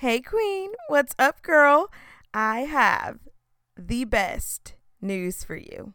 Hey, 0.00 0.22
Queen, 0.22 0.70
what's 0.88 1.14
up, 1.18 1.42
girl? 1.42 1.92
I 2.32 2.60
have 2.60 3.18
the 3.76 4.06
best 4.06 4.72
news 5.02 5.44
for 5.44 5.56
you. 5.56 5.92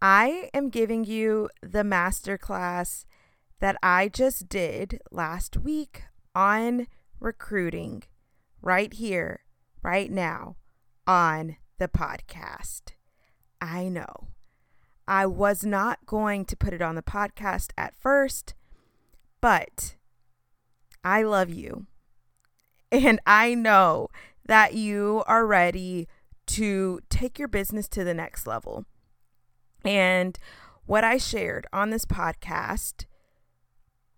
I 0.00 0.48
am 0.54 0.68
giving 0.68 1.02
you 1.02 1.50
the 1.60 1.82
masterclass 1.82 3.04
that 3.58 3.76
I 3.82 4.06
just 4.06 4.48
did 4.48 5.00
last 5.10 5.56
week 5.56 6.04
on 6.36 6.86
recruiting 7.18 8.04
right 8.62 8.94
here, 8.94 9.40
right 9.82 10.12
now 10.12 10.54
on 11.04 11.56
the 11.78 11.88
podcast. 11.88 12.92
I 13.60 13.88
know. 13.88 14.28
I 15.08 15.26
was 15.26 15.64
not 15.64 16.06
going 16.06 16.44
to 16.44 16.56
put 16.56 16.72
it 16.72 16.80
on 16.80 16.94
the 16.94 17.02
podcast 17.02 17.72
at 17.76 17.98
first, 17.98 18.54
but 19.40 19.96
I 21.02 21.24
love 21.24 21.50
you. 21.50 21.88
And 22.90 23.20
I 23.26 23.54
know 23.54 24.08
that 24.46 24.74
you 24.74 25.22
are 25.26 25.46
ready 25.46 26.08
to 26.46 27.00
take 27.10 27.38
your 27.38 27.48
business 27.48 27.88
to 27.88 28.04
the 28.04 28.14
next 28.14 28.46
level. 28.46 28.86
And 29.84 30.38
what 30.86 31.04
I 31.04 31.18
shared 31.18 31.66
on 31.72 31.90
this 31.90 32.06
podcast, 32.06 33.04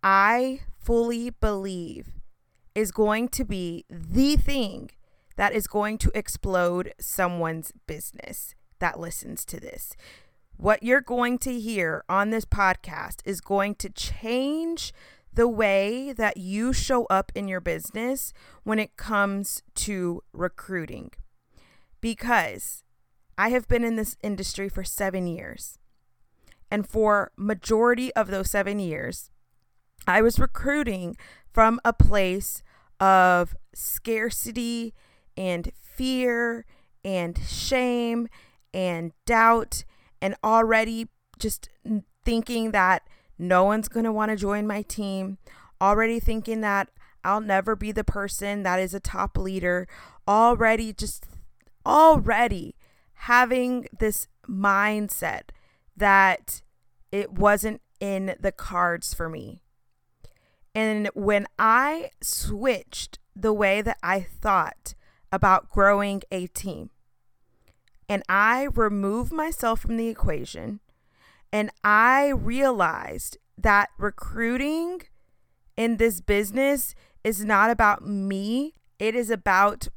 I 0.03 0.61
fully 0.79 1.31
believe 1.31 2.21
is 2.75 2.93
going 2.93 3.29
to 3.29 3.45
be 3.45 3.85
the 3.91 4.37
thing 4.37 4.91
that 5.37 5.53
is 5.53 5.67
going 5.67 5.99
to 5.99 6.13
explode 6.15 6.95
someone's 7.01 7.73
business 7.87 8.55
that 8.79 9.01
listens 9.01 9.45
to 9.47 9.59
this. 9.59 9.97
What 10.57 10.83
you're 10.83 11.01
going 11.01 11.39
to 11.39 11.59
hear 11.59 12.05
on 12.09 12.31
this 12.31 12.45
podcast 12.45 13.17
is 13.25 13.41
going 13.41 13.75
to 13.77 13.91
change 13.91 14.93
the 15.41 15.49
way 15.49 16.13
that 16.13 16.37
you 16.37 16.71
show 16.71 17.07
up 17.07 17.33
in 17.35 17.49
your 17.49 17.63
business 17.63 18.35
when 18.63 18.79
it 18.79 18.99
comes 18.99 19.63
to 19.75 20.23
recruiting. 20.35 21.11
Because 22.03 22.85
I 23.39 23.49
have 23.49 23.67
been 23.67 23.83
in 23.83 23.97
this 23.97 24.19
industry 24.23 24.69
for 24.69 24.85
7 24.85 25.27
years. 25.27 25.79
And 26.71 26.87
for 26.87 27.33
majority 27.39 28.13
of 28.13 28.29
those 28.29 28.51
7 28.51 28.79
years, 28.79 29.31
I 30.07 30.21
was 30.21 30.39
recruiting 30.39 31.17
from 31.51 31.81
a 31.87 31.95
place 31.95 32.63
of 33.01 33.57
scarcity 33.75 34.93
and 35.39 35.73
fear 35.81 36.67
and 37.03 37.39
shame 37.49 38.29
and 38.75 39.13
doubt 39.25 39.85
and 40.21 40.35
already 40.45 41.09
just 41.39 41.71
thinking 42.27 42.73
that 42.73 43.09
no 43.41 43.65
one's 43.65 43.89
going 43.89 44.05
to 44.05 44.13
want 44.13 44.31
to 44.31 44.37
join 44.37 44.67
my 44.67 44.83
team, 44.83 45.39
already 45.81 46.21
thinking 46.21 46.61
that 46.61 46.91
I'll 47.25 47.41
never 47.41 47.75
be 47.75 47.93
the 47.93 48.05
person 48.05 48.63
that 48.63 48.79
is 48.79 48.95
a 48.95 49.01
top 49.01 49.37
leader, 49.37 49.89
already 50.29 50.93
just 50.93 51.27
already 51.85 52.77
having 53.15 53.87
this 53.99 54.29
mindset 54.49 55.51
that 55.97 56.63
it 57.11 57.33
wasn't 57.33 57.81
in 57.99 58.37
the 58.39 58.53
cards 58.53 59.15
for 59.15 59.29
me. 59.29 59.63
And 60.75 61.09
when 61.15 61.47
I 61.59 62.11
switched 62.23 63.19
the 63.35 63.53
way 63.53 63.83
that 63.83 63.99
I 64.03 64.21
thought 64.21 64.95
about 65.33 65.71
growing 65.71 66.23
a 66.31 66.47
team, 66.49 66.91
and 68.09 68.23
I 68.29 68.69
removed 68.75 69.33
myself 69.33 69.81
from 69.81 69.97
the 69.97 70.09
equation 70.09 70.81
and 71.53 71.71
I 71.83 72.29
realized 72.29 73.39
that 73.59 73.91
recruiting 73.99 75.03
in 75.77 75.97
this 75.97 76.21
business 76.21 76.95
is 77.25 77.45
not 77.45 77.71
about 77.71 78.07
me, 78.07 78.75
it 78.99 79.15
is 79.15 79.31
about 79.31 79.89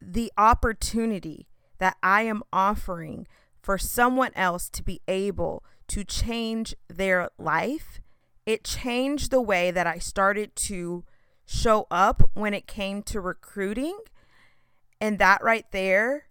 the 0.00 0.32
opportunity 0.36 1.48
that 1.78 1.96
I 2.02 2.22
am 2.22 2.42
offering 2.52 3.26
for 3.62 3.78
someone 3.78 4.32
else 4.34 4.68
to 4.70 4.82
be 4.82 5.00
able 5.08 5.64
to 5.88 6.04
change 6.04 6.74
their 6.88 7.30
life. 7.38 8.00
It 8.46 8.64
changed 8.64 9.30
the 9.30 9.40
way 9.42 9.70
that 9.70 9.86
I 9.86 9.98
started 9.98 10.54
to 10.56 11.04
show 11.46 11.86
up 11.90 12.22
when 12.34 12.54
it 12.54 12.66
came 12.66 13.02
to 13.04 13.20
recruiting. 13.20 13.98
And 15.00 15.18
that 15.18 15.42
right 15.42 15.66
there 15.72 16.26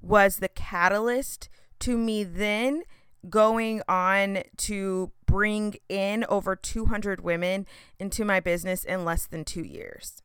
was 0.00 0.36
the 0.36 0.48
catalyst 0.48 1.48
to 1.80 1.96
me 1.96 2.24
then 2.24 2.82
going 3.28 3.82
on 3.88 4.42
to 4.58 5.12
bring 5.26 5.74
in 5.88 6.24
over 6.28 6.54
200 6.54 7.20
women 7.22 7.66
into 7.98 8.24
my 8.24 8.40
business 8.40 8.84
in 8.84 9.04
less 9.04 9.26
than 9.26 9.44
two 9.44 9.62
years. 9.64 10.22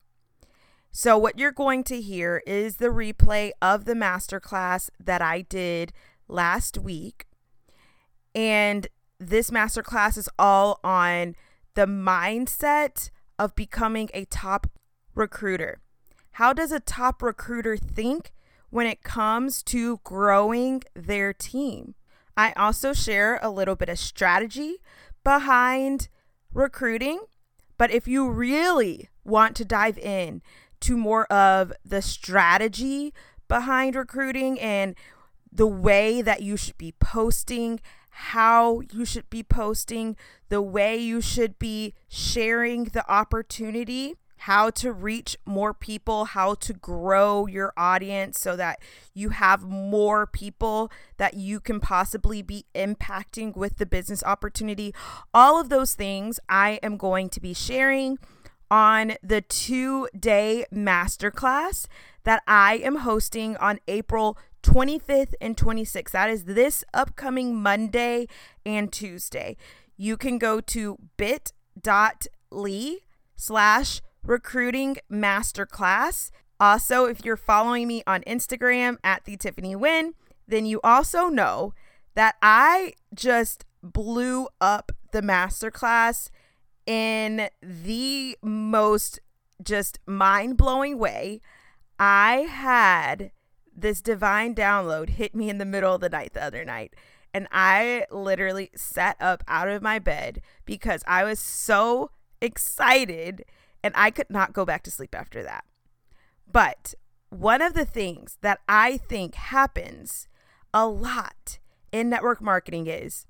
So, 0.92 1.18
what 1.18 1.38
you're 1.38 1.52
going 1.52 1.84
to 1.86 2.02
hear 2.02 2.42
is 2.48 2.78
the 2.78 2.88
replay 2.88 3.52
of 3.62 3.86
the 3.86 3.94
masterclass 3.94 4.90
that 5.00 5.22
I 5.22 5.42
did 5.42 5.94
last 6.28 6.78
week. 6.78 7.28
And 8.34 8.88
this 9.20 9.52
masterclass 9.52 10.18
is 10.18 10.30
all 10.40 10.80
on 10.84 11.36
the 11.76 11.86
mindset 11.86 13.12
of 13.38 13.56
becoming 13.56 14.10
a 14.14 14.26
top 14.26 14.68
recruiter. 15.14 15.80
How 16.34 16.54
does 16.54 16.72
a 16.72 16.80
top 16.80 17.22
recruiter 17.22 17.78
think 17.78 18.31
when 18.70 18.88
it 18.88 19.04
comes 19.04 19.62
to 19.64 20.00
growing 20.04 20.84
their 20.96 21.34
team? 21.34 21.96
I 22.39 22.53
also 22.53 22.94
share 22.94 23.38
a 23.41 23.50
little 23.50 23.75
bit 23.75 23.89
of 23.89 24.00
strategy 24.00 24.77
behind 25.25 26.07
recruiting. 26.53 27.19
But 27.77 27.91
if 27.91 28.07
you 28.07 28.29
really 28.29 29.09
want 29.25 29.57
to 29.57 29.66
dive 29.66 29.97
in 29.97 30.41
to 30.79 30.95
more 30.95 31.25
of 31.25 31.73
the 31.83 32.01
strategy 32.01 33.13
behind 33.50 33.94
recruiting 33.94 34.57
and 34.57 34.95
the 35.51 35.67
way 35.67 36.22
that 36.22 36.41
you 36.41 36.55
should 36.55 36.77
be 36.77 36.94
posting, 36.97 37.81
how 38.09 38.83
you 38.89 39.03
should 39.03 39.29
be 39.29 39.44
posting, 39.44 40.16
the 40.47 40.61
way 40.61 40.95
you 40.95 41.19
should 41.19 41.59
be 41.59 41.94
sharing 42.07 42.85
the 42.85 43.06
opportunity, 43.11 44.16
how 44.39 44.69
to 44.69 44.91
reach 44.94 45.38
more 45.45 45.73
people, 45.73 46.25
how 46.25 46.53
to 46.55 46.73
grow 46.73 47.45
your 47.45 47.73
audience 47.75 48.39
so 48.39 48.55
that 48.55 48.79
you 49.13 49.29
have 49.29 49.63
more 49.63 50.25
people 50.25 50.91
that 51.17 51.33
you 51.33 51.59
can 51.59 51.79
possibly 51.79 52.41
be 52.41 52.66
impacting 52.73 53.55
with 53.55 53.77
the 53.77 53.85
business 53.85 54.23
opportunity. 54.23 54.94
All 55.33 55.59
of 55.59 55.69
those 55.69 55.94
things 55.94 56.39
I 56.47 56.79
am 56.81 56.95
going 56.97 57.29
to 57.29 57.41
be 57.41 57.53
sharing 57.53 58.17
on 58.72 59.13
the 59.22 59.41
two 59.41 60.07
day 60.17 60.66
masterclass 60.73 61.88
that 62.23 62.41
I 62.47 62.75
am 62.77 62.97
hosting 62.97 63.57
on 63.57 63.79
April 63.88 64.38
25th 64.63 65.33
and 65.41 65.57
26th. 65.57 66.11
That 66.11 66.29
is 66.29 66.45
this 66.45 66.83
upcoming 66.94 67.56
Monday 67.56 68.27
and 68.66 68.91
Tuesday. 68.91 69.57
You 69.97 70.16
can 70.16 70.38
go 70.38 70.61
to 70.61 70.97
bit.ly 71.17 72.97
slash 73.35 74.01
recruiting 74.29 74.97
masterclass. 75.12 76.29
Also, 76.59 77.06
if 77.06 77.25
you're 77.25 77.35
following 77.35 77.88
me 77.88 78.03
on 78.06 78.22
Instagram 78.22 78.97
at 79.03 79.25
the 79.25 79.35
Tiffany 79.35 79.75
Wynn, 79.75 80.13
then 80.47 80.67
you 80.67 80.79
also 80.84 81.29
know 81.29 81.73
that 82.13 82.35
I 82.41 82.94
just 83.13 83.66
blew 83.81 84.47
up 84.62 84.91
the 85.12 85.22
masterclass 85.22 86.29
in 86.85 87.50
the 87.62 88.38
most 88.44 89.19
just 89.63 90.00
mind 90.06 90.57
blowing 90.57 91.00
way. 91.00 91.41
I 91.97 92.47
had 92.50 93.31
this 93.75 94.00
divine 94.00 94.53
download 94.53 95.09
hit 95.09 95.34
me 95.34 95.50
in 95.50 95.57
the 95.57 95.66
middle 95.66 95.95
of 95.95 96.01
the 96.01 96.09
night 96.09 96.34
the 96.34 96.44
other 96.44 96.63
night. 96.63 96.94
And 97.34 97.47
I 97.51 98.06
literally 98.12 98.69
sat 98.75 99.18
up 99.19 99.44
out 99.47 99.69
of 99.69 99.81
my 99.81 99.97
bed 99.97 100.41
because 100.66 101.03
I 101.07 101.23
was 101.23 101.39
so 101.39 102.12
excited 102.41 103.44
and 103.84 103.94
I 103.95 104.12
could 104.12 104.29
not 104.29 104.53
go 104.53 104.66
back 104.66 104.84
to 104.84 104.91
sleep 104.91 105.16
after 105.16 105.44
that. 105.44 105.66
But 106.51 106.94
one 107.30 107.62
of 107.62 107.74
the 107.74 107.86
things 107.86 108.38
that 108.42 108.59
I 108.68 108.98
think 108.98 109.36
happens 109.36 110.27
a 110.74 110.88
lot 110.88 111.59
in 111.92 112.09
network 112.09 112.42
marketing 112.42 112.88
is 112.88 113.25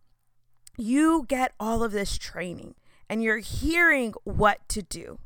you 0.78 1.26
get 1.28 1.54
all 1.60 1.84
of 1.84 1.92
this 1.92 2.18
training 2.18 2.76
and 3.10 3.24
you're 3.24 3.40
hearing 3.40 4.14
what 4.24 4.68
to 4.70 4.82
do, 4.82 5.20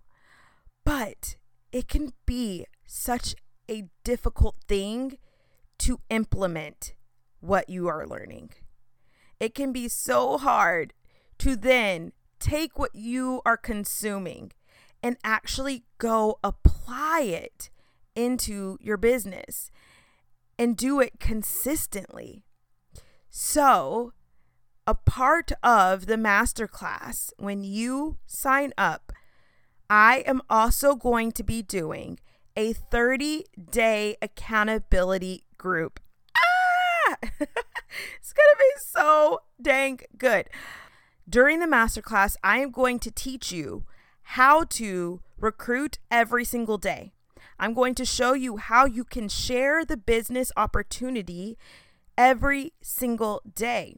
but 0.86 1.36
it 1.72 1.88
can 1.88 2.14
be 2.26 2.66
such 2.86 3.36
a 3.70 3.86
difficult 4.04 4.56
thing 4.68 5.18
to 5.80 6.00
implement 6.10 6.94
what 7.40 7.70
you 7.70 7.88
are 7.88 8.08
learning. 8.08 8.52
It 9.40 9.54
can 9.54 9.72
be 9.72 9.88
so 9.88 10.38
hard 10.38 10.94
to 11.40 11.56
then 11.56 12.14
take 12.40 12.80
what 12.80 12.96
you 12.96 13.42
are 13.46 13.58
consuming 13.58 14.52
and 15.04 15.18
actually 15.24 15.84
go 15.98 16.40
apply 16.44 17.22
it 17.22 17.70
into 18.16 18.78
your 18.82 18.98
business 18.98 19.70
and 20.58 20.78
do 20.78 21.02
it 21.02 21.20
consistently. 21.20 22.44
So, 23.30 24.14
a 24.88 24.96
part 24.96 25.52
of 25.62 26.06
the 26.06 26.16
masterclass, 26.16 27.32
when 27.38 27.64
you 27.64 28.18
sign 28.26 28.74
up, 28.78 29.12
I 29.90 30.24
am 30.26 30.42
also 30.50 30.96
going 30.96 31.32
to 31.34 31.44
be 31.44 31.62
doing 31.62 32.20
a 32.56 32.74
30 32.74 33.46
day 33.72 34.16
accountability 34.22 35.46
group. 35.58 36.00
Ah! 36.38 37.18
it's 37.22 38.34
going 38.34 38.52
to 38.52 38.58
be 38.58 38.72
so 38.78 39.42
dang 39.62 40.00
good. 40.18 40.50
During 41.28 41.60
the 41.60 41.66
masterclass, 41.66 42.36
I 42.44 42.60
am 42.60 42.72
going 42.72 43.00
to 43.00 43.12
teach 43.12 43.52
you 43.52 43.86
how 44.24 44.64
to 44.64 45.22
recruit 45.38 46.00
every 46.10 46.46
single 46.46 46.78
day. 46.78 47.14
I'm 47.60 47.74
going 47.74 47.96
to 47.96 48.06
show 48.06 48.34
you 48.34 48.58
how 48.58 48.86
you 48.86 49.04
can 49.04 49.30
share 49.30 49.86
the 49.86 49.98
business 49.98 50.52
opportunity 50.58 51.58
every 52.18 52.74
single 52.82 53.42
day. 53.56 53.98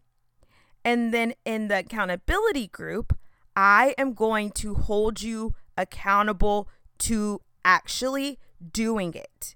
And 0.83 1.13
then 1.13 1.33
in 1.45 1.67
the 1.67 1.79
accountability 1.79 2.67
group, 2.67 3.17
I 3.55 3.95
am 3.97 4.13
going 4.13 4.51
to 4.51 4.75
hold 4.75 5.21
you 5.21 5.55
accountable 5.77 6.67
to 6.99 7.41
actually 7.63 8.39
doing 8.71 9.13
it. 9.13 9.55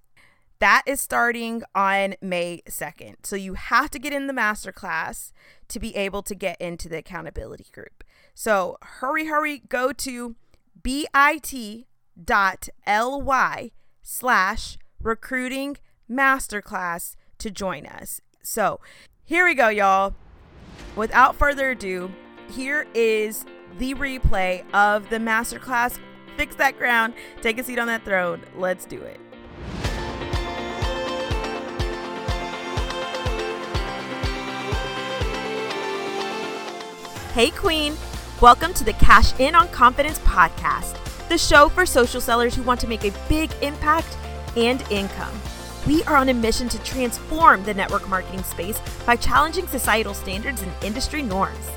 That 0.59 0.83
is 0.85 0.99
starting 0.99 1.63
on 1.73 2.15
May 2.21 2.61
2nd. 2.67 3.25
So 3.25 3.35
you 3.35 3.53
have 3.53 3.89
to 3.91 3.99
get 3.99 4.11
in 4.11 4.27
the 4.27 4.33
masterclass 4.33 5.31
to 5.69 5.79
be 5.79 5.95
able 5.95 6.21
to 6.23 6.35
get 6.35 6.59
into 6.59 6.89
the 6.89 6.97
accountability 6.97 7.67
group. 7.71 8.03
So 8.33 8.77
hurry, 8.81 9.27
hurry, 9.27 9.59
go 9.69 9.93
to 9.93 10.35
bit.ly 10.81 11.21
slash 14.01 14.77
recruiting 15.01 15.77
masterclass 16.09 17.15
to 17.37 17.51
join 17.51 17.85
us. 17.85 18.21
So 18.41 18.79
here 19.23 19.45
we 19.45 19.53
go, 19.55 19.69
y'all. 19.69 20.15
Without 20.95 21.35
further 21.35 21.71
ado, 21.71 22.11
here 22.51 22.87
is 22.93 23.45
the 23.77 23.93
replay 23.93 24.63
of 24.73 25.09
the 25.09 25.17
masterclass. 25.17 25.99
Fix 26.35 26.55
that 26.55 26.77
crown, 26.77 27.13
take 27.41 27.59
a 27.59 27.63
seat 27.63 27.79
on 27.79 27.87
that 27.87 28.03
throne. 28.03 28.41
Let's 28.55 28.85
do 28.85 29.01
it. 29.01 29.19
Hey, 37.33 37.51
Queen. 37.51 37.95
Welcome 38.41 38.73
to 38.75 38.85
the 38.85 38.93
Cash 38.93 39.37
In 39.37 39.53
on 39.53 39.67
Confidence 39.67 40.17
podcast, 40.19 40.95
the 41.27 41.37
show 41.37 41.67
for 41.67 41.85
social 41.85 42.21
sellers 42.21 42.55
who 42.55 42.63
want 42.63 42.79
to 42.79 42.87
make 42.87 43.03
a 43.03 43.11
big 43.27 43.51
impact 43.61 44.15
and 44.55 44.81
income. 44.89 45.33
We 45.85 46.03
are 46.03 46.15
on 46.15 46.29
a 46.29 46.33
mission 46.33 46.69
to 46.69 46.81
transform 46.85 47.65
the 47.65 47.73
network 47.73 48.07
marketing 48.07 48.43
space 48.43 48.79
by 49.05 49.17
challenging 49.17 49.67
societal 49.67 50.13
standards 50.13 50.61
and 50.61 50.71
industry 50.85 51.21
norms. 51.21 51.69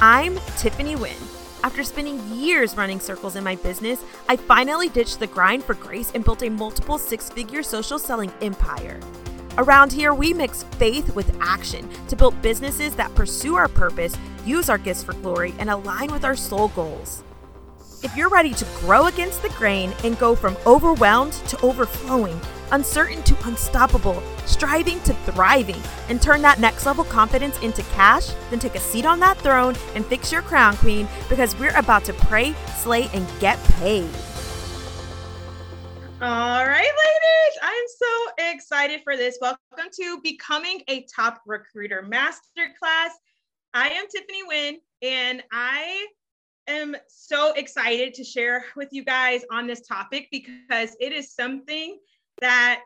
I'm 0.00 0.36
Tiffany 0.56 0.96
Wynn. 0.96 1.14
After 1.62 1.84
spending 1.84 2.20
years 2.32 2.76
running 2.76 2.98
circles 2.98 3.36
in 3.36 3.44
my 3.44 3.54
business, 3.54 4.02
I 4.28 4.34
finally 4.34 4.88
ditched 4.88 5.20
the 5.20 5.28
grind 5.28 5.62
for 5.62 5.74
grace 5.74 6.10
and 6.12 6.24
built 6.24 6.42
a 6.42 6.50
multiple 6.50 6.98
six 6.98 7.30
figure 7.30 7.62
social 7.62 8.00
selling 8.00 8.32
empire. 8.42 8.98
Around 9.58 9.92
here, 9.92 10.14
we 10.14 10.32
mix 10.32 10.62
faith 10.78 11.14
with 11.14 11.36
action 11.40 11.88
to 12.08 12.16
build 12.16 12.40
businesses 12.42 12.96
that 12.96 13.14
pursue 13.14 13.54
our 13.56 13.68
purpose, 13.68 14.16
use 14.46 14.68
our 14.68 14.78
gifts 14.78 15.02
for 15.02 15.12
glory, 15.14 15.54
and 15.58 15.70
align 15.70 16.10
with 16.12 16.24
our 16.24 16.36
soul 16.36 16.68
goals. 16.68 17.22
If 18.02 18.16
you're 18.16 18.30
ready 18.30 18.54
to 18.54 18.66
grow 18.80 19.06
against 19.06 19.42
the 19.42 19.50
grain 19.50 19.92
and 20.04 20.18
go 20.18 20.34
from 20.34 20.56
overwhelmed 20.64 21.32
to 21.32 21.60
overflowing, 21.60 22.40
uncertain 22.72 23.22
to 23.24 23.36
unstoppable, 23.46 24.22
striving 24.46 25.00
to 25.00 25.12
thriving, 25.12 25.80
and 26.08 26.22
turn 26.22 26.40
that 26.42 26.60
next 26.60 26.86
level 26.86 27.04
confidence 27.04 27.58
into 27.60 27.82
cash, 27.94 28.30
then 28.48 28.58
take 28.58 28.74
a 28.74 28.80
seat 28.80 29.04
on 29.04 29.20
that 29.20 29.36
throne 29.38 29.74
and 29.94 30.06
fix 30.06 30.32
your 30.32 30.42
crown, 30.42 30.76
Queen, 30.78 31.06
because 31.28 31.54
we're 31.58 31.76
about 31.76 32.04
to 32.04 32.12
pray, 32.14 32.54
slay, 32.78 33.08
and 33.12 33.26
get 33.38 33.62
paid. 33.64 34.08
All 36.22 36.66
right, 36.66 36.80
ladies, 36.80 37.58
I'm 37.62 37.84
so 37.98 38.50
excited 38.52 39.00
for 39.04 39.16
this. 39.16 39.38
Welcome 39.40 39.90
to 40.00 40.20
Becoming 40.22 40.82
a 40.88 41.04
Top 41.04 41.42
Recruiter 41.46 42.02
Masterclass. 42.02 43.10
I 43.72 43.88
am 43.90 44.06
Tiffany 44.08 44.42
Wynn, 44.42 44.78
and 45.00 45.44
I 45.52 46.06
am 46.66 46.96
so 47.08 47.52
excited 47.52 48.14
to 48.14 48.24
share 48.24 48.64
with 48.74 48.88
you 48.90 49.04
guys 49.04 49.42
on 49.50 49.68
this 49.68 49.82
topic 49.82 50.26
because 50.32 50.96
it 50.98 51.12
is 51.12 51.32
something 51.32 51.98
that 52.40 52.82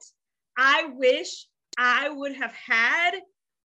I 0.58 0.90
wish 0.94 1.46
I 1.78 2.10
would 2.10 2.34
have 2.36 2.52
had 2.54 3.12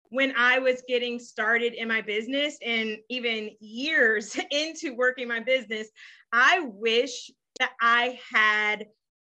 when 0.10 0.34
I 0.38 0.60
was 0.60 0.84
getting 0.88 1.18
started 1.18 1.74
in 1.74 1.88
my 1.88 2.02
business 2.02 2.58
and 2.64 2.98
even 3.10 3.50
years 3.60 4.38
into 4.52 4.96
working 4.96 5.28
my 5.28 5.40
business. 5.40 5.90
I 6.32 6.60
wish 6.60 7.32
that 7.58 7.72
I 7.82 8.20
had 8.32 8.86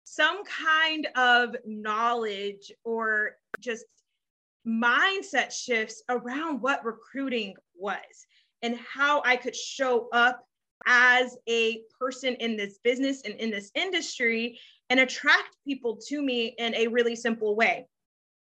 some 0.05 0.43
kind 0.45 1.07
of 1.17 1.57
knowledge 1.65 2.71
or 2.85 3.31
just 3.59 3.83
mindset 4.65 5.51
shifts 5.51 6.01
around 6.07 6.61
what 6.61 6.85
recruiting 6.85 7.55
was 7.75 8.27
and 8.61 8.77
how 8.77 9.21
I 9.25 9.35
could 9.35 9.55
show 9.55 10.07
up 10.13 10.45
as 10.85 11.37
a 11.47 11.81
person 11.99 12.35
in 12.35 12.57
this 12.57 12.79
business 12.83 13.21
and 13.23 13.35
in 13.35 13.51
this 13.51 13.71
industry 13.75 14.59
and 14.89 14.99
attract 14.99 15.57
people 15.65 15.97
to 16.07 16.21
me 16.21 16.55
in 16.57 16.75
a 16.75 16.87
really 16.87 17.15
simple 17.15 17.55
way. 17.55 17.87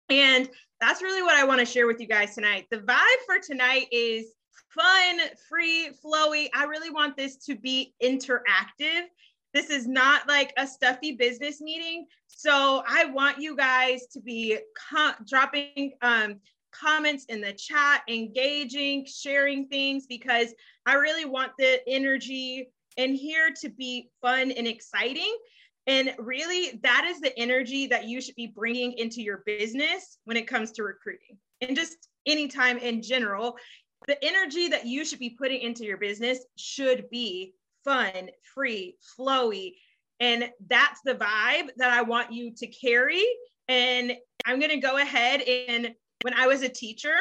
And 0.09 0.49
that's 0.79 1.01
really 1.01 1.21
what 1.21 1.35
I 1.35 1.43
want 1.43 1.59
to 1.59 1.65
share 1.65 1.87
with 1.87 1.99
you 1.99 2.07
guys 2.07 2.35
tonight. 2.35 2.67
The 2.69 2.77
vibe 2.77 3.25
for 3.25 3.39
tonight 3.39 3.87
is 3.91 4.33
fun, 4.69 5.19
free, 5.49 5.91
flowy. 6.03 6.49
I 6.53 6.65
really 6.65 6.89
want 6.89 7.15
this 7.15 7.37
to 7.45 7.55
be 7.55 7.93
interactive. 8.03 9.03
This 9.53 9.69
is 9.69 9.87
not 9.87 10.27
like 10.27 10.51
a 10.57 10.65
stuffy 10.65 11.13
business 11.13 11.61
meeting. 11.61 12.05
So 12.27 12.83
I 12.87 13.05
want 13.05 13.39
you 13.39 13.55
guys 13.55 14.07
to 14.13 14.19
be 14.19 14.57
co- 14.91 15.13
dropping 15.27 15.93
um, 16.01 16.39
comments 16.79 17.25
in 17.25 17.41
the 17.41 17.53
chat, 17.53 18.01
engaging, 18.09 19.05
sharing 19.05 19.67
things, 19.67 20.05
because 20.07 20.53
I 20.85 20.95
really 20.95 21.25
want 21.25 21.51
the 21.57 21.79
energy 21.87 22.69
in 22.97 23.15
here 23.15 23.49
to 23.61 23.69
be 23.69 24.09
fun 24.21 24.51
and 24.51 24.67
exciting. 24.67 25.35
And 25.87 26.13
really, 26.17 26.79
that 26.83 27.05
is 27.05 27.19
the 27.19 27.37
energy 27.37 27.87
that 27.87 28.07
you 28.07 28.21
should 28.21 28.35
be 28.35 28.47
bringing 28.47 28.93
into 28.93 29.21
your 29.21 29.43
business 29.45 30.17
when 30.25 30.37
it 30.37 30.47
comes 30.47 30.71
to 30.73 30.83
recruiting 30.83 31.37
and 31.61 31.75
just 31.75 32.09
anytime 32.25 32.77
in 32.77 33.01
general. 33.01 33.57
The 34.07 34.23
energy 34.23 34.67
that 34.69 34.85
you 34.85 35.05
should 35.05 35.19
be 35.19 35.31
putting 35.31 35.61
into 35.61 35.83
your 35.85 35.97
business 35.97 36.39
should 36.57 37.09
be 37.09 37.53
fun, 37.83 38.29
free, 38.53 38.97
flowy. 39.17 39.73
And 40.19 40.49
that's 40.67 41.01
the 41.03 41.15
vibe 41.15 41.69
that 41.77 41.91
I 41.91 42.01
want 42.01 42.31
you 42.31 42.53
to 42.55 42.67
carry. 42.67 43.23
And 43.67 44.13
I'm 44.45 44.59
going 44.59 44.71
to 44.71 44.77
go 44.77 44.97
ahead 44.97 45.41
and 45.41 45.93
when 46.23 46.33
I 46.33 46.47
was 46.47 46.63
a 46.63 46.69
teacher, 46.69 47.15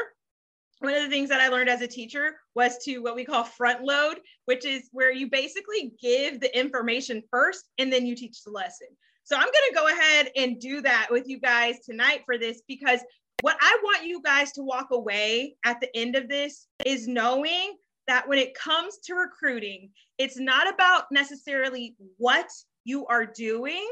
one 0.79 0.95
of 0.95 1.03
the 1.03 1.09
things 1.09 1.29
that 1.29 1.41
I 1.41 1.49
learned 1.49 1.69
as 1.69 1.83
a 1.83 1.87
teacher 1.87 2.37
was 2.55 2.79
to 2.85 2.99
what 2.99 3.15
we 3.15 3.25
call 3.25 3.45
front 3.45 3.85
load, 3.85 4.19
which 4.47 4.65
is 4.65 4.89
where 4.93 5.13
you 5.13 5.29
basically 5.29 5.93
give 6.01 6.41
the 6.41 6.57
information 6.59 7.23
first 7.31 7.65
and 7.79 7.93
then 7.93 8.07
you 8.07 8.17
teach 8.17 8.43
the 8.43 8.51
lesson. 8.51 8.89
So 9.25 9.37
I'm 9.37 9.43
going 9.43 9.53
to 9.69 9.75
go 9.75 9.89
ahead 9.89 10.31
and 10.37 10.61
do 10.61 10.81
that 10.83 11.09
with 11.11 11.29
you 11.29 11.39
guys 11.39 11.77
tonight 11.85 12.23
for 12.27 12.39
this 12.39 12.63
because 12.67 13.01
what 13.43 13.57
I 13.61 13.77
want 13.83 14.07
you 14.07 14.21
guys 14.23 14.53
to 14.53 14.63
walk 14.63 14.89
away 14.93 15.57
at 15.65 15.81
the 15.81 15.95
end 15.97 16.17
of 16.17 16.29
this 16.29 16.67
is 16.85 17.07
knowing 17.07 17.77
that 18.09 18.29
when 18.29 18.39
it 18.39 18.55
comes 18.55 18.99
to 19.05 19.15
recruiting, 19.15 19.91
it's 20.19 20.39
not 20.39 20.73
about 20.73 21.05
necessarily 21.13 21.95
what 22.19 22.49
you 22.85 23.07
are 23.07 23.27
doing, 23.27 23.87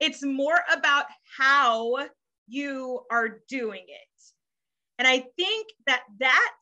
it's 0.00 0.24
more 0.24 0.60
about 0.72 1.06
how 1.36 2.08
you 2.48 3.00
are 3.10 3.40
doing 3.48 3.84
it. 3.86 4.07
And 4.98 5.06
I 5.06 5.24
think 5.36 5.68
that 5.86 6.02
that 6.18 6.54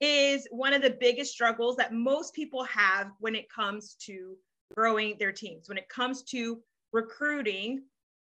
is 0.00 0.46
one 0.50 0.74
of 0.74 0.82
the 0.82 0.96
biggest 1.00 1.32
struggles 1.32 1.76
that 1.76 1.92
most 1.92 2.34
people 2.34 2.64
have 2.64 3.10
when 3.20 3.34
it 3.34 3.48
comes 3.48 3.94
to 4.00 4.36
growing 4.74 5.16
their 5.18 5.32
teams. 5.32 5.68
When 5.68 5.78
it 5.78 5.88
comes 5.88 6.22
to 6.24 6.60
recruiting, 6.92 7.84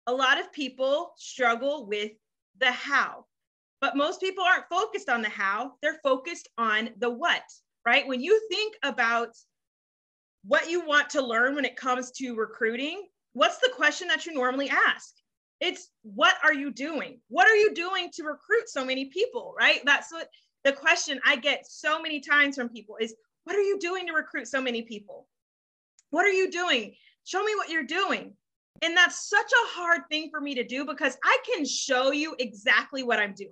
a 0.08 0.14
lot 0.14 0.40
of 0.40 0.52
people 0.52 1.14
struggle 1.18 1.88
with 1.88 2.12
the 2.60 2.72
how. 2.72 3.26
But 3.82 3.96
most 3.96 4.20
people 4.20 4.44
aren't 4.44 4.70
focused 4.70 5.10
on 5.10 5.22
the 5.22 5.30
how, 5.30 5.74
they're 5.82 6.00
focused 6.04 6.50
on 6.58 6.90
the 7.00 7.10
what, 7.10 7.44
right? 7.86 8.08
When 8.08 8.22
you 8.22 8.42
think 8.50 8.76
about 8.84 9.30
what 10.44 10.70
you 10.70 10.86
want 10.86 11.10
to 11.12 11.26
learn 11.26 11.56
when 11.56 11.66
it 11.66 11.76
comes 11.76 12.12
to 12.12 12.36
recruiting, 12.36 13.08
what's 13.34 13.60
the 13.60 13.72
question 13.76 14.08
that 14.08 14.26
you 14.26 14.34
normally 14.34 14.70
ask? 14.70 15.14
It's 15.62 15.90
what 16.04 16.36
are 16.44 16.54
you 16.54 16.72
doing? 16.72 17.20
What 17.30 17.48
are 17.48 17.56
you 17.56 17.74
doing 17.74 18.10
to 18.14 18.24
recruit 18.24 18.68
so 18.68 18.84
many 18.84 19.06
people, 19.06 19.54
right? 19.58 19.80
That's 19.86 20.12
what 20.12 20.30
the 20.64 20.74
question 20.74 21.20
I 21.26 21.38
get 21.38 21.66
so 21.68 22.02
many 22.02 22.20
times 22.20 22.56
from 22.56 22.70
people 22.70 22.98
is 23.00 23.16
what 23.46 23.56
are 23.56 23.62
you 23.62 23.80
doing 23.80 24.08
to 24.08 24.14
recruit 24.14 24.48
so 24.48 24.62
many 24.62 24.82
people? 24.82 25.28
What 26.10 26.26
are 26.26 26.32
you 26.32 26.52
doing? 26.52 26.96
Show 27.24 27.44
me 27.44 27.54
what 27.56 27.70
you're 27.70 27.84
doing. 27.84 28.34
And 28.82 28.98
that's 28.98 29.30
such 29.30 29.52
a 29.52 29.70
hard 29.70 30.02
thing 30.10 30.30
for 30.30 30.42
me 30.42 30.56
to 30.56 30.64
do 30.64 30.86
because 30.86 31.18
I 31.24 31.38
can 31.46 31.66
show 31.66 32.12
you 32.12 32.36
exactly 32.40 33.04
what 33.04 33.20
I'm 33.20 33.34
doing. 33.34 33.52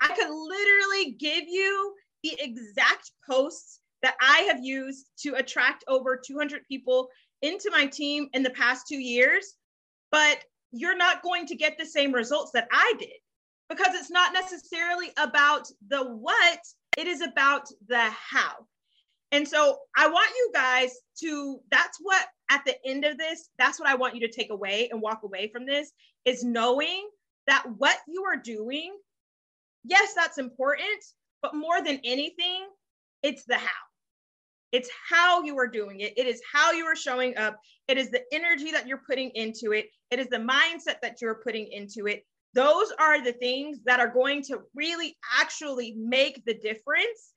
I 0.00 0.08
could 0.08 0.28
literally 0.28 1.12
give 1.18 1.44
you 1.48 1.94
the 2.22 2.36
exact 2.38 3.12
posts 3.28 3.80
that 4.02 4.14
I 4.20 4.40
have 4.42 4.62
used 4.62 5.06
to 5.20 5.34
attract 5.34 5.84
over 5.88 6.20
200 6.24 6.62
people 6.68 7.08
into 7.42 7.70
my 7.70 7.86
team 7.86 8.28
in 8.32 8.42
the 8.42 8.50
past 8.50 8.86
two 8.88 8.98
years. 8.98 9.54
But 10.10 10.38
you're 10.72 10.96
not 10.96 11.22
going 11.22 11.46
to 11.46 11.56
get 11.56 11.78
the 11.78 11.86
same 11.86 12.12
results 12.12 12.52
that 12.52 12.68
I 12.72 12.94
did 12.98 13.10
because 13.68 13.94
it's 13.94 14.10
not 14.10 14.32
necessarily 14.32 15.10
about 15.16 15.66
the 15.88 16.04
what, 16.04 16.60
it 16.96 17.06
is 17.06 17.20
about 17.20 17.68
the 17.88 18.10
how. 18.10 18.66
And 19.30 19.46
so 19.46 19.78
I 19.96 20.08
want 20.08 20.30
you 20.36 20.50
guys 20.54 20.90
to, 21.20 21.60
that's 21.70 21.98
what 22.00 22.26
at 22.50 22.64
the 22.64 22.76
end 22.86 23.04
of 23.04 23.18
this, 23.18 23.50
that's 23.58 23.78
what 23.78 23.88
I 23.88 23.94
want 23.94 24.14
you 24.14 24.20
to 24.26 24.32
take 24.32 24.50
away 24.50 24.88
and 24.90 25.02
walk 25.02 25.20
away 25.22 25.50
from 25.52 25.66
this 25.66 25.92
is 26.24 26.44
knowing 26.44 27.08
that 27.46 27.64
what 27.76 27.98
you 28.08 28.24
are 28.24 28.36
doing, 28.36 28.96
yes, 29.84 30.14
that's 30.14 30.38
important, 30.38 31.04
but 31.42 31.54
more 31.54 31.82
than 31.82 32.00
anything, 32.04 32.66
it's 33.22 33.44
the 33.44 33.56
how. 33.56 33.87
It's 34.72 34.90
how 35.08 35.42
you 35.42 35.58
are 35.58 35.66
doing 35.66 36.00
it. 36.00 36.12
It 36.16 36.26
is 36.26 36.42
how 36.52 36.72
you 36.72 36.84
are 36.84 36.96
showing 36.96 37.36
up. 37.38 37.58
It 37.88 37.96
is 37.96 38.10
the 38.10 38.22
energy 38.32 38.70
that 38.70 38.86
you're 38.86 39.02
putting 39.08 39.30
into 39.30 39.72
it. 39.72 39.86
It 40.10 40.18
is 40.18 40.28
the 40.28 40.36
mindset 40.36 41.00
that 41.02 41.20
you're 41.20 41.40
putting 41.42 41.66
into 41.72 42.06
it. 42.06 42.24
Those 42.54 42.92
are 42.98 43.22
the 43.22 43.32
things 43.32 43.78
that 43.84 44.00
are 44.00 44.12
going 44.12 44.42
to 44.44 44.60
really 44.74 45.16
actually 45.38 45.94
make 45.96 46.44
the 46.44 46.54
difference 46.54 47.32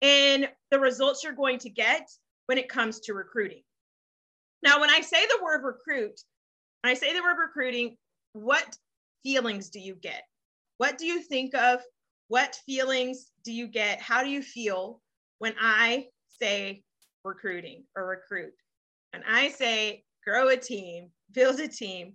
in 0.00 0.46
the 0.70 0.78
results 0.78 1.24
you're 1.24 1.32
going 1.32 1.58
to 1.58 1.70
get 1.70 2.08
when 2.46 2.58
it 2.58 2.68
comes 2.68 3.00
to 3.00 3.14
recruiting. 3.14 3.62
Now, 4.62 4.80
when 4.80 4.90
I 4.90 5.00
say 5.00 5.26
the 5.26 5.42
word 5.42 5.62
recruit, 5.64 6.20
I 6.84 6.94
say 6.94 7.12
the 7.12 7.22
word 7.22 7.36
recruiting, 7.38 7.96
what 8.32 8.76
feelings 9.22 9.70
do 9.70 9.80
you 9.80 9.94
get? 9.94 10.22
What 10.78 10.98
do 10.98 11.06
you 11.06 11.20
think 11.22 11.54
of? 11.54 11.80
What 12.28 12.58
feelings 12.66 13.30
do 13.44 13.52
you 13.52 13.66
get? 13.66 14.00
How 14.00 14.22
do 14.22 14.30
you 14.30 14.42
feel 14.42 15.00
when 15.38 15.54
I 15.60 16.06
say 16.40 16.82
recruiting 17.24 17.84
or 17.96 18.06
recruit? 18.06 18.52
And 19.12 19.22
I 19.28 19.48
say 19.50 20.04
grow 20.24 20.48
a 20.48 20.56
team, 20.56 21.10
build 21.32 21.60
a 21.60 21.68
team. 21.68 22.14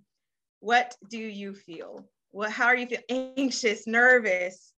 What 0.60 0.94
do 1.10 1.18
you 1.18 1.54
feel? 1.54 2.08
What 2.30 2.50
how 2.50 2.66
are 2.66 2.76
you 2.76 2.86
feel? 2.86 3.00
Anxious, 3.08 3.86
nervous. 3.86 4.72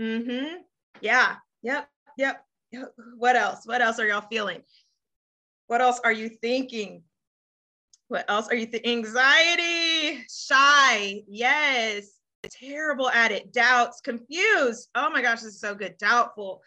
Mm-hmm. 0.00 0.56
Yeah. 1.00 1.36
Yep. 1.62 1.88
Yep. 2.18 2.44
Yep. 2.72 2.94
What 3.16 3.36
else? 3.36 3.60
What 3.64 3.82
else 3.82 3.98
are 3.98 4.06
y'all 4.06 4.22
feeling? 4.22 4.62
What 5.66 5.80
else 5.80 6.00
are 6.04 6.12
you 6.12 6.28
thinking? 6.28 7.02
What 8.08 8.24
else 8.28 8.48
are 8.48 8.54
you 8.54 8.66
thinking? 8.66 8.98
Anxiety, 8.98 10.24
shy, 10.30 11.22
yes, 11.26 12.10
terrible 12.48 13.10
at 13.10 13.32
it, 13.32 13.52
doubts, 13.52 14.00
confused. 14.00 14.88
Oh 14.94 15.10
my 15.10 15.22
gosh, 15.22 15.40
this 15.40 15.54
is 15.54 15.60
so 15.60 15.74
good. 15.74 15.96
Doubtful, 15.98 16.62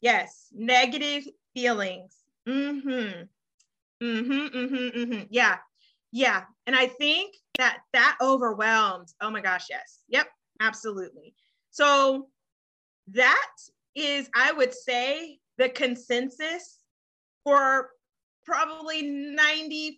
yes, 0.00 0.46
negative 0.52 1.24
feelings. 1.56 2.14
Mm-hmm. 2.46 3.22
Mm-hmm. 4.04 4.56
Mm-hmm. 4.56 4.98
Mm-hmm. 4.98 5.22
Yeah. 5.30 5.56
Yeah. 6.12 6.42
And 6.66 6.76
I 6.76 6.86
think 6.86 7.34
that 7.56 7.78
that 7.94 8.18
overwhelmed. 8.20 9.08
Oh 9.22 9.30
my 9.30 9.40
gosh, 9.40 9.64
yes. 9.70 10.00
Yep, 10.08 10.26
absolutely. 10.60 11.34
So 11.70 12.28
that 13.08 13.52
is, 13.94 14.28
I 14.34 14.52
would 14.52 14.74
say, 14.74 15.38
the 15.56 15.70
consensus 15.70 16.78
for 17.42 17.88
probably 18.44 19.02
95% 19.02 19.96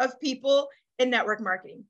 of 0.00 0.20
people 0.20 0.66
in 0.98 1.08
network 1.08 1.40
marketing. 1.40 1.84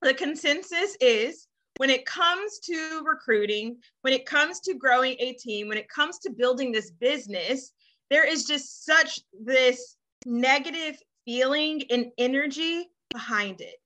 The 0.00 0.14
consensus 0.14 0.96
is 1.02 1.46
when 1.80 1.88
it 1.88 2.04
comes 2.04 2.58
to 2.58 3.00
recruiting, 3.06 3.74
when 4.02 4.12
it 4.12 4.26
comes 4.26 4.60
to 4.60 4.74
growing 4.74 5.16
a 5.18 5.32
team, 5.32 5.66
when 5.66 5.78
it 5.78 5.88
comes 5.88 6.18
to 6.18 6.28
building 6.28 6.70
this 6.70 6.90
business, 6.90 7.72
there 8.10 8.26
is 8.26 8.44
just 8.44 8.84
such 8.84 9.20
this 9.42 9.96
negative 10.26 10.98
feeling 11.24 11.82
and 11.88 12.12
energy 12.18 12.90
behind 13.08 13.62
it. 13.62 13.80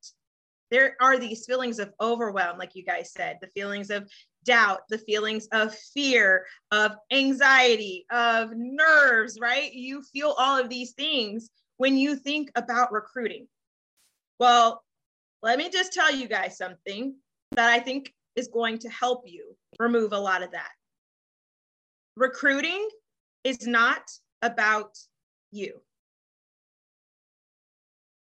There 0.72 0.96
are 1.00 1.20
these 1.20 1.46
feelings 1.46 1.78
of 1.78 1.92
overwhelm, 2.00 2.58
like 2.58 2.74
you 2.74 2.84
guys 2.84 3.12
said, 3.12 3.38
the 3.40 3.46
feelings 3.54 3.90
of 3.90 4.10
doubt, 4.44 4.80
the 4.88 4.98
feelings 4.98 5.46
of 5.52 5.72
fear, 5.72 6.46
of 6.72 6.96
anxiety, 7.12 8.06
of 8.10 8.50
nerves, 8.56 9.38
right? 9.40 9.72
You 9.72 10.02
feel 10.02 10.34
all 10.36 10.58
of 10.58 10.68
these 10.68 10.94
things 10.94 11.48
when 11.76 11.96
you 11.96 12.16
think 12.16 12.50
about 12.56 12.92
recruiting. 12.92 13.46
Well, 14.40 14.82
let 15.44 15.58
me 15.58 15.70
just 15.70 15.92
tell 15.92 16.12
you 16.12 16.26
guys 16.26 16.58
something 16.58 17.14
that 17.56 17.70
I 17.70 17.80
think 17.80 18.12
is 18.36 18.48
going 18.48 18.78
to 18.78 18.88
help 18.88 19.24
you 19.26 19.56
remove 19.78 20.12
a 20.12 20.18
lot 20.18 20.42
of 20.42 20.52
that. 20.52 20.70
Recruiting 22.16 22.88
is 23.42 23.66
not 23.66 24.02
about 24.42 24.96
you. 25.50 25.80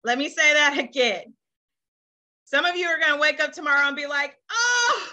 Let 0.04 0.18
me 0.18 0.28
say 0.28 0.54
that 0.54 0.78
again. 0.78 1.34
Some 2.44 2.64
of 2.66 2.76
you 2.76 2.86
are 2.86 2.98
going 2.98 3.14
to 3.14 3.20
wake 3.20 3.40
up 3.40 3.52
tomorrow 3.52 3.86
and 3.86 3.96
be 3.96 4.06
like, 4.06 4.36
oh, 4.50 5.08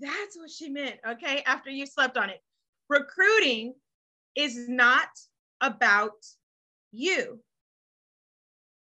that's 0.00 0.36
what 0.36 0.50
she 0.50 0.68
meant. 0.68 0.96
Okay. 1.06 1.42
After 1.46 1.70
you 1.70 1.86
slept 1.86 2.16
on 2.16 2.30
it. 2.30 2.42
Recruiting 2.88 3.74
is 4.34 4.68
not 4.68 5.08
about 5.60 6.12
you. 6.90 7.40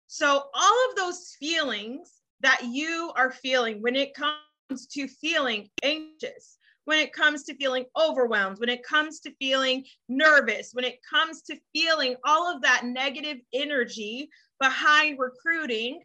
So, 0.07 0.43
all 0.53 0.89
of 0.89 0.95
those 0.95 1.35
feelings 1.37 2.16
that 2.41 2.63
you 2.63 3.11
are 3.15 3.31
feeling 3.31 3.81
when 3.81 3.95
it 3.95 4.13
comes 4.13 4.87
to 4.91 5.07
feeling 5.07 5.69
anxious, 5.83 6.57
when 6.85 6.99
it 6.99 7.13
comes 7.13 7.43
to 7.43 7.55
feeling 7.55 7.85
overwhelmed, 7.99 8.59
when 8.59 8.69
it 8.69 8.83
comes 8.83 9.19
to 9.21 9.33
feeling 9.39 9.83
nervous, 10.07 10.71
when 10.73 10.85
it 10.85 10.99
comes 11.09 11.41
to 11.43 11.59
feeling 11.73 12.15
all 12.23 12.53
of 12.53 12.61
that 12.61 12.85
negative 12.85 13.37
energy 13.53 14.29
behind 14.59 15.19
recruiting, 15.19 16.01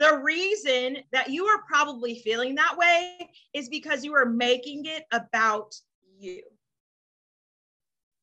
the 0.00 0.18
reason 0.18 0.98
that 1.12 1.30
you 1.30 1.44
are 1.44 1.62
probably 1.68 2.18
feeling 2.20 2.54
that 2.54 2.76
way 2.76 3.30
is 3.52 3.68
because 3.68 4.04
you 4.04 4.14
are 4.14 4.26
making 4.26 4.86
it 4.86 5.04
about 5.12 5.74
you. 6.18 6.42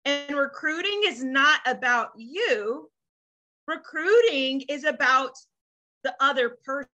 And 0.06 0.38
recruiting 0.38 1.02
is 1.06 1.24
not 1.24 1.60
about 1.66 2.12
you. 2.18 2.90
Recruiting 3.68 4.62
is 4.70 4.86
about 4.86 5.34
the 6.08 6.16
other 6.24 6.58
person. 6.64 6.88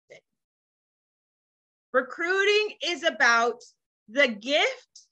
Recruiting 1.91 2.77
is 2.81 3.03
about 3.03 3.61
the 4.07 4.29
gift 4.29 5.07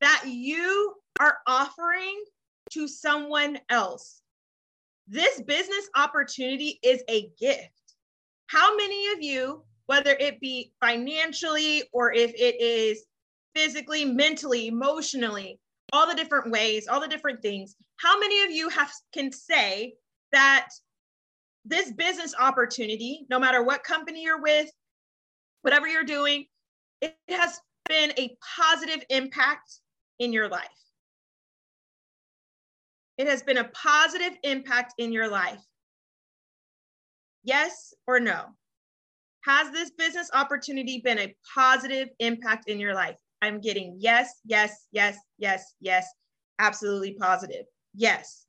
that 0.00 0.24
you 0.26 0.94
are 1.20 1.38
offering 1.46 2.24
to 2.70 2.88
someone 2.88 3.58
else. 3.68 4.22
This 5.08 5.42
business 5.42 5.90
opportunity 5.94 6.78
is 6.82 7.02
a 7.10 7.28
gift. 7.38 7.70
How 8.46 8.74
many 8.76 9.12
of 9.12 9.22
you, 9.22 9.62
whether 9.86 10.12
it 10.12 10.40
be 10.40 10.72
financially 10.80 11.82
or 11.92 12.12
if 12.14 12.32
it 12.34 12.60
is 12.60 13.04
physically, 13.54 14.06
mentally, 14.06 14.68
emotionally, 14.68 15.58
all 15.92 16.06
the 16.06 16.14
different 16.14 16.50
ways, 16.50 16.88
all 16.88 17.00
the 17.00 17.08
different 17.08 17.42
things, 17.42 17.76
how 17.96 18.18
many 18.18 18.42
of 18.44 18.50
you 18.50 18.70
have 18.70 18.90
can 19.12 19.30
say 19.32 19.94
that 20.32 20.68
this 21.68 21.92
business 21.92 22.34
opportunity, 22.38 23.26
no 23.30 23.38
matter 23.38 23.62
what 23.62 23.84
company 23.84 24.22
you're 24.22 24.40
with, 24.40 24.70
whatever 25.62 25.86
you're 25.86 26.04
doing, 26.04 26.46
it 27.00 27.16
has 27.28 27.60
been 27.88 28.12
a 28.18 28.36
positive 28.56 29.04
impact 29.10 29.80
in 30.18 30.32
your 30.32 30.48
life. 30.48 30.66
It 33.16 33.26
has 33.26 33.42
been 33.42 33.58
a 33.58 33.64
positive 33.64 34.32
impact 34.44 34.94
in 34.98 35.12
your 35.12 35.28
life. 35.28 35.60
Yes 37.42 37.92
or 38.06 38.20
no? 38.20 38.46
Has 39.42 39.70
this 39.72 39.90
business 39.90 40.30
opportunity 40.34 41.00
been 41.02 41.18
a 41.18 41.34
positive 41.54 42.08
impact 42.18 42.68
in 42.68 42.78
your 42.78 42.94
life? 42.94 43.16
I'm 43.40 43.60
getting 43.60 43.96
yes, 43.98 44.34
yes, 44.44 44.86
yes, 44.92 45.16
yes, 45.38 45.74
yes, 45.80 46.06
absolutely 46.58 47.14
positive. 47.14 47.64
Yes. 47.94 48.46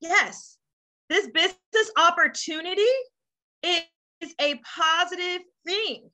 Yes. 0.00 0.57
This 1.08 1.28
business 1.28 1.90
opportunity 1.96 2.82
is 3.62 4.34
a 4.40 4.60
positive 4.64 5.42
thing. 5.66 6.10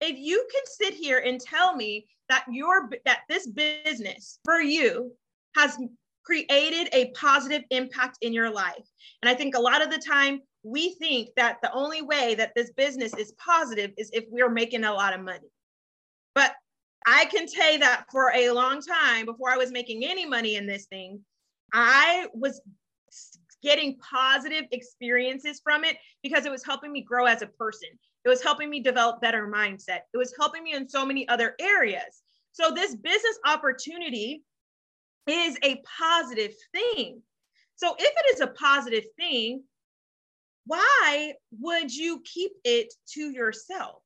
If 0.00 0.18
you 0.18 0.46
can 0.52 0.62
sit 0.64 0.94
here 0.94 1.18
and 1.18 1.40
tell 1.40 1.74
me 1.74 2.06
that 2.28 2.44
your 2.50 2.90
that 3.04 3.20
this 3.28 3.46
business 3.46 4.38
for 4.44 4.60
you 4.60 5.12
has 5.56 5.76
created 6.24 6.88
a 6.92 7.10
positive 7.10 7.62
impact 7.70 8.18
in 8.20 8.32
your 8.32 8.50
life. 8.50 8.86
And 9.22 9.28
I 9.28 9.34
think 9.34 9.56
a 9.56 9.60
lot 9.60 9.82
of 9.82 9.90
the 9.90 9.98
time 9.98 10.40
we 10.62 10.94
think 10.94 11.30
that 11.36 11.56
the 11.62 11.72
only 11.72 12.02
way 12.02 12.34
that 12.34 12.52
this 12.54 12.70
business 12.72 13.14
is 13.14 13.32
positive 13.44 13.90
is 13.96 14.10
if 14.12 14.24
we're 14.30 14.50
making 14.50 14.84
a 14.84 14.92
lot 14.92 15.14
of 15.14 15.20
money. 15.22 15.48
But 16.34 16.54
I 17.06 17.24
can 17.26 17.46
tell 17.46 17.72
you 17.72 17.78
that 17.78 18.04
for 18.12 18.30
a 18.34 18.50
long 18.50 18.80
time, 18.82 19.26
before 19.26 19.50
I 19.50 19.56
was 19.56 19.72
making 19.72 20.04
any 20.04 20.26
money 20.26 20.56
in 20.56 20.66
this 20.66 20.86
thing, 20.86 21.20
I 21.72 22.26
was 22.34 22.60
getting 23.62 23.98
positive 23.98 24.64
experiences 24.72 25.60
from 25.62 25.84
it 25.84 25.96
because 26.22 26.46
it 26.46 26.50
was 26.50 26.64
helping 26.64 26.92
me 26.92 27.02
grow 27.02 27.26
as 27.26 27.42
a 27.42 27.46
person. 27.46 27.88
It 28.24 28.28
was 28.28 28.42
helping 28.42 28.70
me 28.70 28.80
develop 28.80 29.20
better 29.20 29.46
mindset. 29.46 30.00
It 30.12 30.18
was 30.18 30.34
helping 30.38 30.62
me 30.62 30.74
in 30.74 30.88
so 30.88 31.06
many 31.06 31.28
other 31.28 31.54
areas. 31.58 32.22
So 32.52 32.70
this 32.70 32.94
business 32.94 33.38
opportunity 33.46 34.42
is 35.26 35.56
a 35.62 35.82
positive 35.98 36.52
thing. 36.72 37.22
So 37.76 37.94
if 37.98 38.12
it 38.14 38.34
is 38.34 38.40
a 38.40 38.48
positive 38.48 39.04
thing, 39.16 39.62
why 40.66 41.34
would 41.58 41.94
you 41.94 42.22
keep 42.24 42.52
it 42.64 42.92
to 43.14 43.30
yourself? 43.30 44.02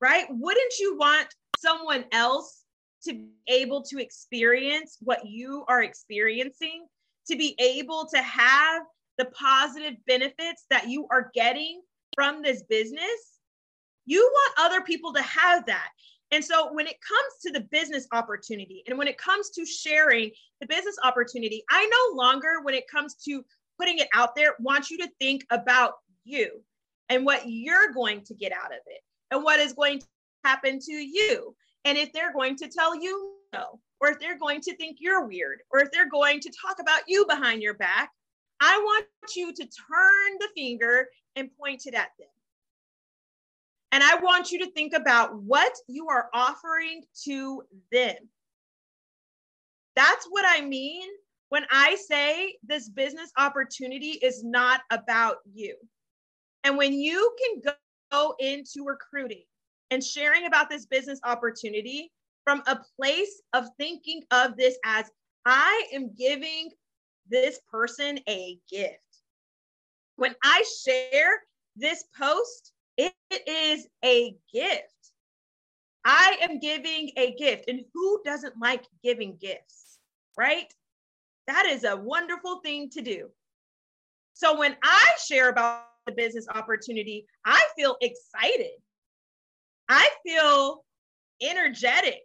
Right? 0.00 0.26
Wouldn't 0.28 0.78
you 0.80 0.96
want 0.98 1.28
someone 1.58 2.04
else 2.10 2.61
to 3.04 3.14
be 3.14 3.30
able 3.48 3.82
to 3.82 3.98
experience 3.98 4.98
what 5.00 5.26
you 5.26 5.64
are 5.68 5.82
experiencing, 5.82 6.86
to 7.28 7.36
be 7.36 7.54
able 7.58 8.06
to 8.12 8.22
have 8.22 8.82
the 9.18 9.26
positive 9.26 9.94
benefits 10.06 10.64
that 10.70 10.88
you 10.88 11.06
are 11.10 11.30
getting 11.34 11.82
from 12.14 12.42
this 12.42 12.62
business? 12.64 13.38
You 14.06 14.20
want 14.20 14.54
other 14.58 14.80
people 14.82 15.12
to 15.12 15.22
have 15.22 15.66
that. 15.66 15.88
And 16.32 16.44
so 16.44 16.72
when 16.72 16.86
it 16.86 16.96
comes 17.06 17.34
to 17.42 17.52
the 17.52 17.66
business 17.70 18.06
opportunity 18.12 18.82
and 18.86 18.96
when 18.96 19.06
it 19.06 19.18
comes 19.18 19.50
to 19.50 19.66
sharing 19.66 20.30
the 20.60 20.66
business 20.66 20.96
opportunity, 21.04 21.62
I 21.70 21.86
no 21.86 22.16
longer, 22.16 22.62
when 22.62 22.74
it 22.74 22.88
comes 22.88 23.14
to 23.26 23.44
putting 23.78 23.98
it 23.98 24.08
out 24.14 24.34
there, 24.34 24.54
want 24.58 24.90
you 24.90 24.98
to 24.98 25.08
think 25.20 25.44
about 25.50 25.94
you 26.24 26.62
and 27.10 27.26
what 27.26 27.42
you're 27.46 27.92
going 27.92 28.22
to 28.22 28.34
get 28.34 28.52
out 28.52 28.72
of 28.72 28.80
it 28.86 29.00
and 29.30 29.44
what 29.44 29.60
is 29.60 29.74
going 29.74 30.00
to 30.00 30.06
happen 30.44 30.78
to 30.78 30.92
you. 30.92 31.54
And 31.84 31.98
if 31.98 32.12
they're 32.12 32.32
going 32.32 32.56
to 32.56 32.68
tell 32.68 32.94
you 32.94 33.34
no, 33.52 33.80
or 34.00 34.08
if 34.08 34.18
they're 34.18 34.38
going 34.38 34.60
to 34.62 34.76
think 34.76 34.96
you're 35.00 35.26
weird, 35.26 35.60
or 35.70 35.80
if 35.80 35.90
they're 35.92 36.08
going 36.08 36.40
to 36.40 36.52
talk 36.66 36.78
about 36.80 37.02
you 37.06 37.26
behind 37.26 37.62
your 37.62 37.74
back, 37.74 38.10
I 38.60 38.78
want 38.78 39.06
you 39.36 39.52
to 39.52 39.62
turn 39.62 40.38
the 40.38 40.48
finger 40.56 41.06
and 41.36 41.50
point 41.58 41.82
it 41.86 41.94
at 41.94 42.08
them. 42.18 42.28
And 43.90 44.02
I 44.02 44.16
want 44.16 44.50
you 44.50 44.58
to 44.60 44.70
think 44.70 44.94
about 44.94 45.40
what 45.42 45.72
you 45.86 46.08
are 46.08 46.28
offering 46.32 47.02
to 47.24 47.62
them. 47.90 48.16
That's 49.94 50.26
what 50.30 50.46
I 50.48 50.62
mean 50.62 51.06
when 51.50 51.66
I 51.70 51.96
say 51.96 52.56
this 52.62 52.88
business 52.88 53.30
opportunity 53.36 54.12
is 54.22 54.42
not 54.42 54.80
about 54.90 55.36
you. 55.52 55.76
And 56.64 56.78
when 56.78 56.94
you 56.94 57.36
can 57.38 57.74
go 58.10 58.34
into 58.38 58.84
recruiting 58.86 59.44
and 59.92 60.02
sharing 60.02 60.46
about 60.46 60.70
this 60.70 60.86
business 60.86 61.20
opportunity 61.22 62.10
from 62.44 62.62
a 62.66 62.80
place 62.98 63.42
of 63.52 63.66
thinking 63.78 64.22
of 64.30 64.56
this 64.56 64.78
as 64.86 65.10
I 65.44 65.84
am 65.92 66.14
giving 66.18 66.70
this 67.28 67.60
person 67.70 68.18
a 68.26 68.58
gift. 68.70 68.96
When 70.16 70.34
I 70.42 70.64
share 70.82 71.42
this 71.76 72.04
post, 72.18 72.72
it 72.96 73.12
is 73.46 73.86
a 74.02 74.34
gift. 74.52 74.86
I 76.06 76.38
am 76.40 76.58
giving 76.58 77.10
a 77.18 77.34
gift. 77.34 77.68
And 77.68 77.82
who 77.92 78.22
doesn't 78.24 78.54
like 78.58 78.84
giving 79.04 79.36
gifts, 79.38 79.98
right? 80.38 80.72
That 81.46 81.66
is 81.66 81.84
a 81.84 81.98
wonderful 81.98 82.60
thing 82.64 82.88
to 82.90 83.02
do. 83.02 83.28
So 84.32 84.58
when 84.58 84.74
I 84.82 85.10
share 85.26 85.50
about 85.50 85.84
the 86.06 86.12
business 86.12 86.46
opportunity, 86.48 87.26
I 87.44 87.62
feel 87.76 87.98
excited. 88.00 88.80
I 89.88 90.08
feel 90.24 90.84
energetic. 91.42 92.20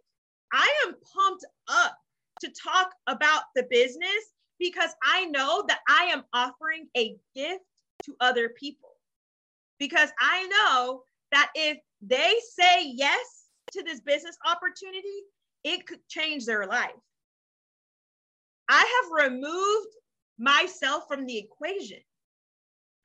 I 0.54 0.68
am 0.86 0.96
pumped 1.14 1.46
up 1.68 1.98
to 2.42 2.50
talk 2.50 2.92
about 3.08 3.44
the 3.56 3.66
business 3.70 4.34
because 4.60 4.92
I 5.04 5.26
know 5.26 5.64
that 5.68 5.80
I 5.88 6.06
am 6.06 6.24
offering 6.34 6.88
a 6.96 7.16
gift 7.36 7.64
to 8.04 8.16
other 8.22 8.50
people 8.50 8.90
because 9.80 10.10
I 10.20 10.48
know 10.48 11.02
that 11.32 11.52
if 11.56 11.78
they 12.02 12.36
say 12.54 12.86
yes 12.86 13.46
to 13.72 13.84
this 13.84 14.00
business 14.00 14.38
opportunity, 14.46 15.24
it 15.64 15.86
could 15.86 16.00
change 16.08 16.46
their 16.46 16.66
life. 16.66 16.92
I 18.70 18.78
have 19.12 19.32
removed 19.32 19.96
myself 20.38 21.04
from 21.08 21.26
the 21.26 21.38
equation. 21.38 22.00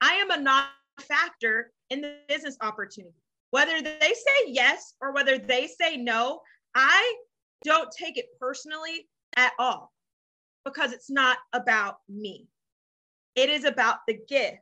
I 0.01 0.13
am 0.15 0.31
a 0.31 0.39
non 0.39 0.65
factor 0.99 1.71
in 1.89 2.01
the 2.01 2.17
business 2.27 2.57
opportunity. 2.61 3.22
Whether 3.53 3.81
they 3.81 3.99
say 3.99 4.47
yes 4.47 4.95
or 4.99 5.13
whether 5.13 5.37
they 5.37 5.67
say 5.67 5.95
no, 5.97 6.41
I 6.73 7.15
don't 7.63 7.91
take 7.91 8.17
it 8.17 8.25
personally 8.39 9.07
at 9.35 9.53
all 9.59 9.93
because 10.65 10.91
it's 10.91 11.11
not 11.11 11.37
about 11.53 11.97
me. 12.09 12.47
It 13.35 13.49
is 13.49 13.63
about 13.63 13.97
the 14.07 14.17
gift 14.27 14.59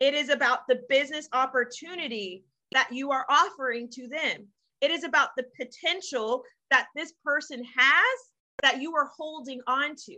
it 0.00 0.14
is 0.14 0.28
about 0.28 0.60
the 0.68 0.80
business 0.88 1.28
opportunity 1.32 2.44
that 2.72 2.88
you 2.92 3.10
are 3.10 3.26
offering 3.28 3.88
to 3.90 4.06
them. 4.06 4.46
It 4.80 4.90
is 4.90 5.02
about 5.02 5.30
the 5.36 5.44
potential 5.56 6.44
that 6.70 6.86
this 6.94 7.12
person 7.24 7.64
has 7.64 8.18
that 8.62 8.80
you 8.80 8.94
are 8.94 9.10
holding 9.16 9.60
on 9.66 9.96
to. 10.06 10.16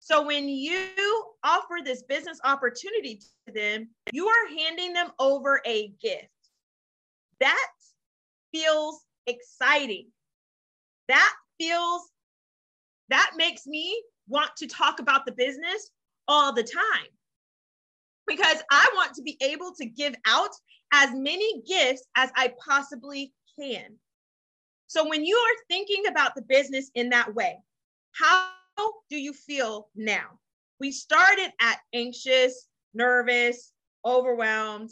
So 0.00 0.24
when 0.24 0.48
you 0.48 0.92
offer 1.42 1.78
this 1.84 2.02
business 2.04 2.38
opportunity 2.44 3.20
to 3.46 3.52
them, 3.52 3.88
you 4.12 4.28
are 4.28 4.48
handing 4.48 4.92
them 4.92 5.10
over 5.18 5.60
a 5.66 5.88
gift. 6.00 6.28
That 7.40 7.66
feels 8.52 9.04
exciting. 9.26 10.08
That 11.08 11.32
feels, 11.58 12.02
that 13.08 13.32
makes 13.36 13.66
me 13.66 14.02
want 14.28 14.50
to 14.56 14.66
talk 14.66 15.00
about 15.00 15.26
the 15.26 15.32
business 15.32 15.90
all 16.28 16.52
the 16.52 16.62
time 16.62 17.08
because 18.26 18.62
I 18.70 18.88
want 18.94 19.14
to 19.14 19.22
be 19.22 19.36
able 19.40 19.72
to 19.74 19.84
give 19.84 20.14
out 20.26 20.50
as 20.92 21.10
many 21.12 21.62
gifts 21.62 22.06
as 22.16 22.30
I 22.36 22.54
possibly 22.64 23.32
can. 23.58 23.96
So 24.86 25.08
when 25.08 25.24
you 25.24 25.36
are 25.36 25.64
thinking 25.68 26.06
about 26.08 26.34
the 26.34 26.42
business 26.42 26.90
in 26.94 27.10
that 27.10 27.34
way, 27.34 27.58
how 28.12 28.50
do 29.10 29.16
you 29.16 29.32
feel 29.32 29.88
now? 29.94 30.38
We 30.80 30.92
started 30.92 31.50
at 31.60 31.80
anxious, 31.92 32.68
nervous, 32.94 33.72
overwhelmed. 34.04 34.90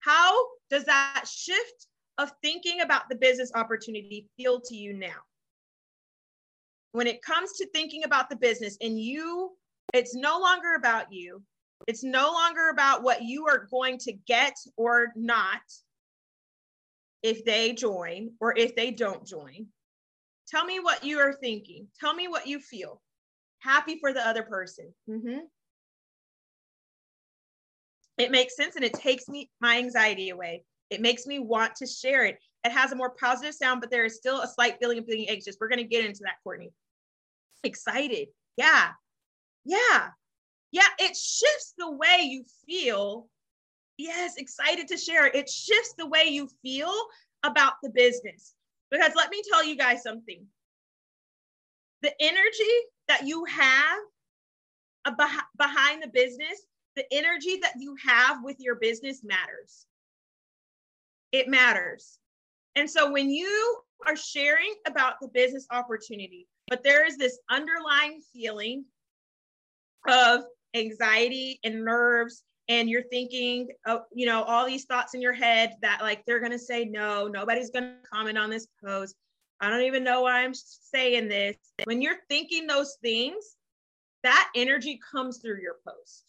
How 0.00 0.34
does 0.70 0.84
that 0.84 1.24
shift 1.28 1.86
of 2.18 2.32
thinking 2.42 2.80
about 2.80 3.08
the 3.08 3.16
business 3.16 3.50
opportunity 3.54 4.28
feel 4.36 4.60
to 4.60 4.76
you 4.76 4.92
now? 4.92 5.20
When 6.92 7.06
it 7.06 7.22
comes 7.22 7.52
to 7.54 7.66
thinking 7.68 8.04
about 8.04 8.28
the 8.28 8.36
business 8.36 8.76
and 8.80 8.98
you, 9.00 9.52
it's 9.94 10.14
no 10.14 10.38
longer 10.40 10.74
about 10.74 11.12
you, 11.12 11.42
it's 11.86 12.04
no 12.04 12.32
longer 12.32 12.70
about 12.70 13.02
what 13.02 13.22
you 13.22 13.46
are 13.46 13.68
going 13.70 13.98
to 13.98 14.12
get 14.12 14.54
or 14.76 15.12
not 15.16 15.60
if 17.22 17.44
they 17.44 17.72
join 17.72 18.30
or 18.40 18.56
if 18.56 18.74
they 18.74 18.90
don't 18.90 19.26
join. 19.26 19.66
Tell 20.48 20.64
me 20.64 20.80
what 20.80 21.04
you 21.04 21.18
are 21.20 21.32
thinking. 21.32 21.86
Tell 21.98 22.14
me 22.14 22.28
what 22.28 22.46
you 22.46 22.58
feel. 22.58 23.00
Happy 23.60 23.98
for 24.00 24.12
the 24.12 24.26
other 24.26 24.42
person. 24.42 24.92
Mm-hmm. 25.08 25.38
It 28.20 28.30
makes 28.30 28.56
sense 28.56 28.76
and 28.76 28.84
it 28.84 28.94
takes 28.94 29.28
me 29.28 29.50
my 29.60 29.78
anxiety 29.78 30.30
away. 30.30 30.64
It 30.90 31.00
makes 31.00 31.26
me 31.26 31.38
want 31.38 31.76
to 31.76 31.86
share 31.86 32.24
it. 32.24 32.38
It 32.64 32.72
has 32.72 32.92
a 32.92 32.96
more 32.96 33.10
positive 33.10 33.54
sound, 33.54 33.80
but 33.80 33.90
there 33.90 34.04
is 34.04 34.16
still 34.16 34.40
a 34.42 34.48
slight 34.48 34.76
feeling 34.80 34.98
of 34.98 35.06
being 35.06 35.28
anxious. 35.28 35.56
We're 35.60 35.68
going 35.68 35.78
to 35.78 35.84
get 35.84 36.04
into 36.04 36.20
that, 36.24 36.36
Courtney. 36.44 36.72
Excited. 37.64 38.28
Yeah. 38.56 38.90
Yeah 39.64 40.08
yeah, 40.72 40.82
it 40.98 41.16
shifts 41.16 41.74
the 41.76 41.90
way 41.90 42.22
you 42.22 42.44
feel. 42.66 43.28
Yes, 43.96 44.36
excited 44.36 44.88
to 44.88 44.96
share. 44.96 45.26
It 45.26 45.48
shifts 45.48 45.94
the 45.98 46.06
way 46.06 46.24
you 46.28 46.48
feel 46.62 46.94
about 47.42 47.74
the 47.82 47.90
business. 47.90 48.54
Because 48.90 49.12
let 49.16 49.30
me 49.30 49.42
tell 49.50 49.64
you 49.64 49.76
guys 49.76 50.02
something 50.02 50.46
the 52.02 52.12
energy 52.18 52.64
that 53.08 53.26
you 53.26 53.44
have 53.44 53.98
uh, 55.04 55.12
behind 55.58 56.02
the 56.02 56.08
business, 56.08 56.62
the 57.00 57.16
energy 57.16 57.58
that 57.62 57.72
you 57.78 57.96
have 58.04 58.44
with 58.44 58.56
your 58.58 58.74
business 58.74 59.22
matters. 59.24 59.86
It 61.32 61.48
matters. 61.48 62.18
And 62.76 62.90
so 62.90 63.10
when 63.10 63.30
you 63.30 63.78
are 64.06 64.16
sharing 64.16 64.74
about 64.86 65.14
the 65.20 65.28
business 65.28 65.66
opportunity, 65.70 66.46
but 66.68 66.84
there 66.84 67.06
is 67.06 67.16
this 67.16 67.38
underlying 67.50 68.20
feeling 68.32 68.84
of 70.08 70.42
anxiety 70.74 71.58
and 71.64 71.84
nerves 71.84 72.42
and 72.68 72.88
you're 72.88 73.02
thinking 73.10 73.68
oh, 73.86 74.02
you 74.14 74.24
know 74.24 74.42
all 74.44 74.64
these 74.64 74.84
thoughts 74.84 75.14
in 75.14 75.20
your 75.20 75.32
head 75.32 75.74
that 75.82 76.00
like 76.00 76.24
they're 76.24 76.38
going 76.38 76.52
to 76.52 76.58
say 76.58 76.84
no 76.84 77.26
nobody's 77.26 77.70
going 77.70 77.84
to 77.84 77.96
comment 78.10 78.38
on 78.38 78.48
this 78.48 78.68
post 78.82 79.16
i 79.60 79.68
don't 79.68 79.82
even 79.82 80.04
know 80.04 80.22
why 80.22 80.44
i'm 80.44 80.54
saying 80.54 81.28
this 81.28 81.56
when 81.84 82.00
you're 82.00 82.20
thinking 82.30 82.68
those 82.68 82.96
things 83.02 83.56
that 84.22 84.48
energy 84.54 84.98
comes 85.12 85.38
through 85.38 85.60
your 85.60 85.76
post 85.86 86.24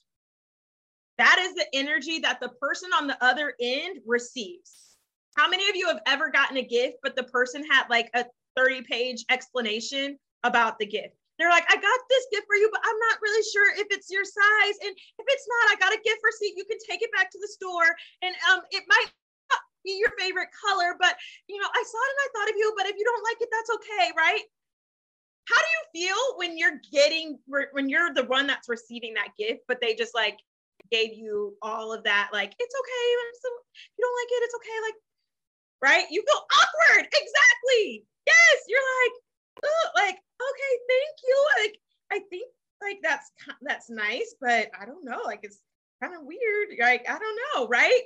that 1.22 1.38
is 1.40 1.54
the 1.54 1.68
energy 1.74 2.18
that 2.18 2.40
the 2.42 2.50
person 2.50 2.90
on 2.98 3.06
the 3.06 3.24
other 3.24 3.54
end 3.62 4.00
receives 4.06 4.98
how 5.38 5.48
many 5.48 5.70
of 5.70 5.76
you 5.76 5.88
have 5.88 6.02
ever 6.08 6.30
gotten 6.30 6.58
a 6.58 6.64
gift 6.66 6.98
but 7.04 7.16
the 7.16 7.24
person 7.24 7.64
had 7.70 7.86
like 7.90 8.10
a 8.16 8.26
30 8.56 8.82
page 8.82 9.26
explanation 9.30 10.18
about 10.44 10.80
the 10.80 10.86
gift 10.86 11.14
they're 11.40 11.50
like, 11.50 11.66
I 11.74 11.74
got 11.74 12.00
this 12.06 12.30
gift 12.30 12.46
for 12.46 12.54
you, 12.54 12.70
but 12.70 12.86
I'm 12.86 13.00
not 13.10 13.18
really 13.18 13.42
sure 13.50 13.66
if 13.74 13.90
it's 13.90 14.14
your 14.14 14.22
size. 14.22 14.78
And 14.86 14.94
if 14.94 15.26
it's 15.26 15.48
not, 15.50 15.74
I 15.74 15.76
got 15.82 15.90
a 15.90 15.98
gift 16.06 16.22
receipt. 16.22 16.54
You 16.54 16.70
can 16.70 16.78
take 16.86 17.02
it 17.02 17.10
back 17.18 17.34
to 17.34 17.40
the 17.42 17.50
store. 17.50 17.90
And 18.22 18.30
um, 18.54 18.62
it 18.70 18.86
might 18.86 19.10
not 19.50 19.66
be 19.82 19.98
your 19.98 20.14
favorite 20.22 20.54
color, 20.54 20.94
but 21.02 21.18
you 21.50 21.58
know, 21.58 21.66
I 21.66 21.82
saw 21.82 21.98
it 21.98 22.14
and 22.14 22.22
I 22.22 22.30
thought 22.30 22.54
of 22.54 22.58
you, 22.62 22.70
but 22.78 22.86
if 22.86 22.94
you 22.94 23.02
don't 23.02 23.26
like 23.26 23.42
it, 23.42 23.50
that's 23.50 23.74
okay, 23.74 24.14
right? 24.14 24.46
how 25.46 25.58
do 25.58 25.68
you 25.68 26.08
feel 26.08 26.38
when 26.38 26.58
you're 26.58 26.80
getting 26.92 27.38
when 27.72 27.90
you're 27.90 28.14
the 28.14 28.24
one 28.26 28.48
that's 28.48 28.70
receiving 28.70 29.14
that 29.16 29.30
gift, 29.38 29.62
but 29.68 29.80
they 29.82 29.94
just 29.94 30.14
like 30.16 30.38
gave 30.92 31.14
you 31.14 31.56
all 31.62 31.94
of 31.94 32.04
that, 32.04 32.30
like 32.34 32.54
it's 32.60 32.76
okay. 32.76 33.08
So 33.42 33.50
you 33.98 34.02
don't 34.04 34.18
like 34.22 34.32
it, 34.32 34.44
it's 34.46 34.56
okay. 34.56 34.78
Like, 34.84 35.00
right? 35.82 36.06
You 36.12 36.24
feel 36.24 36.44
awkward. 36.46 37.08
Exactly. 37.08 38.06
Yes, 38.28 38.58
you're 38.68 38.80
like, 39.04 39.14
oh, 39.66 39.90
like, 39.96 40.16
okay, 40.16 40.74
thank 40.90 41.16
you. 41.24 41.46
Like, 41.60 41.76
I 42.12 42.20
think 42.30 42.48
like 42.82 42.98
that's 43.04 43.32
that's 43.62 43.90
nice, 43.90 44.36
but 44.42 44.70
I 44.80 44.86
don't 44.86 45.06
know. 45.06 45.22
Like 45.24 45.40
it's 45.44 45.60
kind 46.02 46.16
of 46.16 46.22
weird. 46.26 46.78
Like, 46.80 47.06
I 47.10 47.18
don't 47.18 47.40
know, 47.56 47.68
right? 47.68 48.02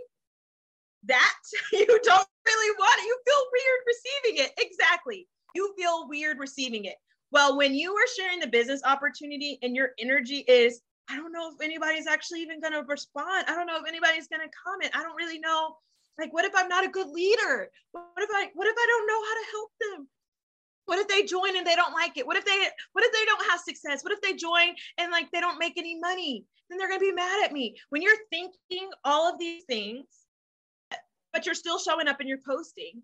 That 1.06 1.34
you 1.74 1.86
don't 1.86 2.28
really 2.48 2.76
want 2.80 3.00
it. 3.00 3.06
You 3.06 3.18
feel 3.26 3.44
weird 3.54 3.82
receiving 3.88 4.46
it. 4.46 4.52
Exactly. 4.58 5.28
You 5.54 5.74
feel 5.78 6.08
weird 6.10 6.40
receiving 6.40 6.86
it. 6.86 6.96
Well, 7.32 7.58
when 7.58 7.74
you 7.74 7.94
are 7.94 8.08
sharing 8.18 8.40
the 8.40 8.48
business 8.48 8.82
opportunity 8.86 9.58
and 9.62 9.76
your 9.76 9.90
energy 10.00 10.46
is, 10.48 10.82
I 11.10 11.16
don't 11.16 11.32
know 11.32 11.52
if 11.54 11.62
anybody's 11.62 12.08
actually 12.08 12.42
even 12.42 12.62
going 12.62 12.74
to 12.74 12.84
respond. 12.88 13.46
I 13.48 13.56
don't 13.56 13.68
know 13.68 13.78
if 13.78 13.88
anybody's 13.88 14.28
going 14.28 14.42
to 14.42 14.52
comment. 14.66 14.92
I 14.96 15.04
don't 15.04 15.16
really 15.16 15.40
know. 15.40 15.78
Like, 16.18 16.34
what 16.34 16.46
if 16.46 16.54
I'm 16.56 16.70
not 16.70 16.86
a 16.86 16.90
good 16.90 17.08
leader? 17.08 17.70
What 17.92 18.06
if 18.18 18.30
I, 18.34 18.50
what 18.54 18.68
if 18.68 18.76
I 18.78 18.86
don't 18.88 19.08
know 19.08 19.22
how 19.24 19.34
to 19.34 19.52
help 19.52 19.72
them? 19.82 20.08
What 20.86 21.00
if 21.00 21.08
they 21.08 21.24
join 21.24 21.58
and 21.58 21.66
they 21.66 21.76
don't 21.76 21.94
like 21.94 22.18
it? 22.18 22.26
What 22.26 22.38
if 22.38 22.46
they, 22.46 22.68
what 22.94 23.04
if 23.04 23.12
they 23.12 23.26
don't 23.26 23.50
have 23.50 23.60
success? 23.60 24.04
What 24.04 24.14
if 24.14 24.22
they 24.22 24.34
join 24.34 24.76
and 24.98 25.12
like 25.12 25.30
they 25.32 25.42
don't 25.42 25.60
make 25.60 25.78
any 25.78 26.00
money? 26.00 26.46
Then 26.70 26.78
they're 26.78 26.88
going 26.88 27.00
to 27.00 27.06
be 27.06 27.12
mad 27.12 27.44
at 27.44 27.54
me. 27.54 27.76
When 27.90 28.02
you're 28.02 28.16
thinking 28.30 28.90
all 29.04 29.32
of 29.32 29.40
these 29.40 29.64
things, 29.66 30.06
but 31.34 31.46
you're 31.46 31.56
still 31.56 31.80
showing 31.80 32.08
up 32.08 32.20
and 32.20 32.30
you're 32.30 32.40
posting, 32.48 33.02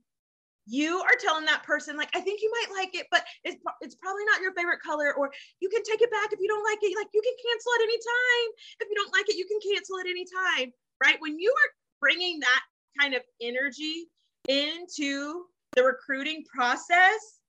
you 0.67 0.99
are 0.99 1.17
telling 1.19 1.45
that 1.45 1.63
person 1.63 1.97
like 1.97 2.09
i 2.15 2.21
think 2.21 2.41
you 2.41 2.51
might 2.51 2.75
like 2.77 2.93
it 2.93 3.07
but 3.09 3.25
it's, 3.43 3.57
it's 3.81 3.95
probably 3.95 4.23
not 4.25 4.41
your 4.41 4.53
favorite 4.53 4.79
color 4.79 5.13
or 5.17 5.31
you 5.59 5.69
can 5.69 5.81
take 5.83 6.01
it 6.01 6.11
back 6.11 6.31
if 6.31 6.39
you 6.39 6.47
don't 6.47 6.63
like 6.63 6.77
it 6.81 6.95
like 6.95 7.07
you 7.13 7.21
can 7.21 7.33
cancel 7.41 7.71
at 7.75 7.81
any 7.81 7.97
time. 7.97 8.49
If 8.79 8.87
you 8.89 8.95
don't 8.95 9.13
like 9.13 9.29
it 9.29 9.35
you 9.35 9.45
can 9.45 9.59
cancel 9.59 9.99
at 9.99 10.05
any 10.05 10.25
time 10.25 10.71
right? 11.03 11.17
When 11.19 11.39
you 11.39 11.49
are 11.49 11.69
bringing 11.99 12.39
that 12.39 12.61
kind 12.99 13.13
of 13.13 13.21
energy 13.41 14.07
into 14.47 15.45
the 15.75 15.83
recruiting 15.83 16.43
process 16.53 17.39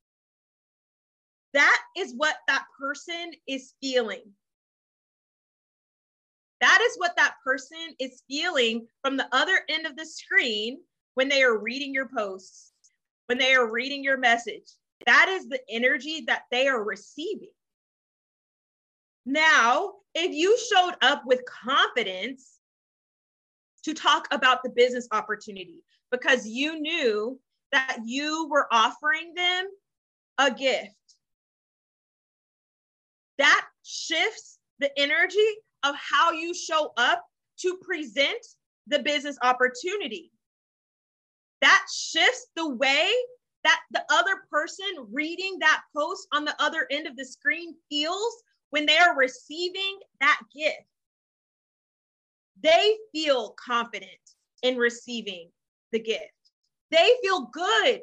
that 1.52 1.78
is 1.96 2.14
what 2.16 2.36
that 2.48 2.64
person 2.80 3.32
is 3.46 3.74
feeling. 3.82 4.22
That 6.62 6.80
is 6.80 6.96
what 6.96 7.14
that 7.16 7.34
person 7.44 7.94
is 7.98 8.22
feeling 8.26 8.86
from 9.02 9.18
the 9.18 9.28
other 9.32 9.60
end 9.68 9.84
of 9.84 9.96
the 9.96 10.06
screen 10.06 10.78
when 11.14 11.28
they 11.28 11.42
are 11.42 11.58
reading 11.58 11.92
your 11.92 12.08
posts 12.08 12.71
when 13.26 13.38
they 13.38 13.54
are 13.54 13.70
reading 13.70 14.04
your 14.04 14.18
message. 14.18 14.70
That 15.06 15.28
is 15.28 15.48
the 15.48 15.60
energy 15.68 16.24
that 16.26 16.42
they 16.50 16.68
are 16.68 16.82
receiving. 16.82 17.52
Now, 19.24 19.92
if 20.14 20.32
you 20.32 20.58
showed 20.58 20.94
up 21.00 21.22
with 21.24 21.42
confidence 21.46 22.58
to 23.84 23.94
talk 23.94 24.28
about 24.30 24.62
the 24.62 24.70
business 24.70 25.08
opportunity 25.12 25.82
because 26.10 26.46
you 26.46 26.80
knew 26.80 27.40
that 27.72 27.98
you 28.04 28.48
were 28.50 28.66
offering 28.70 29.34
them 29.34 29.66
a 30.38 30.50
gift, 30.50 30.90
that 33.38 33.66
shifts 33.82 34.58
the 34.78 34.90
energy 34.98 35.38
of 35.84 35.94
how 35.96 36.32
you 36.32 36.54
show 36.54 36.92
up 36.96 37.24
to 37.60 37.78
present 37.82 38.44
the 38.88 38.98
business 38.98 39.38
opportunity 39.42 40.31
that 41.62 41.86
shifts 41.90 42.48
the 42.56 42.68
way 42.68 43.08
that 43.64 43.80
the 43.92 44.04
other 44.10 44.42
person 44.50 44.86
reading 45.10 45.56
that 45.60 45.82
post 45.96 46.26
on 46.32 46.44
the 46.44 46.54
other 46.60 46.86
end 46.90 47.06
of 47.06 47.16
the 47.16 47.24
screen 47.24 47.74
feels 47.88 48.42
when 48.70 48.84
they 48.84 48.98
are 48.98 49.16
receiving 49.16 50.00
that 50.20 50.40
gift. 50.54 50.84
They 52.62 52.96
feel 53.12 53.54
confident 53.64 54.10
in 54.62 54.76
receiving 54.76 55.50
the 55.92 56.00
gift. 56.00 56.22
They 56.90 57.12
feel 57.22 57.48
good 57.52 58.00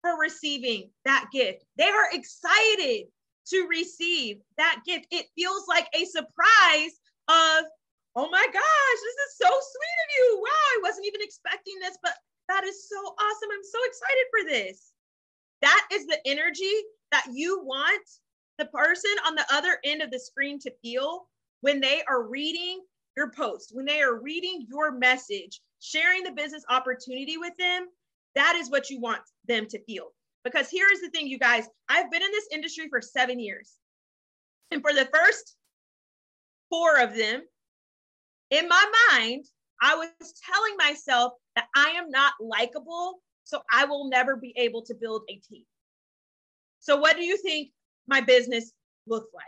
for 0.00 0.18
receiving 0.18 0.90
that 1.04 1.26
gift. 1.32 1.64
They 1.76 1.88
are 1.88 2.08
excited 2.12 3.06
to 3.48 3.66
receive 3.68 4.38
that 4.56 4.80
gift. 4.86 5.06
It 5.10 5.26
feels 5.34 5.64
like 5.68 5.88
a 5.94 6.04
surprise 6.04 7.00
of, 7.28 7.64
oh 8.16 8.28
my 8.30 8.46
gosh, 8.52 8.98
this 9.02 9.28
is 9.28 9.36
so 9.38 9.48
sweet 9.48 9.98
of 10.04 10.10
you. 10.16 10.42
Wow, 10.42 10.48
I 10.50 10.80
wasn't 10.82 11.06
even 11.06 11.20
expecting 11.22 11.74
this, 11.80 11.98
but 12.02 12.14
that 12.48 12.64
is 12.64 12.88
so 12.88 12.96
awesome. 12.96 13.48
I'm 13.52 13.64
so 13.64 13.78
excited 13.86 14.24
for 14.30 14.50
this. 14.50 14.92
That 15.62 15.86
is 15.92 16.06
the 16.06 16.18
energy 16.26 16.72
that 17.12 17.26
you 17.32 17.60
want 17.64 18.06
the 18.58 18.66
person 18.66 19.10
on 19.26 19.34
the 19.34 19.46
other 19.52 19.78
end 19.84 20.02
of 20.02 20.10
the 20.10 20.18
screen 20.18 20.58
to 20.60 20.72
feel 20.82 21.28
when 21.60 21.80
they 21.80 22.02
are 22.08 22.28
reading 22.28 22.80
your 23.16 23.30
post, 23.30 23.70
when 23.72 23.84
they 23.84 24.00
are 24.00 24.20
reading 24.20 24.66
your 24.68 24.92
message, 24.92 25.60
sharing 25.80 26.22
the 26.22 26.32
business 26.32 26.64
opportunity 26.68 27.36
with 27.38 27.52
them. 27.58 27.86
That 28.34 28.56
is 28.56 28.70
what 28.70 28.90
you 28.90 29.00
want 29.00 29.22
them 29.46 29.66
to 29.68 29.82
feel. 29.84 30.08
Because 30.44 30.68
here 30.68 30.86
is 30.92 31.00
the 31.00 31.10
thing, 31.10 31.26
you 31.26 31.38
guys, 31.38 31.68
I've 31.88 32.10
been 32.10 32.22
in 32.22 32.30
this 32.30 32.48
industry 32.52 32.88
for 32.88 33.00
seven 33.00 33.40
years. 33.40 33.74
And 34.70 34.82
for 34.82 34.92
the 34.92 35.08
first 35.12 35.56
four 36.70 37.00
of 37.00 37.16
them, 37.16 37.42
in 38.50 38.68
my 38.68 38.92
mind, 39.10 39.44
I 39.80 39.94
was 39.94 40.34
telling 40.44 40.76
myself 40.76 41.34
that 41.56 41.66
I 41.74 41.90
am 41.90 42.10
not 42.10 42.34
likable, 42.40 43.20
so 43.44 43.62
I 43.72 43.84
will 43.84 44.08
never 44.08 44.36
be 44.36 44.52
able 44.56 44.82
to 44.82 44.94
build 44.94 45.22
a 45.28 45.40
team. 45.48 45.64
So, 46.80 46.96
what 46.96 47.16
do 47.16 47.24
you 47.24 47.36
think 47.36 47.70
my 48.06 48.20
business 48.20 48.72
looked 49.06 49.34
like? 49.34 49.44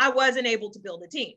I 0.00 0.10
wasn't 0.10 0.46
able 0.46 0.70
to 0.70 0.78
build 0.78 1.02
a 1.02 1.08
team. 1.08 1.34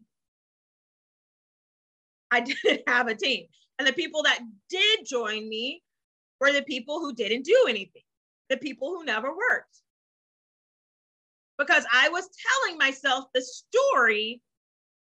I 2.31 2.39
didn't 2.63 2.87
have 2.87 3.07
a 3.07 3.15
team. 3.15 3.45
And 3.79 3.87
the 3.87 3.93
people 3.93 4.23
that 4.23 4.39
did 4.69 4.99
join 5.05 5.47
me 5.47 5.83
were 6.39 6.51
the 6.51 6.63
people 6.63 6.99
who 6.99 7.13
didn't 7.13 7.45
do 7.45 7.65
anything, 7.67 8.03
the 8.49 8.57
people 8.57 8.89
who 8.89 9.05
never 9.05 9.29
worked. 9.29 9.77
Because 11.57 11.85
I 11.91 12.09
was 12.09 12.29
telling 12.65 12.77
myself 12.77 13.25
the 13.33 13.41
story 13.41 14.41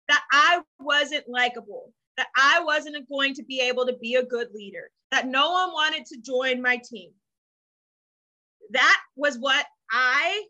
that 0.08 0.24
I 0.32 0.62
wasn't 0.80 1.28
likable, 1.28 1.92
that 2.18 2.28
I 2.38 2.62
wasn't 2.64 3.10
going 3.10 3.34
to 3.36 3.44
be 3.44 3.60
able 3.62 3.86
to 3.86 3.94
be 3.94 4.16
a 4.16 4.24
good 4.24 4.48
leader, 4.54 4.90
that 5.12 5.28
no 5.28 5.52
one 5.52 5.72
wanted 5.72 6.06
to 6.08 6.22
join 6.22 6.62
my 6.62 6.78
team. 6.78 7.12
That 8.72 9.00
was 9.16 9.38
what 9.38 9.66
I 9.92 10.46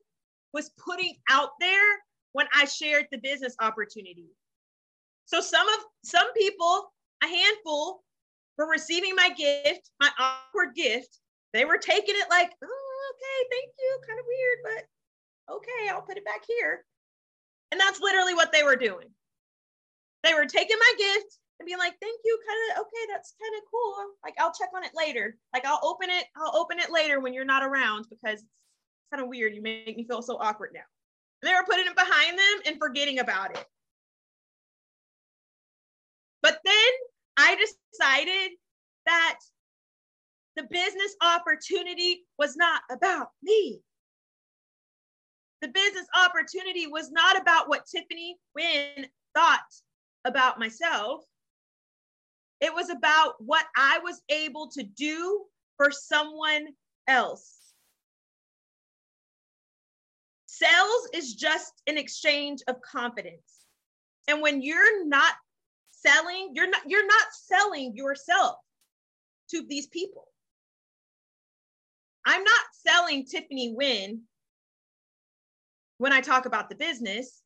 was 0.54 0.72
putting 0.78 1.16
out 1.30 1.50
there 1.60 2.00
when 2.34 2.48
I 2.56 2.66
shared 2.66 3.08
the 3.12 3.18
business 3.18 3.56
opportunity. 3.60 4.28
So 5.26 5.42
some 5.42 5.68
of 5.68 5.80
some 6.04 6.32
people, 6.34 6.94
a 7.24 7.28
handful, 7.28 8.04
were 8.58 8.70
receiving 8.70 9.16
my 9.16 9.30
gift, 9.30 9.90
my 10.00 10.10
awkward 10.20 10.76
gift. 10.76 11.20
They 11.54 11.66
were 11.66 11.78
taking 11.78 12.16
it 12.16 12.30
like, 12.30 12.52
oh, 12.64 13.12
okay, 13.14 13.50
thank 13.50 13.74
you, 13.80 14.00
kind 14.08 14.20
of 14.20 14.26
weird, 14.28 14.58
but 15.48 15.56
okay, 15.56 15.90
I'll 15.90 16.02
put 16.02 16.18
it 16.18 16.26
back 16.26 16.44
here. 16.48 16.86
And 17.72 17.80
that's 17.80 18.00
literally 18.00 18.34
what 18.34 18.52
they 18.52 18.64
were 18.64 18.76
doing. 18.76 19.08
They 20.24 20.34
were 20.34 20.46
taking 20.46 20.78
my 20.78 20.94
gift 20.98 21.38
and 21.60 21.66
being 21.66 21.78
like, 21.78 21.96
thank 22.02 22.20
you, 22.24 22.40
kind 22.48 22.60
of 22.72 22.86
okay, 22.86 23.14
that's 23.14 23.36
kind 23.42 23.56
of 23.58 23.64
cool. 23.72 23.96
Like 24.24 24.36
I'll 24.40 24.54
check 24.54 24.70
on 24.76 24.84
it 24.84 24.92
later. 24.94 25.38
Like 25.54 25.66
I'll 25.66 25.80
open 25.84 26.10
it, 26.10 26.26
I'll 26.36 26.56
open 26.56 26.80
it 26.80 26.92
later 26.92 27.20
when 27.20 27.34
you're 27.34 27.46
not 27.46 27.64
around 27.64 28.08
because 28.10 28.42
it's 28.42 29.12
kind 29.12 29.24
of 29.24 29.30
weird. 29.30 29.56
You 29.56 29.62
make 29.62 29.96
me 29.96 30.06
feel 30.06 30.22
so 30.22 30.38
awkward 30.38 30.72
now. 30.74 30.82
And 31.42 31.50
they 31.50 31.56
were 31.56 31.66
putting 31.66 31.86
it 31.86 31.96
behind 31.96 32.38
them 32.38 32.62
and 32.66 32.78
forgetting 32.80 33.20
about 33.20 33.52
it. 33.52 33.66
But 36.42 36.60
then 36.64 36.74
I 37.38 37.56
decided 37.56 38.52
that 39.06 39.40
the 40.56 40.64
business 40.64 41.16
opportunity 41.22 42.26
was 42.38 42.56
not 42.56 42.82
about 42.92 43.30
me. 43.42 43.82
The 45.62 45.68
business 45.70 46.06
opportunity 46.16 46.88
was 46.88 47.12
not 47.12 47.42
about 47.42 47.68
what 47.70 47.86
Tiffany 47.86 48.38
Wynn 48.56 49.08
thought 49.34 49.60
about 50.26 50.60
myself. 50.60 51.24
It 52.66 52.74
was 52.74 52.90
about 52.90 53.36
what 53.38 53.64
I 53.78 54.00
was 54.04 54.24
able 54.28 54.70
to 54.70 54.82
do 54.82 55.46
for 55.78 55.92
someone 55.92 56.70
else. 57.08 57.58
Sales 60.48 61.10
is 61.14 61.36
just 61.36 61.74
an 61.86 62.00
exchange 62.00 62.64
of 62.68 62.82
confidence. 62.82 63.68
And 64.28 64.42
when 64.42 64.64
you're 64.64 65.06
not 65.06 65.34
selling, 65.92 66.54
you're 66.56 66.68
not 66.68 66.82
you're 66.88 67.06
not 67.06 67.28
selling 67.34 67.96
yourself 67.96 68.56
to 69.52 69.64
these 69.70 69.86
people. 69.86 70.28
I'm 72.26 72.44
not 72.44 72.62
selling 72.88 73.28
Tiffany 73.28 73.76
Wynn 73.76 74.24
when 76.00 76.14
I 76.14 76.22
talk 76.22 76.48
about 76.48 76.70
the 76.70 76.76
business. 76.76 77.44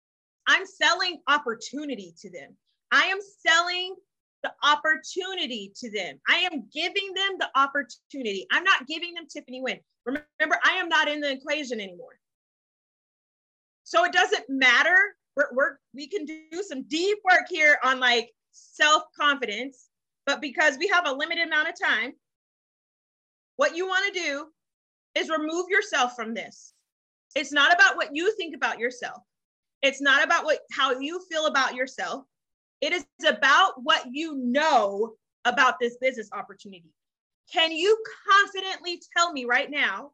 I'm 0.48 0.66
selling 0.66 1.20
opportunity 1.28 2.16
to 2.22 2.32
them. 2.32 2.56
I 2.90 3.02
am 3.08 3.20
selling 3.46 3.96
the 4.44 4.52
opportunity 4.64 5.72
to 5.76 5.92
them. 5.92 6.20
I 6.28 6.38
am 6.52 6.68
giving 6.74 7.14
them 7.16 7.38
the 7.40 7.50
opportunity. 7.56 8.48
I'm 8.52 8.64
not 8.64 8.88
giving 8.88 9.14
them 9.14 9.26
Tiffany 9.32 9.62
Wynn. 9.62 9.80
Remember, 10.06 10.60
I 10.64 10.74
am 10.74 10.88
not 10.88 11.08
in 11.08 11.20
the 11.20 11.32
equation 11.32 11.80
anymore. 11.80 12.20
So 13.84 14.06
it 14.06 14.14
doesn't 14.14 14.46
matter. 14.50 14.96
We're, 15.36 15.50
we're 15.54 15.78
we 15.94 16.08
can 16.08 16.26
do 16.26 16.64
some 16.68 16.84
deep 16.84 17.18
work 17.30 17.46
here 17.50 17.80
on 17.84 18.00
like 18.00 18.30
self 18.52 19.04
confidence, 19.20 19.88
but 20.26 20.42
because 20.42 20.78
we 20.78 20.88
have 20.88 21.08
a 21.08 21.14
limited 21.14 21.48
amount 21.48 21.70
of 21.70 21.76
time, 21.82 22.14
what 23.58 23.76
you 23.76 23.88
want 23.88 24.14
to 24.14 24.20
do 24.20 24.48
is 25.16 25.30
remove 25.30 25.70
yourself 25.70 26.16
from 26.16 26.34
this. 26.34 26.74
It's 27.36 27.52
not 27.52 27.74
about 27.74 27.96
what 27.96 28.10
you 28.14 28.36
think 28.36 28.56
about 28.56 28.80
yourself. 28.80 29.22
It's 29.82 30.02
not 30.02 30.24
about 30.24 30.46
what 30.46 30.60
how 30.72 31.00
you 31.00 31.22
feel 31.30 31.46
about 31.46 31.76
yourself. 31.76 32.26
It 32.82 32.94
is 32.94 33.06
about 33.28 33.74
what 33.84 34.06
you 34.12 34.36
know 34.36 35.14
about 35.46 35.76
this 35.80 35.98
business 36.00 36.30
opportunity. 36.34 36.92
Can 37.52 37.72
you 37.72 37.98
confidently 38.30 39.02
tell 39.18 39.34
me 39.34 39.46
right 39.46 39.70
now 39.70 40.12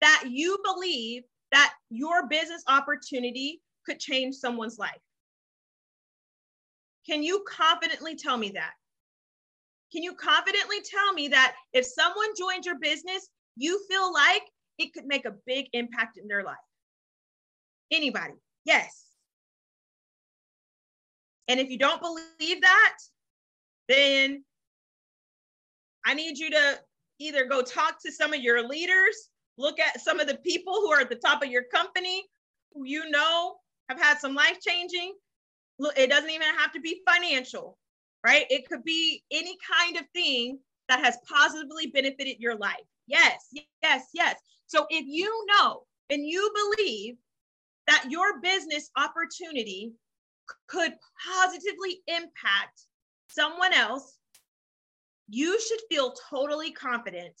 that 0.00 0.24
you 0.28 0.58
believe 0.64 1.22
that 1.50 1.72
your 1.90 2.28
business 2.28 2.62
opportunity 2.68 3.62
could 3.86 3.98
change 3.98 4.34
someone's 4.34 4.78
life? 4.78 5.00
Can 7.06 7.22
you 7.22 7.44
confidently 7.48 8.16
tell 8.16 8.36
me 8.36 8.50
that? 8.50 8.72
Can 9.92 10.02
you 10.02 10.14
confidently 10.14 10.78
tell 10.82 11.12
me 11.12 11.28
that 11.28 11.54
if 11.72 11.86
someone 11.86 12.28
joins 12.36 12.66
your 12.66 12.78
business, 12.78 13.28
you 13.56 13.80
feel 13.88 14.12
like 14.12 14.42
it 14.78 14.92
could 14.92 15.06
make 15.06 15.24
a 15.24 15.34
big 15.46 15.66
impact 15.72 16.18
in 16.18 16.26
their 16.26 16.42
life? 16.42 16.56
Anybody? 17.90 18.34
Yes. 18.64 19.13
And 21.48 21.60
if 21.60 21.70
you 21.70 21.78
don't 21.78 22.00
believe 22.00 22.60
that, 22.62 22.96
then 23.88 24.44
I 26.06 26.14
need 26.14 26.38
you 26.38 26.50
to 26.50 26.78
either 27.18 27.46
go 27.46 27.62
talk 27.62 28.00
to 28.02 28.12
some 28.12 28.32
of 28.32 28.40
your 28.40 28.66
leaders, 28.66 29.30
look 29.56 29.78
at 29.78 30.00
some 30.00 30.20
of 30.20 30.26
the 30.26 30.36
people 30.36 30.74
who 30.74 30.92
are 30.92 31.00
at 31.00 31.08
the 31.08 31.16
top 31.16 31.42
of 31.42 31.50
your 31.50 31.64
company 31.64 32.24
who 32.72 32.84
you 32.84 33.08
know 33.10 33.56
have 33.88 34.00
had 34.00 34.18
some 34.18 34.34
life 34.34 34.58
changing. 34.66 35.14
It 35.96 36.10
doesn't 36.10 36.30
even 36.30 36.48
have 36.58 36.72
to 36.72 36.80
be 36.80 37.02
financial, 37.08 37.78
right? 38.24 38.46
It 38.50 38.68
could 38.68 38.84
be 38.84 39.22
any 39.30 39.56
kind 39.70 39.96
of 39.96 40.04
thing 40.14 40.58
that 40.88 41.00
has 41.00 41.18
positively 41.28 41.86
benefited 41.88 42.36
your 42.38 42.56
life. 42.56 42.84
Yes, 43.06 43.48
yes, 43.82 44.06
yes. 44.12 44.36
So 44.66 44.86
if 44.90 45.04
you 45.06 45.46
know 45.48 45.82
and 46.10 46.26
you 46.26 46.50
believe 46.76 47.16
that 47.86 48.06
your 48.08 48.40
business 48.40 48.90
opportunity 48.96 49.92
could 50.66 50.92
positively 51.26 52.02
impact 52.06 52.82
someone 53.28 53.72
else, 53.72 54.18
you 55.28 55.60
should 55.60 55.80
feel 55.88 56.14
totally 56.30 56.72
confident 56.72 57.40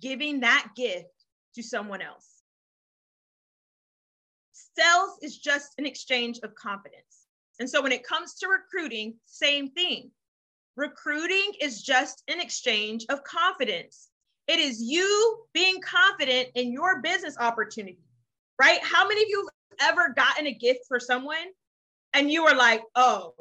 giving 0.00 0.40
that 0.40 0.68
gift 0.76 1.06
to 1.54 1.62
someone 1.62 2.02
else. 2.02 2.42
Sales 4.52 5.18
is 5.22 5.38
just 5.38 5.72
an 5.78 5.86
exchange 5.86 6.40
of 6.42 6.54
confidence. 6.54 7.26
And 7.58 7.68
so 7.68 7.82
when 7.82 7.92
it 7.92 8.04
comes 8.04 8.34
to 8.34 8.48
recruiting, 8.48 9.14
same 9.26 9.70
thing. 9.70 10.10
Recruiting 10.76 11.52
is 11.60 11.82
just 11.82 12.22
an 12.28 12.40
exchange 12.40 13.04
of 13.10 13.22
confidence. 13.24 14.08
It 14.48 14.58
is 14.58 14.82
you 14.82 15.44
being 15.52 15.80
confident 15.80 16.48
in 16.54 16.72
your 16.72 17.02
business 17.02 17.36
opportunity, 17.38 18.00
right? 18.60 18.80
How 18.82 19.06
many 19.06 19.22
of 19.22 19.28
you 19.28 19.48
have 19.78 19.92
ever 19.92 20.14
gotten 20.14 20.46
a 20.46 20.52
gift 20.52 20.80
for 20.88 20.98
someone 20.98 21.52
and 22.14 22.30
you 22.30 22.44
were 22.44 22.54
like, 22.54 22.82
oh, 22.94 23.34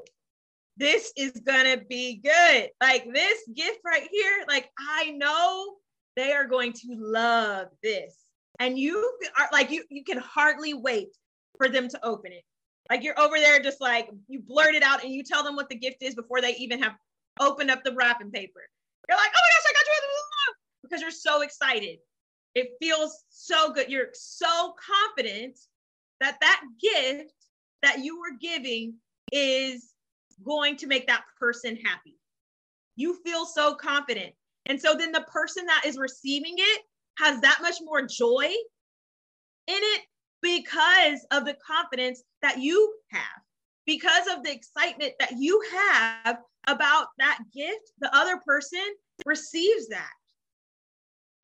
this 0.78 1.12
is 1.18 1.32
gonna 1.46 1.78
be 1.78 2.22
good. 2.24 2.70
Like 2.82 3.06
this 3.14 3.40
gift 3.56 3.80
right 3.86 4.08
here, 4.12 4.44
like 4.48 4.70
I 4.80 5.12
know 5.12 5.76
they 6.16 6.32
are 6.34 6.46
going 6.46 6.74
to 6.74 6.88
love 6.98 7.68
this. 7.84 8.18
And 8.60 8.78
you 8.78 9.18
are 9.40 9.48
like, 9.52 9.72
you, 9.72 9.84
you 9.90 10.04
can 10.04 10.18
hardly 10.18 10.74
wait 10.74 11.16
for 11.58 11.70
them 11.70 11.88
to 11.90 12.06
open 12.06 12.32
it. 12.32 12.44
Like 12.90 13.04
you're 13.04 13.20
over 13.20 13.38
there, 13.38 13.60
just 13.60 13.80
like 13.80 14.10
you 14.28 14.42
blurt 14.42 14.76
it 14.76 14.84
out 14.84 15.04
and 15.04 15.14
you 15.14 15.24
tell 15.24 15.44
them 15.44 15.56
what 15.56 15.70
the 15.70 15.76
gift 15.76 16.02
is 16.02 16.16
before 16.16 16.42
they 16.42 16.56
even 16.56 16.82
have 16.82 16.94
opened 17.40 17.72
up 17.72 17.84
the 17.84 17.94
wrapping 17.94 18.32
paper. 18.32 18.62
You're 19.08 19.18
like, 19.18 19.30
oh 19.30 19.42
my 19.42 19.50
gosh, 19.50 19.70
I 19.70 19.74
got 19.74 19.86
you 19.86 20.02
because 20.84 21.02
you're 21.02 21.12
so 21.12 21.42
excited. 21.42 22.00
It 22.54 22.72
feels 22.82 23.24
so 23.30 23.72
good. 23.72 23.90
You're 23.90 24.10
so 24.14 24.76
confident 24.76 25.58
that 26.20 26.38
that 26.42 26.62
gift 26.82 27.34
that 27.82 28.00
you 28.04 28.18
are 28.18 28.38
giving 28.40 28.96
is 29.32 29.94
going 30.44 30.76
to 30.78 30.88
make 30.88 31.08
that 31.08 31.24
person 31.40 31.76
happy. 31.76 32.18
You 32.96 33.18
feel 33.24 33.46
so 33.46 33.76
confident. 33.76 34.34
And 34.66 34.80
so 34.80 34.96
then 34.96 35.12
the 35.12 35.26
person 35.32 35.66
that 35.66 35.84
is 35.86 35.98
receiving 35.98 36.56
it 36.58 36.82
has 37.18 37.42
that 37.42 37.60
much 37.62 37.76
more 37.84 38.06
joy 38.06 38.46
in 39.68 39.80
it 39.80 40.02
because 40.42 41.26
of 41.32 41.46
the 41.46 41.56
confidence 41.66 42.24
that 42.42 42.60
you 42.60 42.94
have, 43.12 43.22
because 43.86 44.28
of 44.28 44.44
the 44.44 44.52
excitement 44.52 45.14
that 45.20 45.34
you 45.38 45.62
have 45.72 46.38
about 46.68 47.08
that 47.18 47.40
gift, 47.54 47.92
the 48.00 48.16
other 48.16 48.40
person 48.46 48.82
receives 49.26 49.88
that. 49.90 50.10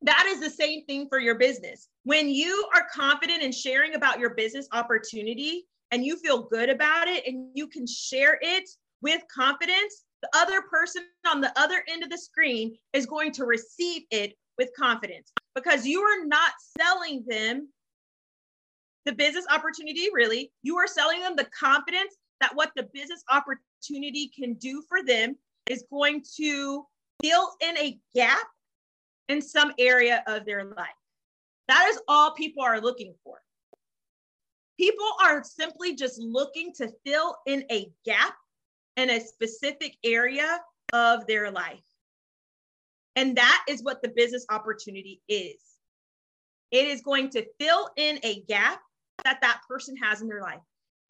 That 0.02 0.26
is 0.28 0.40
the 0.40 0.50
same 0.50 0.84
thing 0.84 1.08
for 1.08 1.18
your 1.18 1.36
business. 1.36 1.88
When 2.04 2.28
you 2.28 2.68
are 2.74 2.86
confident 2.92 3.42
in 3.42 3.50
sharing 3.50 3.94
about 3.94 4.20
your 4.20 4.34
business 4.34 4.68
opportunity 4.72 5.66
and 5.90 6.04
you 6.04 6.16
feel 6.16 6.42
good 6.42 6.68
about 6.68 7.08
it 7.08 7.26
and 7.26 7.50
you 7.54 7.66
can 7.66 7.86
share 7.86 8.38
it 8.42 8.68
with 9.00 9.22
confidence, 9.34 10.04
the 10.22 10.28
other 10.34 10.62
person 10.62 11.04
on 11.26 11.40
the 11.40 11.52
other 11.58 11.84
end 11.88 12.02
of 12.02 12.10
the 12.10 12.18
screen 12.18 12.76
is 12.92 13.06
going 13.06 13.32
to 13.32 13.44
receive 13.44 14.02
it 14.10 14.34
with 14.58 14.70
confidence 14.76 15.32
because 15.54 15.86
you 15.86 16.00
are 16.00 16.26
not 16.26 16.52
selling 16.78 17.24
them 17.28 17.68
the 19.04 19.12
business 19.12 19.46
opportunity, 19.50 20.08
really. 20.12 20.52
You 20.62 20.76
are 20.76 20.86
selling 20.86 21.20
them 21.20 21.36
the 21.36 21.48
confidence 21.58 22.16
that 22.40 22.54
what 22.54 22.72
the 22.76 22.88
business 22.92 23.22
opportunity 23.30 24.30
can 24.36 24.54
do 24.54 24.82
for 24.88 25.02
them 25.02 25.36
is 25.68 25.84
going 25.90 26.24
to 26.36 26.84
fill 27.22 27.50
in 27.60 27.78
a 27.78 27.98
gap 28.14 28.46
in 29.28 29.40
some 29.40 29.72
area 29.78 30.22
of 30.26 30.44
their 30.44 30.64
life. 30.64 30.88
That 31.68 31.88
is 31.90 32.00
all 32.08 32.32
people 32.32 32.62
are 32.62 32.80
looking 32.80 33.14
for. 33.24 33.40
People 34.78 35.06
are 35.22 35.42
simply 35.42 35.96
just 35.96 36.20
looking 36.20 36.72
to 36.74 36.92
fill 37.04 37.36
in 37.46 37.64
a 37.70 37.90
gap 38.04 38.34
in 38.96 39.10
a 39.10 39.20
specific 39.20 39.96
area 40.04 40.60
of 40.92 41.26
their 41.26 41.50
life. 41.50 41.82
And 43.16 43.36
that 43.36 43.64
is 43.68 43.82
what 43.82 44.00
the 44.02 44.12
business 44.14 44.46
opportunity 44.50 45.20
is. 45.28 45.56
It 46.70 46.86
is 46.86 47.00
going 47.00 47.30
to 47.30 47.46
fill 47.58 47.88
in 47.96 48.20
a 48.22 48.42
gap 48.48 48.80
that 49.24 49.40
that 49.40 49.62
person 49.68 49.96
has 49.96 50.20
in 50.20 50.28
their 50.28 50.42
life. 50.42 50.60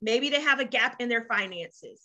Maybe 0.00 0.30
they 0.30 0.40
have 0.40 0.60
a 0.60 0.64
gap 0.64 0.96
in 1.00 1.08
their 1.08 1.24
finances, 1.24 2.00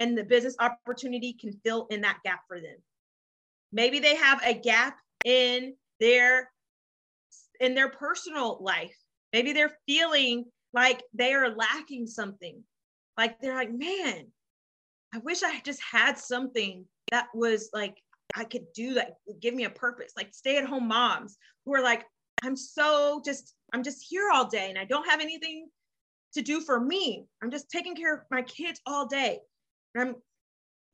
and 0.00 0.16
the 0.16 0.24
business 0.24 0.56
opportunity 0.58 1.34
can 1.34 1.52
fill 1.64 1.86
in 1.90 2.00
that 2.00 2.18
gap 2.24 2.40
for 2.48 2.60
them. 2.60 2.76
Maybe 3.72 4.00
they 4.00 4.16
have 4.16 4.40
a 4.44 4.54
gap 4.54 4.96
in 5.24 5.74
their 6.00 6.50
in 7.60 7.74
their 7.74 7.90
personal 7.90 8.58
life. 8.60 8.96
Maybe 9.32 9.52
they're 9.52 9.76
feeling 9.86 10.46
like 10.74 11.02
they 11.14 11.32
are 11.32 11.54
lacking 11.54 12.06
something. 12.06 12.62
Like 13.16 13.40
they're 13.40 13.54
like, 13.54 13.72
man, 13.72 14.26
I 15.14 15.18
wish 15.18 15.42
I 15.42 15.60
just 15.60 15.80
had 15.80 16.18
something 16.18 16.84
that 17.10 17.28
was 17.32 17.70
like 17.72 17.96
I 18.36 18.44
could 18.44 18.72
do 18.74 18.94
that, 18.94 19.16
give 19.40 19.54
me 19.54 19.64
a 19.64 19.70
purpose. 19.70 20.12
Like 20.16 20.34
stay 20.34 20.56
at 20.58 20.64
home 20.64 20.88
moms 20.88 21.38
who 21.64 21.74
are 21.74 21.82
like, 21.82 22.04
I'm 22.42 22.56
so 22.56 23.22
just, 23.24 23.54
I'm 23.72 23.82
just 23.82 24.04
here 24.08 24.30
all 24.32 24.46
day 24.46 24.68
and 24.70 24.78
I 24.78 24.84
don't 24.84 25.08
have 25.08 25.20
anything 25.20 25.68
to 26.34 26.42
do 26.42 26.60
for 26.60 26.80
me. 26.80 27.26
I'm 27.42 27.50
just 27.50 27.70
taking 27.70 27.94
care 27.94 28.14
of 28.14 28.20
my 28.30 28.42
kids 28.42 28.80
all 28.86 29.06
day. 29.06 29.38
And 29.94 30.08
I'm 30.08 30.16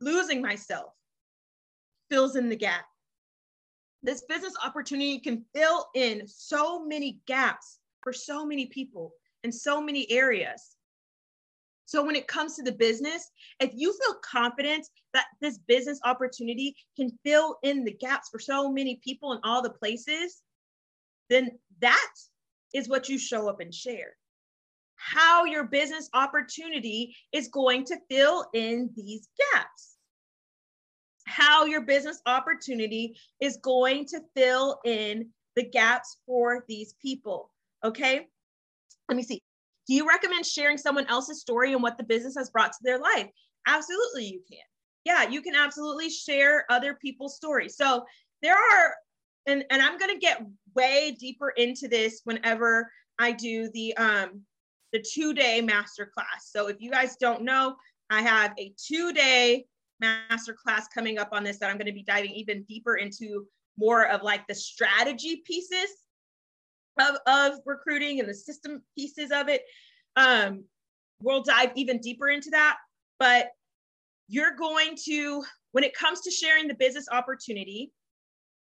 losing 0.01 0.43
myself. 0.43 0.93
Fills 2.11 2.37
in 2.37 2.49
the 2.51 2.57
gap. 2.57 2.85
This 4.03 4.23
business 4.29 4.55
opportunity 4.63 5.19
can 5.19 5.45
fill 5.55 5.87
in 5.95 6.27
so 6.27 6.85
many 6.85 7.21
gaps 7.27 7.79
for 8.03 8.13
so 8.13 8.45
many 8.45 8.67
people 8.67 9.13
in 9.45 9.53
so 9.53 9.81
many 9.81 10.11
areas. 10.11 10.77
So 11.87 12.05
when 12.05 12.15
it 12.15 12.29
comes 12.29 12.55
to 12.55 12.63
the 12.63 12.73
business, 12.73 13.29
if 13.59 13.73
you 13.75 13.93
feel 13.93 14.15
confident 14.23 14.87
that 15.13 15.27
this 15.41 15.59
business 15.59 15.99
opportunity 16.05 16.77
can 16.97 17.11
fill 17.25 17.59
in 17.65 17.85
the 17.85 17.93
gaps 17.93 18.29
for 18.31 18.39
so 18.39 18.71
many 18.71 19.01
people 19.03 19.33
in 19.33 19.41
all 19.43 19.61
the 19.61 19.71
places, 19.71 20.43
then 21.31 21.51
that 21.81 22.13
is 22.73 22.89
what 22.89 23.09
you 23.09 23.19
show 23.19 23.49
up 23.49 23.61
and 23.61 23.75
share. 23.75 24.17
How 24.95 25.45
your 25.45 25.65
business 25.65 26.09
opportunity 26.15 27.17
is 27.33 27.49
going 27.49 27.85
to 27.87 27.99
fill 28.09 28.47
in 28.55 28.91
these 28.95 29.27
gaps. 29.53 29.97
How 31.27 31.65
your 31.65 31.81
business 31.81 32.21
opportunity 32.27 33.17
is 33.41 33.57
going 33.57 34.05
to 34.07 34.21
fill 34.37 34.79
in 34.85 35.31
the 35.57 35.65
gaps 35.65 36.19
for 36.27 36.65
these 36.69 36.95
people. 37.01 37.51
Okay. 37.83 38.29
Let 39.11 39.17
me 39.17 39.25
see. 39.25 39.43
Do 39.89 39.95
you 39.95 40.09
recommend 40.09 40.47
sharing 40.47 40.79
someone 40.79 41.07
else's 41.09 41.41
story 41.41 41.73
and 41.73 41.83
what 41.83 41.99
the 41.99 42.05
business 42.05 42.37
has 42.39 42.49
brought 42.49 42.71
to 42.71 42.79
their 42.83 43.01
life? 43.01 43.27
Absolutely, 43.67 44.27
you 44.27 44.41
can. 44.49 44.61
Yeah, 45.05 45.29
you 45.29 45.43
can 45.43 45.57
absolutely 45.57 46.09
share 46.11 46.65
other 46.71 46.95
people's 46.95 47.35
stories. 47.35 47.77
So 47.77 48.05
there 48.41 48.55
are, 48.55 48.95
and, 49.47 49.65
and 49.69 49.83
I'm 49.83 49.99
going 49.99 50.15
to 50.15 50.21
get 50.21 50.47
way 50.77 51.17
deeper 51.19 51.51
into 51.51 51.89
this 51.89 52.21
whenever 52.23 52.89
I 53.19 53.33
do 53.33 53.69
the 53.75 53.97
um, 53.97 54.43
the 54.93 55.03
two 55.03 55.35
day 55.35 55.61
masterclass. 55.61 56.45
So 56.45 56.69
if 56.69 56.81
you 56.81 56.91
guys 56.91 57.17
don't 57.17 57.43
know, 57.43 57.75
I 58.11 58.23
have 58.23 58.53
a 58.59 58.73
two 58.77 59.13
day 59.13 59.65
masterclass 60.01 60.85
coming 60.95 61.19
up 61.19 61.31
on 61.33 61.43
this 61.43 61.59
that 61.59 61.69
I'm 61.69 61.79
going 61.79 61.87
to 61.87 61.93
be 61.93 62.05
diving 62.05 62.31
even 62.31 62.63
deeper 62.63 62.95
into 62.95 63.47
more 63.77 64.07
of 64.07 64.23
like 64.23 64.47
the 64.47 64.55
strategy 64.55 65.43
pieces 65.45 65.97
of, 67.01 67.17
of 67.27 67.61
recruiting 67.65 68.21
and 68.21 68.29
the 68.29 68.35
system 68.35 68.83
pieces 68.97 69.31
of 69.33 69.49
it. 69.49 69.63
Um, 70.17 70.65
we'll 71.23 71.43
dive 71.43 71.73
even 71.75 71.99
deeper 71.99 72.29
into 72.29 72.51
that. 72.51 72.77
But 73.19 73.49
you're 74.29 74.57
going 74.57 74.97
to, 75.07 75.45
when 75.73 75.85
it 75.85 75.95
comes 75.95 76.21
to 76.23 76.31
sharing 76.31 76.69
the 76.69 76.75
business 76.75 77.07
opportunity, 77.11 77.93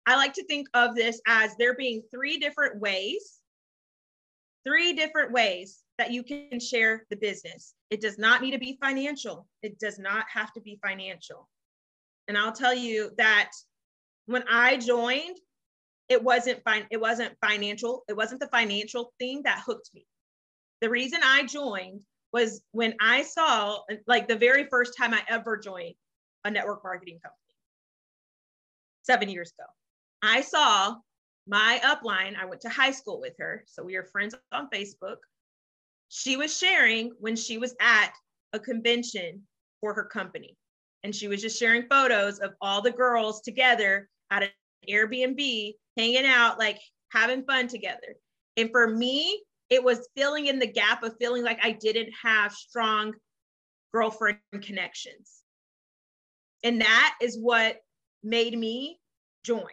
I 0.07 0.15
like 0.15 0.33
to 0.33 0.45
think 0.45 0.67
of 0.73 0.95
this 0.95 1.21
as 1.27 1.55
there 1.57 1.75
being 1.75 2.01
three 2.11 2.37
different 2.37 2.79
ways, 2.79 3.39
three 4.65 4.93
different 4.93 5.31
ways 5.31 5.79
that 5.97 6.11
you 6.11 6.23
can 6.23 6.59
share 6.59 7.05
the 7.09 7.15
business. 7.15 7.75
It 7.91 8.01
does 8.01 8.17
not 8.17 8.41
need 8.41 8.51
to 8.51 8.57
be 8.57 8.79
financial. 8.81 9.47
It 9.61 9.77
does 9.79 9.99
not 9.99 10.25
have 10.33 10.51
to 10.53 10.61
be 10.61 10.79
financial. 10.83 11.47
And 12.27 12.37
I'll 12.37 12.51
tell 12.51 12.73
you 12.73 13.11
that 13.17 13.51
when 14.25 14.43
I 14.49 14.77
joined, 14.77 15.37
it 16.11 16.21
wasn't 16.21 16.61
fine. 16.65 16.85
It 16.91 16.99
wasn't 16.99 17.37
financial. 17.39 18.03
It 18.09 18.17
wasn't 18.17 18.41
the 18.41 18.47
financial 18.47 19.13
thing 19.17 19.43
that 19.45 19.63
hooked 19.65 19.89
me. 19.93 20.05
The 20.81 20.89
reason 20.89 21.21
I 21.23 21.45
joined 21.45 22.01
was 22.33 22.61
when 22.73 22.95
I 22.99 23.23
saw 23.23 23.79
like 24.07 24.27
the 24.27 24.35
very 24.35 24.65
first 24.65 24.97
time 24.97 25.13
I 25.13 25.21
ever 25.29 25.55
joined 25.55 25.95
a 26.43 26.51
network 26.51 26.83
marketing 26.83 27.19
company 27.23 27.37
seven 29.03 29.29
years 29.29 29.53
ago. 29.57 29.67
I 30.21 30.41
saw 30.41 30.95
my 31.47 31.79
upline, 31.81 32.35
I 32.35 32.43
went 32.43 32.59
to 32.61 32.69
high 32.69 32.91
school 32.91 33.21
with 33.21 33.33
her. 33.39 33.63
So 33.65 33.81
we 33.81 33.95
are 33.95 34.03
friends 34.03 34.35
on 34.51 34.69
Facebook. 34.69 35.17
She 36.09 36.35
was 36.35 36.57
sharing 36.57 37.13
when 37.21 37.37
she 37.37 37.57
was 37.57 37.73
at 37.79 38.11
a 38.51 38.59
convention 38.59 39.43
for 39.79 39.93
her 39.93 40.03
company. 40.03 40.57
And 41.03 41.15
she 41.15 41.29
was 41.29 41.41
just 41.41 41.57
sharing 41.57 41.87
photos 41.89 42.39
of 42.39 42.51
all 42.59 42.81
the 42.81 42.91
girls 42.91 43.41
together 43.41 44.09
at 44.29 44.43
an 44.43 44.49
Airbnb, 44.89 45.73
hanging 45.97 46.25
out, 46.25 46.59
like 46.59 46.79
having 47.11 47.43
fun 47.43 47.67
together. 47.67 48.15
And 48.57 48.69
for 48.71 48.87
me, 48.87 49.43
it 49.69 49.83
was 49.83 50.09
filling 50.15 50.47
in 50.47 50.59
the 50.59 50.67
gap 50.67 51.03
of 51.03 51.15
feeling 51.19 51.43
like 51.43 51.59
I 51.63 51.71
didn't 51.71 52.11
have 52.21 52.51
strong 52.51 53.13
girlfriend 53.93 54.39
connections. 54.61 55.43
And 56.63 56.81
that 56.81 57.15
is 57.21 57.39
what 57.39 57.77
made 58.23 58.57
me 58.57 58.99
join 59.43 59.71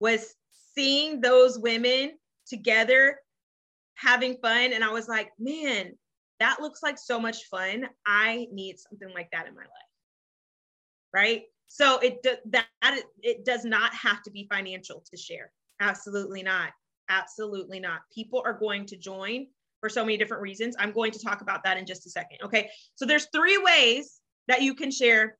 was 0.00 0.34
seeing 0.74 1.20
those 1.20 1.58
women 1.58 2.12
together 2.46 3.18
having 3.94 4.36
fun 4.42 4.72
and 4.72 4.82
I 4.82 4.90
was 4.90 5.08
like, 5.08 5.30
man, 5.38 5.92
that 6.40 6.60
looks 6.60 6.82
like 6.82 6.98
so 6.98 7.20
much 7.20 7.44
fun. 7.50 7.86
I 8.06 8.46
need 8.50 8.78
something 8.78 9.12
like 9.14 9.28
that 9.32 9.46
in 9.46 9.54
my 9.54 9.60
life. 9.60 9.70
Right? 11.12 11.42
So 11.72 12.00
it 12.00 12.26
that 12.46 12.66
it 13.22 13.44
does 13.44 13.64
not 13.64 13.94
have 13.94 14.24
to 14.24 14.30
be 14.32 14.48
financial 14.50 15.04
to 15.08 15.16
share. 15.16 15.52
Absolutely 15.78 16.42
not. 16.42 16.72
Absolutely 17.08 17.78
not. 17.78 18.00
People 18.12 18.42
are 18.44 18.52
going 18.52 18.86
to 18.86 18.96
join 18.96 19.46
for 19.78 19.88
so 19.88 20.04
many 20.04 20.16
different 20.16 20.42
reasons. 20.42 20.74
I'm 20.80 20.90
going 20.90 21.12
to 21.12 21.22
talk 21.22 21.42
about 21.42 21.62
that 21.62 21.78
in 21.78 21.86
just 21.86 22.06
a 22.06 22.10
second. 22.10 22.38
Okay. 22.44 22.70
So 22.96 23.06
there's 23.06 23.28
three 23.32 23.56
ways 23.56 24.20
that 24.48 24.62
you 24.62 24.74
can 24.74 24.90
share 24.90 25.38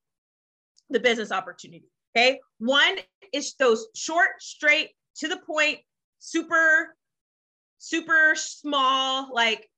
the 0.89 1.01
business 1.01 1.33
opportunity. 1.33 1.85
Okay. 2.17 2.39
One 2.59 2.99
is 3.33 3.55
those 3.59 3.89
short, 3.97 4.41
straight, 4.41 4.91
to 5.17 5.27
the 5.27 5.39
point, 5.39 5.81
super, 6.21 6.95
super 7.79 8.35
small, 8.37 9.35
like 9.35 9.69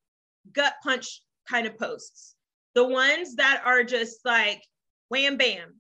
gut 0.53 0.75
punch 0.83 1.23
kind 1.49 1.67
of 1.67 1.79
posts. 1.79 2.35
The 2.75 2.87
ones 2.87 3.37
that 3.37 3.63
are 3.65 3.85
just 3.85 4.19
like 4.27 4.63
wham 5.09 5.39
bam. 5.39 5.77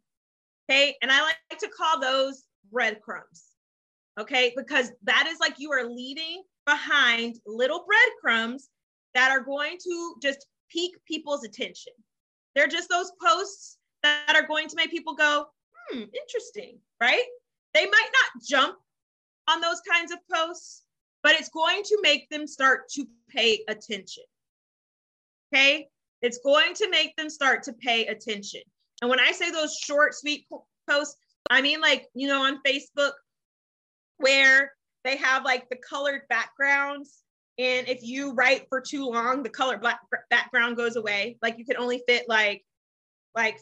Okay. 0.72 0.96
And 1.02 1.12
I 1.12 1.22
like 1.22 1.58
to 1.61 1.68
call 1.68 2.00
those 2.00 2.44
breadcrumbs 2.70 3.52
okay? 4.18 4.52
Because 4.56 4.92
that 5.04 5.26
is 5.28 5.38
like 5.40 5.58
you 5.58 5.72
are 5.72 5.85
leaving 5.85 6.42
behind 6.66 7.37
little 7.46 7.85
breadcrumbs 7.87 8.68
that 9.14 9.30
are 9.30 9.40
going 9.40 9.76
to 9.82 10.14
just 10.22 10.46
pique 10.70 10.96
people's 11.06 11.44
attention. 11.44 11.92
They're 12.54 12.68
just 12.68 12.88
those 12.88 13.12
posts 13.20 13.78
that 14.02 14.35
are 14.35 14.46
going 14.46 14.68
to 14.68 14.76
make 14.76 14.90
people 14.90 15.14
go, 15.14 15.46
hmm, 15.74 16.02
interesting, 16.14 16.78
right? 17.00 17.24
They 17.74 17.87
might 17.87 18.11
not 18.12 18.42
jump 18.46 18.76
on 19.48 19.61
those 19.61 19.80
kinds 19.90 20.12
of 20.12 20.18
posts, 20.32 20.82
but 21.22 21.32
it's 21.32 21.48
going 21.48 21.82
to 21.85 21.98
make 22.02 22.28
them 22.30 22.46
start 22.46 22.88
to 22.94 23.06
pay 23.28 23.64
attention. 23.68 24.24
Okay? 25.52 25.88
It's 26.20 26.38
going 26.38 26.74
to 26.74 26.88
make 26.90 27.16
them 27.16 27.30
start 27.30 27.62
to 27.64 27.72
pay 27.72 28.06
attention. 28.06 28.62
And 29.00 29.11
when 29.11 29.20
I 29.20 29.33
say 29.33 29.50
those 29.50 29.76
short, 29.76 30.14
sweet 30.14 30.46
posts, 30.88 31.16
I 31.50 31.62
mean 31.62 31.81
like, 31.81 32.07
you 32.14 32.28
know, 32.28 32.42
on 32.42 32.61
Facebook, 32.66 33.12
where 34.18 34.72
they 35.05 35.16
have 35.16 35.44
like 35.44 35.68
the 35.68 35.76
colored 35.76 36.22
backgrounds. 36.28 37.22
And 37.59 37.88
if 37.88 38.02
you 38.02 38.33
write 38.33 38.66
for 38.68 38.81
too 38.81 39.07
long, 39.09 39.42
the 39.42 39.50
color 39.50 39.76
black 39.76 40.00
background 40.31 40.76
goes 40.76 40.96
away. 40.96 41.38
Like 41.42 41.59
you 41.59 41.64
can 41.64 41.76
only 41.76 42.02
fit 42.07 42.28
like 42.28 42.64
like 43.35 43.59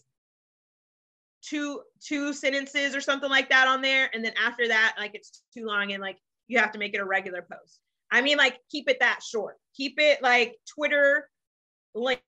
two 1.43 1.81
two 2.05 2.33
sentences 2.33 2.95
or 2.95 3.01
something 3.01 3.31
like 3.31 3.49
that 3.51 3.67
on 3.67 3.83
there. 3.83 4.11
And 4.15 4.25
then 4.25 4.33
after 4.43 4.69
that, 4.69 4.95
like 4.99 5.13
it's 5.15 5.43
too 5.55 5.67
long 5.67 5.93
and 5.93 6.01
like 6.01 6.19
you 6.49 6.59
have 6.59 6.73
to 6.73 6.79
make 6.79 6.95
it 6.95 7.01
a 7.01 7.05
regular 7.05 7.43
post. 7.43 7.81
I 8.13 8.21
mean, 8.23 8.37
like 8.37 8.59
keep 8.71 8.89
it 8.89 8.99
that 9.01 9.21
short. 9.23 9.57
Keep 9.75 9.99
it 9.99 10.23
like 10.23 10.57
Twitter 10.75 11.29
length 11.95 12.23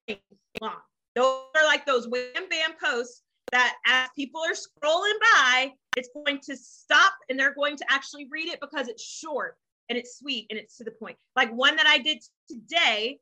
long. 0.61 0.75
Those 1.15 1.41
are 1.55 1.65
like 1.65 1.85
those 1.85 2.07
wham 2.07 2.49
bam 2.49 2.71
posts 2.83 3.21
that 3.51 3.75
as 3.85 4.09
people 4.15 4.41
are 4.41 4.53
scrolling 4.53 5.19
by, 5.35 5.71
it's 5.95 6.09
going 6.13 6.39
to 6.43 6.55
stop 6.57 7.13
and 7.29 7.39
they're 7.39 7.53
going 7.53 7.77
to 7.77 7.85
actually 7.89 8.27
read 8.31 8.47
it 8.47 8.59
because 8.59 8.87
it's 8.87 9.03
short 9.03 9.55
and 9.89 9.97
it's 9.97 10.17
sweet 10.17 10.47
and 10.49 10.57
it's 10.57 10.77
to 10.77 10.83
the 10.83 10.91
point. 10.91 11.17
Like 11.35 11.51
one 11.51 11.75
that 11.75 11.85
I 11.85 11.99
did 11.99 12.23
today 12.49 13.19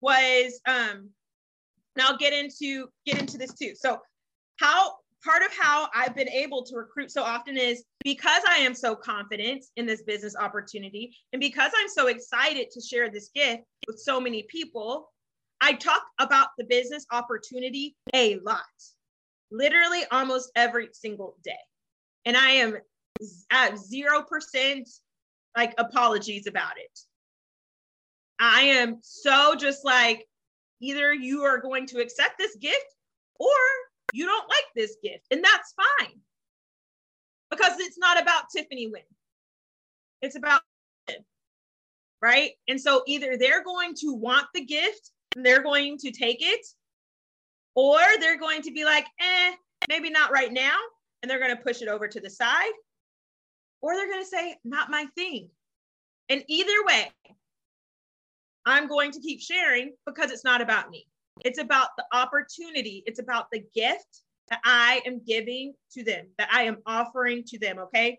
was 0.00 0.60
um 0.66 1.10
now 1.96 2.08
I'll 2.08 2.18
get 2.18 2.32
into 2.32 2.88
get 3.06 3.20
into 3.20 3.38
this 3.38 3.54
too. 3.54 3.74
So 3.76 4.00
how 4.56 4.96
part 5.24 5.42
of 5.42 5.52
how 5.56 5.88
I've 5.94 6.16
been 6.16 6.28
able 6.28 6.64
to 6.64 6.76
recruit 6.76 7.12
so 7.12 7.22
often 7.22 7.56
is 7.56 7.84
because 8.02 8.42
I 8.48 8.56
am 8.58 8.74
so 8.74 8.96
confident 8.96 9.64
in 9.76 9.86
this 9.86 10.02
business 10.02 10.34
opportunity 10.36 11.16
and 11.32 11.38
because 11.38 11.70
I'm 11.78 11.88
so 11.88 12.08
excited 12.08 12.70
to 12.72 12.80
share 12.80 13.08
this 13.08 13.30
gift 13.34 13.62
with 13.86 14.00
so 14.00 14.20
many 14.20 14.42
people, 14.44 15.11
I 15.62 15.74
talk 15.74 16.02
about 16.18 16.48
the 16.58 16.64
business 16.64 17.06
opportunity 17.10 17.96
a 18.12 18.38
lot 18.40 18.64
literally 19.52 20.00
almost 20.10 20.50
every 20.56 20.88
single 20.92 21.36
day. 21.44 21.52
And 22.24 22.36
I 22.36 22.50
am 22.50 22.76
at 23.50 23.74
0% 23.74 25.00
like 25.56 25.74
apologies 25.78 26.46
about 26.46 26.78
it. 26.78 26.98
I 28.40 28.62
am 28.62 28.98
so 29.02 29.54
just 29.54 29.84
like 29.84 30.26
either 30.80 31.12
you 31.12 31.42
are 31.42 31.60
going 31.60 31.86
to 31.88 32.00
accept 32.00 32.38
this 32.38 32.56
gift 32.56 32.86
or 33.38 33.48
you 34.12 34.26
don't 34.26 34.48
like 34.48 34.64
this 34.74 34.96
gift, 35.02 35.26
and 35.30 35.44
that's 35.44 35.74
fine. 35.76 36.18
Because 37.50 37.78
it's 37.78 37.98
not 37.98 38.20
about 38.20 38.44
Tiffany 38.54 38.88
Wynn. 38.88 39.02
It's 40.22 40.36
about 40.36 40.62
right? 42.20 42.52
And 42.68 42.80
so 42.80 43.02
either 43.06 43.36
they're 43.36 43.64
going 43.64 43.94
to 43.96 44.14
want 44.14 44.46
the 44.54 44.64
gift 44.64 45.10
and 45.36 45.44
they're 45.44 45.62
going 45.62 45.98
to 45.98 46.10
take 46.10 46.38
it, 46.40 46.66
or 47.74 47.98
they're 48.20 48.38
going 48.38 48.62
to 48.62 48.70
be 48.70 48.84
like, 48.84 49.06
eh, 49.20 49.52
maybe 49.88 50.10
not 50.10 50.30
right 50.32 50.52
now. 50.52 50.76
And 51.22 51.30
they're 51.30 51.38
going 51.38 51.56
to 51.56 51.62
push 51.62 51.82
it 51.82 51.88
over 51.88 52.08
to 52.08 52.20
the 52.20 52.30
side. 52.30 52.72
Or 53.80 53.94
they're 53.94 54.08
going 54.08 54.22
to 54.22 54.28
say, 54.28 54.56
not 54.64 54.90
my 54.90 55.06
thing. 55.16 55.48
And 56.28 56.44
either 56.48 56.84
way, 56.86 57.10
I'm 58.66 58.88
going 58.88 59.10
to 59.12 59.20
keep 59.20 59.40
sharing 59.40 59.92
because 60.06 60.30
it's 60.30 60.44
not 60.44 60.60
about 60.60 60.90
me. 60.90 61.06
It's 61.44 61.58
about 61.58 61.88
the 61.96 62.04
opportunity, 62.12 63.02
it's 63.06 63.18
about 63.18 63.46
the 63.50 63.64
gift 63.74 64.22
that 64.50 64.60
I 64.64 65.00
am 65.06 65.20
giving 65.26 65.74
to 65.92 66.04
them, 66.04 66.26
that 66.38 66.48
I 66.52 66.64
am 66.64 66.78
offering 66.86 67.42
to 67.44 67.58
them. 67.58 67.78
Okay. 67.78 68.18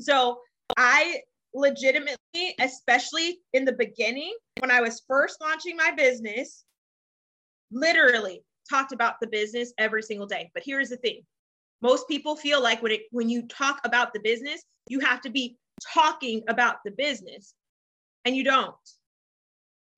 So 0.00 0.40
I 0.76 1.20
legitimately, 1.54 2.54
especially 2.60 3.40
in 3.52 3.64
the 3.64 3.72
beginning, 3.72 4.34
when 4.58 4.70
I 4.70 4.80
was 4.80 5.02
first 5.06 5.40
launching 5.40 5.76
my 5.76 5.92
business, 5.92 6.64
literally 7.72 8.42
talked 8.68 8.92
about 8.92 9.14
the 9.20 9.26
business 9.26 9.72
every 9.78 10.02
single 10.02 10.26
day. 10.26 10.50
But 10.54 10.62
here's 10.64 10.90
the 10.90 10.96
thing 10.96 11.22
most 11.82 12.08
people 12.08 12.36
feel 12.36 12.62
like 12.62 12.82
when 12.82 12.92
it 12.92 13.02
when 13.10 13.28
you 13.28 13.46
talk 13.48 13.80
about 13.84 14.12
the 14.12 14.20
business, 14.20 14.62
you 14.88 15.00
have 15.00 15.20
to 15.22 15.30
be 15.30 15.56
talking 15.94 16.42
about 16.48 16.76
the 16.84 16.90
business, 16.90 17.54
and 18.24 18.36
you 18.36 18.44
don't. 18.44 18.74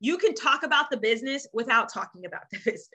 You 0.01 0.19
can 0.19 0.35
talk 0.35 0.63
about 0.65 0.91
the 0.91 0.97
business 0.97 1.47
without 1.53 1.93
talking 1.93 2.25
about 2.25 2.43
the 2.51 2.59
business. 2.65 2.89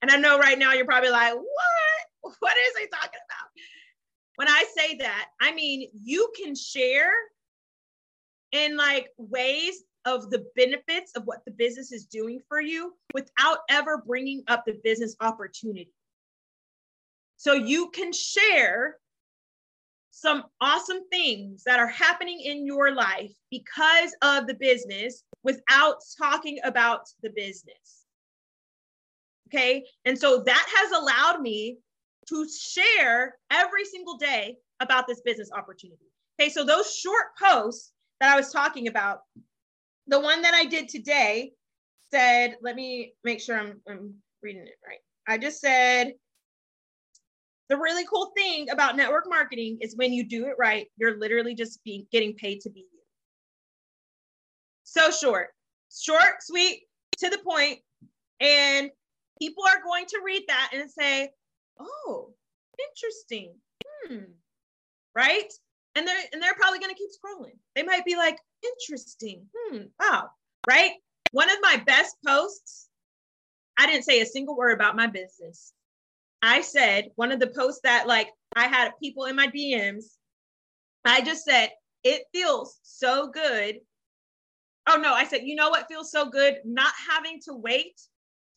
And 0.00 0.10
I 0.10 0.16
know 0.16 0.38
right 0.38 0.58
now 0.58 0.72
you're 0.72 0.84
probably 0.84 1.10
like, 1.10 1.34
what? 1.34 2.34
What 2.40 2.56
is 2.56 2.76
he 2.78 2.86
talking 2.88 3.20
about? 3.28 3.48
When 4.36 4.48
I 4.48 4.64
say 4.76 4.96
that, 4.98 5.26
I 5.40 5.52
mean 5.52 5.88
you 5.92 6.30
can 6.36 6.54
share 6.54 7.12
in 8.52 8.76
like 8.76 9.08
ways 9.16 9.82
of 10.04 10.30
the 10.30 10.46
benefits 10.56 11.12
of 11.16 11.24
what 11.24 11.44
the 11.44 11.50
business 11.52 11.92
is 11.92 12.06
doing 12.06 12.40
for 12.48 12.60
you 12.60 12.94
without 13.14 13.58
ever 13.68 14.02
bringing 14.06 14.42
up 14.48 14.64
the 14.64 14.80
business 14.82 15.14
opportunity. 15.20 15.92
So 17.36 17.52
you 17.52 17.90
can 17.90 18.12
share 18.12 18.96
some 20.10 20.44
awesome 20.60 21.08
things 21.10 21.62
that 21.64 21.78
are 21.78 21.86
happening 21.86 22.40
in 22.40 22.66
your 22.66 22.92
life 22.92 23.30
because 23.50 24.14
of 24.22 24.46
the 24.46 24.54
business 24.54 25.22
without 25.44 25.96
talking 26.20 26.58
about 26.64 27.02
the 27.22 27.30
business. 27.30 28.06
Okay. 29.48 29.84
And 30.04 30.18
so 30.18 30.42
that 30.44 30.66
has 30.76 30.90
allowed 30.90 31.40
me 31.40 31.78
to 32.28 32.46
share 32.48 33.36
every 33.50 33.84
single 33.84 34.16
day 34.16 34.56
about 34.80 35.06
this 35.06 35.20
business 35.20 35.50
opportunity. 35.52 36.06
Okay. 36.40 36.50
So 36.50 36.64
those 36.64 36.94
short 36.94 37.26
posts 37.40 37.92
that 38.20 38.32
I 38.32 38.36
was 38.36 38.52
talking 38.52 38.88
about, 38.88 39.20
the 40.06 40.20
one 40.20 40.42
that 40.42 40.54
I 40.54 40.64
did 40.64 40.88
today 40.88 41.52
said, 42.10 42.56
let 42.62 42.76
me 42.76 43.12
make 43.24 43.40
sure 43.40 43.58
I'm, 43.58 43.80
I'm 43.88 44.14
reading 44.42 44.62
it 44.62 44.78
right. 44.86 44.98
I 45.26 45.38
just 45.38 45.60
said, 45.60 46.14
the 47.68 47.76
really 47.76 48.04
cool 48.06 48.32
thing 48.36 48.70
about 48.70 48.96
network 48.96 49.24
marketing 49.28 49.78
is 49.80 49.96
when 49.96 50.12
you 50.12 50.26
do 50.26 50.46
it 50.46 50.54
right, 50.58 50.86
you're 50.96 51.18
literally 51.18 51.54
just 51.54 51.84
being 51.84 52.06
getting 52.10 52.34
paid 52.34 52.60
to 52.62 52.70
be 52.70 52.80
you. 52.80 53.00
So 54.84 55.10
short, 55.10 55.48
short, 55.94 56.36
sweet, 56.40 56.84
to 57.18 57.28
the 57.28 57.38
point, 57.38 57.80
and 58.40 58.90
people 59.38 59.64
are 59.68 59.82
going 59.82 60.06
to 60.06 60.20
read 60.24 60.44
that 60.48 60.70
and 60.72 60.90
say, 60.90 61.30
"Oh, 61.78 62.32
interesting." 62.88 63.54
Hmm. 63.84 64.32
Right? 65.14 65.52
And 65.94 66.06
they're 66.06 66.24
and 66.32 66.42
they're 66.42 66.54
probably 66.54 66.78
going 66.78 66.94
to 66.94 66.98
keep 66.98 67.10
scrolling. 67.10 67.58
They 67.74 67.82
might 67.82 68.04
be 68.04 68.16
like, 68.16 68.38
"Interesting." 68.62 69.46
Hmm. 69.56 69.84
Wow. 69.98 70.30
Right? 70.66 70.92
One 71.32 71.50
of 71.50 71.58
my 71.60 71.82
best 71.86 72.16
posts, 72.26 72.88
I 73.78 73.86
didn't 73.86 74.04
say 74.04 74.20
a 74.20 74.26
single 74.26 74.56
word 74.56 74.72
about 74.72 74.96
my 74.96 75.06
business. 75.06 75.72
I 76.42 76.60
said 76.60 77.10
one 77.16 77.32
of 77.32 77.40
the 77.40 77.48
posts 77.48 77.80
that 77.82 78.06
like 78.06 78.28
I 78.54 78.68
had 78.68 78.92
people 79.02 79.24
in 79.24 79.36
my 79.36 79.48
DMs. 79.48 80.16
I 81.04 81.20
just 81.22 81.44
said, 81.44 81.70
"It 82.04 82.24
feels 82.32 82.78
so 82.82 83.28
good 83.28 83.80
Oh 84.88 84.96
no, 84.96 85.12
I 85.12 85.24
said, 85.24 85.42
you 85.44 85.54
know 85.54 85.68
what 85.68 85.86
feels 85.86 86.10
so 86.10 86.30
good? 86.30 86.60
Not 86.64 86.92
having 87.10 87.40
to 87.44 87.52
wait 87.54 88.00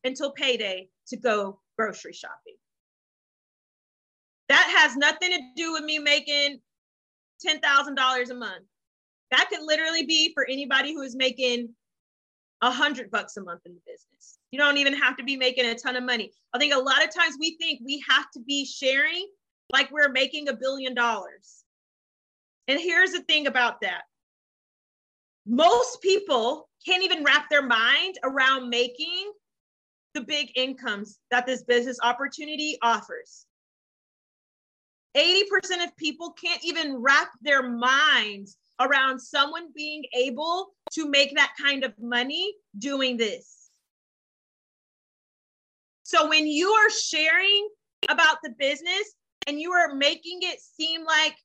until 0.02 0.32
payday 0.32 0.88
to 1.08 1.16
go 1.18 1.60
grocery 1.76 2.14
shopping. 2.14 2.54
That 4.48 4.74
has 4.78 4.96
nothing 4.96 5.30
to 5.32 5.40
do 5.56 5.72
with 5.72 5.84
me 5.84 5.98
making 5.98 6.60
$10,000 7.44 8.30
a 8.30 8.34
month. 8.34 8.64
That 9.30 9.48
could 9.50 9.62
literally 9.62 10.04
be 10.04 10.32
for 10.34 10.46
anybody 10.48 10.92
who 10.92 11.02
is 11.02 11.16
making 11.16 11.70
a 12.60 12.70
hundred 12.70 13.10
bucks 13.10 13.36
a 13.36 13.42
month 13.42 13.62
in 13.66 13.74
the 13.74 13.80
business. 13.86 14.38
You 14.50 14.58
don't 14.58 14.78
even 14.78 14.94
have 14.94 15.16
to 15.16 15.24
be 15.24 15.36
making 15.36 15.66
a 15.66 15.74
ton 15.74 15.96
of 15.96 16.04
money. 16.04 16.30
I 16.52 16.58
think 16.58 16.74
a 16.74 16.78
lot 16.78 17.04
of 17.04 17.14
times 17.14 17.36
we 17.40 17.56
think 17.56 17.80
we 17.84 18.04
have 18.08 18.30
to 18.32 18.40
be 18.40 18.64
sharing 18.64 19.26
like 19.70 19.90
we're 19.90 20.10
making 20.10 20.48
a 20.48 20.52
billion 20.54 20.94
dollars. 20.94 21.64
And 22.68 22.78
here's 22.78 23.12
the 23.12 23.22
thing 23.22 23.46
about 23.46 23.80
that 23.80 24.02
most 25.46 26.00
people 26.00 26.68
can't 26.86 27.02
even 27.02 27.24
wrap 27.24 27.50
their 27.50 27.62
mind 27.62 28.16
around 28.22 28.68
making 28.68 29.32
the 30.14 30.20
big 30.20 30.52
incomes 30.56 31.18
that 31.30 31.46
this 31.46 31.64
business 31.64 31.98
opportunity 32.02 32.78
offers. 32.82 33.46
80% 35.16 35.84
of 35.84 35.96
people 35.96 36.32
can't 36.32 36.64
even 36.64 36.96
wrap 36.96 37.30
their 37.42 37.62
minds 37.62 38.56
around 38.80 39.18
someone 39.18 39.68
being 39.74 40.04
able 40.14 40.70
to 40.92 41.08
make 41.08 41.34
that 41.34 41.52
kind 41.60 41.84
of 41.84 41.92
money 42.00 42.54
doing 42.78 43.16
this. 43.16 43.68
So 46.02 46.28
when 46.28 46.46
you 46.46 46.70
are 46.70 46.90
sharing 46.90 47.68
about 48.08 48.38
the 48.42 48.50
business 48.58 49.14
and 49.46 49.60
you 49.60 49.72
are 49.72 49.94
making 49.94 50.40
it 50.42 50.60
seem 50.60 51.04
like 51.04 51.36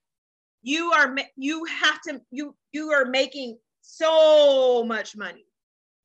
you 0.64 0.92
are 0.92 1.16
you 1.36 1.66
have 1.66 2.02
to 2.02 2.20
you 2.32 2.56
you 2.74 2.92
are 2.92 3.06
making 3.06 3.58
so 3.82 4.84
much 4.84 5.16
money 5.16 5.46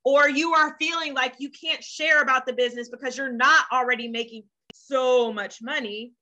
or 0.05 0.29
you 0.29 0.53
are 0.53 0.77
feeling 0.79 1.15
like 1.15 1.35
you 1.39 1.51
can't 1.51 1.83
share 1.83 2.23
about 2.23 2.47
the 2.47 2.53
business 2.53 2.89
because 2.89 3.17
you're 3.17 3.33
not 3.33 3.65
already 3.73 4.09
making 4.09 4.45
so 4.75 5.33
much 5.33 5.63
money, 5.63 6.13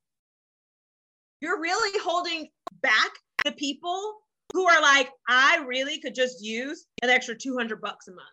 you're 1.41 1.61
really 1.61 1.99
holding 2.03 2.49
back 2.82 3.11
the 3.45 3.53
people 3.53 4.16
who 4.53 4.68
are 4.68 4.82
like, 4.82 5.09
I 5.28 5.64
really 5.66 5.99
could 6.01 6.14
just 6.14 6.43
use 6.43 6.86
an 7.03 7.11
extra 7.11 7.36
200 7.36 7.80
bucks 7.80 8.09
a 8.09 8.12
month. 8.12 8.28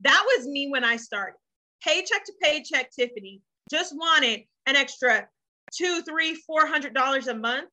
That 0.00 0.22
was 0.26 0.46
me 0.46 0.68
when 0.68 0.84
I 0.84 0.96
started. 0.96 1.36
Paycheck 1.82 2.24
to 2.24 2.32
paycheck, 2.42 2.90
Tiffany 2.90 3.40
just 3.70 3.94
wanted 3.96 4.42
an 4.66 4.76
extra 4.76 5.26
two, 5.74 6.02
three, 6.02 6.34
four 6.34 6.66
hundred 6.66 6.94
dollars 6.94 7.26
a 7.26 7.34
month 7.34 7.68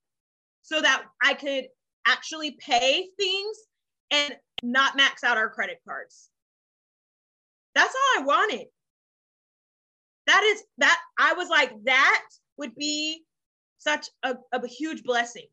so 0.62 0.82
that 0.82 1.04
I 1.22 1.34
could 1.34 1.66
actually 2.08 2.58
pay 2.60 3.08
things 3.20 3.58
and 4.12 4.36
not 4.62 4.96
max 4.96 5.24
out 5.24 5.38
our 5.38 5.50
credit 5.50 5.80
cards. 5.88 6.30
That's 7.76 7.94
all 7.94 8.22
I 8.22 8.26
wanted. 8.26 8.68
That 10.28 10.44
is 10.44 10.64
that 10.78 11.00
I 11.20 11.34
was 11.34 11.50
like, 11.50 11.72
that 11.86 12.24
would 12.58 12.76
be 12.76 13.24
such 13.84 14.09
a, 14.23 14.36
a 14.51 14.67
huge 14.67 15.03
blessing. 15.03 15.47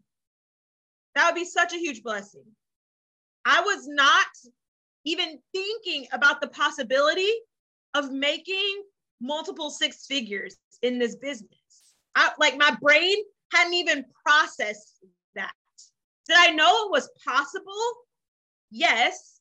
That 1.14 1.26
would 1.26 1.38
be 1.38 1.44
such 1.44 1.72
a 1.72 1.78
huge 1.78 2.02
blessing. 2.02 2.44
I 3.44 3.60
was 3.60 3.86
not 3.88 4.26
even 5.04 5.38
thinking 5.52 6.06
about 6.12 6.40
the 6.40 6.48
possibility 6.48 7.30
of 7.94 8.12
making 8.12 8.82
multiple 9.20 9.70
six 9.70 10.06
figures 10.06 10.56
in 10.82 10.98
this 10.98 11.16
business. 11.16 11.50
I, 12.14 12.30
like 12.38 12.56
my 12.56 12.76
brain 12.80 13.16
hadn't 13.52 13.74
even 13.74 14.04
processed 14.24 14.98
that. 15.34 15.52
Did 16.28 16.36
I 16.38 16.50
know 16.50 16.86
it 16.86 16.90
was 16.90 17.08
possible? 17.26 17.72
yes. 18.70 19.40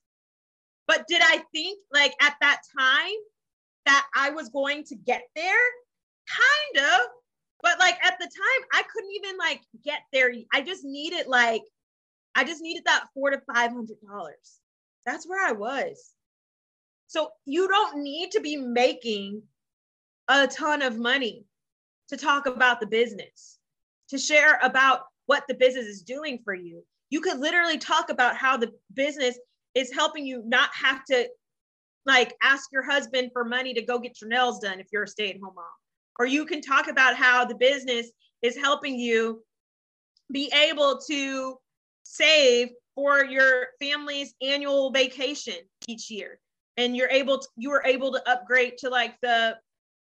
But 0.87 1.05
did 1.07 1.21
I 1.23 1.43
think 1.53 1.79
like 1.93 2.13
at 2.21 2.35
that 2.41 2.61
time 2.77 3.15
that 3.85 4.07
I 4.15 4.31
was 4.31 4.49
going 4.49 4.83
to 4.85 4.95
get 4.95 5.23
there? 5.35 5.55
Kind 6.27 6.85
of. 6.85 6.99
But 7.61 7.79
like 7.79 7.95
at 8.03 8.17
the 8.19 8.25
time, 8.25 8.67
I 8.73 8.83
couldn't 8.93 9.11
even 9.15 9.37
like 9.37 9.61
get 9.83 10.01
there. 10.13 10.31
I 10.53 10.61
just 10.61 10.83
needed 10.83 11.27
like, 11.27 11.63
I 12.35 12.43
just 12.43 12.61
needed 12.61 12.83
that 12.85 13.05
four 13.13 13.31
to 13.31 13.41
five 13.53 13.71
hundred 13.71 13.97
dollars. 14.07 14.59
That's 15.05 15.27
where 15.27 15.45
I 15.45 15.51
was. 15.51 16.11
So 17.07 17.31
you 17.45 17.67
don't 17.67 18.03
need 18.03 18.31
to 18.31 18.39
be 18.39 18.55
making 18.55 19.41
a 20.27 20.47
ton 20.47 20.81
of 20.81 20.97
money 20.97 21.45
to 22.09 22.17
talk 22.17 22.45
about 22.45 22.79
the 22.79 22.87
business, 22.87 23.57
to 24.09 24.17
share 24.17 24.59
about 24.61 25.01
what 25.25 25.43
the 25.47 25.55
business 25.55 25.85
is 25.85 26.03
doing 26.03 26.39
for 26.43 26.53
you 26.53 26.83
you 27.09 27.21
could 27.21 27.39
literally 27.39 27.77
talk 27.77 28.09
about 28.09 28.35
how 28.35 28.57
the 28.57 28.71
business 28.93 29.37
is 29.75 29.91
helping 29.91 30.25
you 30.25 30.43
not 30.45 30.69
have 30.73 31.03
to 31.05 31.27
like 32.05 32.33
ask 32.41 32.71
your 32.71 32.83
husband 32.83 33.29
for 33.33 33.43
money 33.43 33.73
to 33.73 33.81
go 33.81 33.99
get 33.99 34.19
your 34.21 34.29
nails 34.29 34.59
done 34.59 34.79
if 34.79 34.87
you're 34.91 35.03
a 35.03 35.07
stay-at-home 35.07 35.53
mom 35.55 35.65
or 36.19 36.25
you 36.25 36.45
can 36.45 36.61
talk 36.61 36.87
about 36.87 37.15
how 37.15 37.45
the 37.45 37.55
business 37.55 38.11
is 38.41 38.55
helping 38.55 38.99
you 38.99 39.41
be 40.31 40.51
able 40.69 40.99
to 41.07 41.57
save 42.03 42.69
for 42.93 43.25
your 43.25 43.67
family's 43.79 44.33
annual 44.41 44.91
vacation 44.91 45.55
each 45.87 46.11
year 46.11 46.39
and 46.77 46.95
you're 46.95 47.09
able 47.09 47.39
to 47.39 47.47
you 47.57 47.69
were 47.69 47.83
able 47.85 48.11
to 48.11 48.29
upgrade 48.29 48.77
to 48.77 48.89
like 48.89 49.15
the 49.21 49.55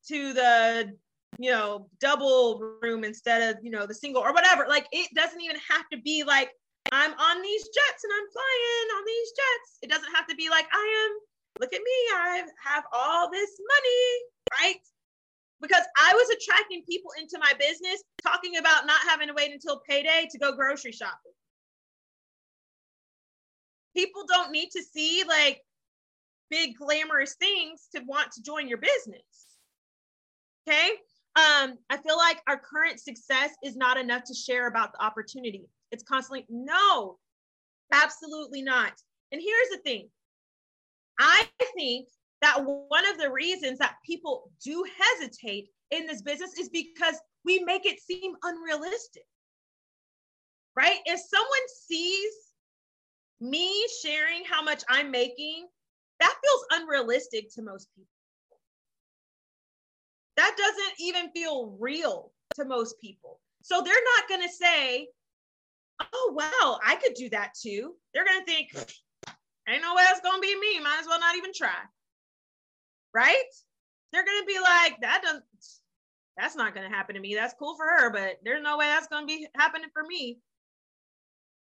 to 0.08 0.34
the 0.34 0.92
you 1.38 1.52
know 1.52 1.88
double 2.00 2.78
room 2.82 3.04
instead 3.04 3.56
of 3.56 3.64
you 3.64 3.72
know 3.72 3.86
the 3.86 3.94
single 3.94 4.22
or 4.22 4.34
whatever 4.34 4.66
like 4.68 4.88
it 4.92 5.10
doesn't 5.16 5.42
even 5.42 5.58
have 5.70 5.88
to 5.92 5.98
be 6.02 6.24
like 6.24 6.50
I'm 6.92 7.12
on 7.12 7.42
these 7.42 7.64
jets 7.64 8.04
and 8.04 8.12
I'm 8.12 8.28
flying 8.34 8.88
on 8.98 9.04
these 9.06 9.30
jets. 9.32 9.78
It 9.82 9.90
doesn't 9.90 10.14
have 10.14 10.28
to 10.28 10.36
be 10.36 10.50
like 10.50 10.66
I 10.74 11.08
am. 11.08 11.20
Look 11.60 11.74
at 11.74 11.80
me. 11.80 11.98
I 12.16 12.44
have 12.64 12.84
all 12.92 13.30
this 13.32 13.50
money, 13.60 14.06
right? 14.60 14.82
Because 15.62 15.84
I 15.98 16.14
was 16.14 16.28
attracting 16.30 16.84
people 16.90 17.12
into 17.20 17.38
my 17.40 17.54
business 17.60 18.04
talking 18.24 18.58
about 18.58 18.88
not 18.88 19.00
having 19.08 19.28
to 19.28 19.34
wait 19.34 19.52
until 19.52 19.82
payday 19.88 20.28
to 20.32 20.40
go 20.40 20.56
grocery 20.56 20.92
shopping. 20.92 21.32
People 23.96 24.24
don't 24.28 24.52
need 24.52 24.70
to 24.72 24.82
see 24.82 25.24
like 25.28 25.62
big 26.50 26.76
glamorous 26.78 27.36
things 27.36 27.88
to 27.96 28.02
want 28.08 28.32
to 28.32 28.42
join 28.42 28.68
your 28.68 28.80
business. 28.80 29.58
Okay? 30.68 30.90
Um, 31.36 31.78
I 31.90 31.98
feel 32.06 32.18
like 32.18 32.42
our 32.48 32.60
current 32.60 33.00
success 33.00 33.52
is 33.64 33.78
not 33.78 33.98
enough 33.98 34.24
to 34.26 34.34
share 34.34 34.68
about 34.68 34.92
the 34.94 35.04
opportunity. 35.04 35.64
It's 35.92 36.04
constantly, 36.04 36.46
no, 36.50 37.18
absolutely 37.94 38.62
not. 38.62 38.94
And 39.32 39.42
here's 39.42 39.70
the 39.72 39.82
thing 39.84 40.10
I 41.20 41.48
think 41.76 42.08
that 42.42 42.64
one 42.64 43.08
of 43.12 43.20
the 43.20 43.32
reasons 43.32 43.78
that 43.80 43.96
people 44.06 44.52
do 44.64 44.84
hesitate 45.00 45.68
in 45.92 46.08
this 46.08 46.22
business 46.22 46.58
is 46.58 46.70
because 46.70 47.16
we 47.46 47.60
make 47.60 47.86
it 47.86 48.00
seem 48.00 48.34
unrealistic. 48.44 49.26
Right? 50.76 51.00
If 51.06 51.20
someone 51.20 51.68
sees 51.88 52.32
me 53.40 53.88
sharing 54.04 54.44
how 54.46 54.64
much 54.64 54.84
I'm 54.90 55.12
making, 55.12 55.68
that 56.20 56.34
feels 56.44 56.82
unrealistic 56.82 57.54
to 57.56 57.62
most 57.62 57.90
people. 57.96 58.08
That 60.38 60.56
doesn't 60.58 60.94
even 61.00 61.32
feel 61.32 61.76
real 61.80 62.32
to 62.56 62.66
most 62.66 63.00
people. 63.02 63.40
So 63.64 63.82
they're 63.82 63.94
not 64.18 64.30
going 64.30 64.42
to 64.48 64.54
say, 64.54 65.08
oh, 66.14 66.34
wow, 66.36 66.80
I 66.86 66.96
could 66.96 67.14
do 67.16 67.30
that 67.30 67.54
too. 67.62 67.96
They're 68.14 68.26
going 68.26 68.40
to 68.40 68.46
think, 68.46 68.70
ain't 69.68 69.82
no 69.82 69.94
way 69.94 70.04
that's 70.04 70.22
going 70.22 70.38
to 70.38 70.42
be 70.42 70.60
me. 70.60 70.80
Might 70.80 71.00
as 71.02 71.08
well 71.08 71.20
not 71.20 71.36
even 71.36 71.52
try. 71.54 71.70
Right? 73.14 73.36
They're 74.12 74.24
to 74.42 74.48
be 74.48 74.60
like, 74.60 75.00
that 75.02 75.22
doesn't, 75.24 75.44
that's 76.38 76.56
not 76.56 76.74
to 76.90 76.96
happen 76.96 77.16
to 77.16 77.22
me. 77.22 77.36
That's 77.36 77.56
cool 77.58 77.76
for 77.76 77.86
her, 77.86 78.10
but 78.12 78.40
there's 78.44 78.64
no 78.64 78.78
way 78.78 78.86
that's 78.86 79.08
to 79.28 79.34
be 79.34 79.48
happening 79.56 79.90
for 79.94 80.04
me. 80.04 80.40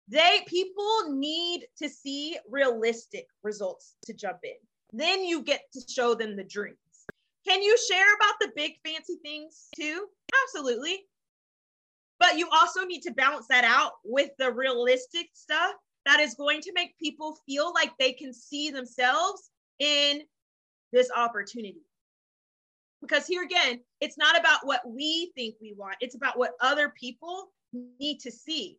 They 0.07 0.41
people 0.47 1.09
need 1.09 1.65
to 1.79 1.89
see 1.89 2.37
realistic 2.49 3.27
results 3.43 3.95
to 4.05 4.13
jump 4.13 4.39
in. 4.43 4.55
Then 4.93 5.23
you 5.25 5.43
get 5.43 5.63
to 5.73 5.81
show 5.91 6.13
them 6.13 6.35
the 6.35 6.43
dreams. 6.43 6.77
Can 7.47 7.61
you 7.61 7.77
share 7.89 8.13
about 8.15 8.35
the 8.39 8.51
big 8.55 8.73
fancy 8.85 9.17
things 9.23 9.67
too? 9.75 10.07
Absolutely. 10.43 11.05
But 12.19 12.37
you 12.37 12.49
also 12.51 12.83
need 12.83 13.01
to 13.01 13.11
balance 13.11 13.47
that 13.49 13.63
out 13.63 13.93
with 14.03 14.31
the 14.39 14.51
realistic 14.51 15.27
stuff 15.33 15.73
that 16.05 16.19
is 16.19 16.35
going 16.35 16.61
to 16.61 16.73
make 16.73 16.97
people 16.97 17.37
feel 17.45 17.73
like 17.73 17.91
they 17.99 18.13
can 18.13 18.33
see 18.33 18.69
themselves 18.69 19.51
in 19.79 20.21
this 20.91 21.09
opportunity. 21.15 21.81
Because 23.01 23.27
here 23.27 23.43
again, 23.43 23.79
it's 24.01 24.17
not 24.17 24.39
about 24.39 24.65
what 24.65 24.81
we 24.87 25.31
think 25.35 25.55
we 25.61 25.73
want, 25.77 25.97
it's 26.01 26.15
about 26.15 26.37
what 26.37 26.51
other 26.61 26.93
people 26.99 27.51
need 27.99 28.19
to 28.21 28.31
see, 28.31 28.77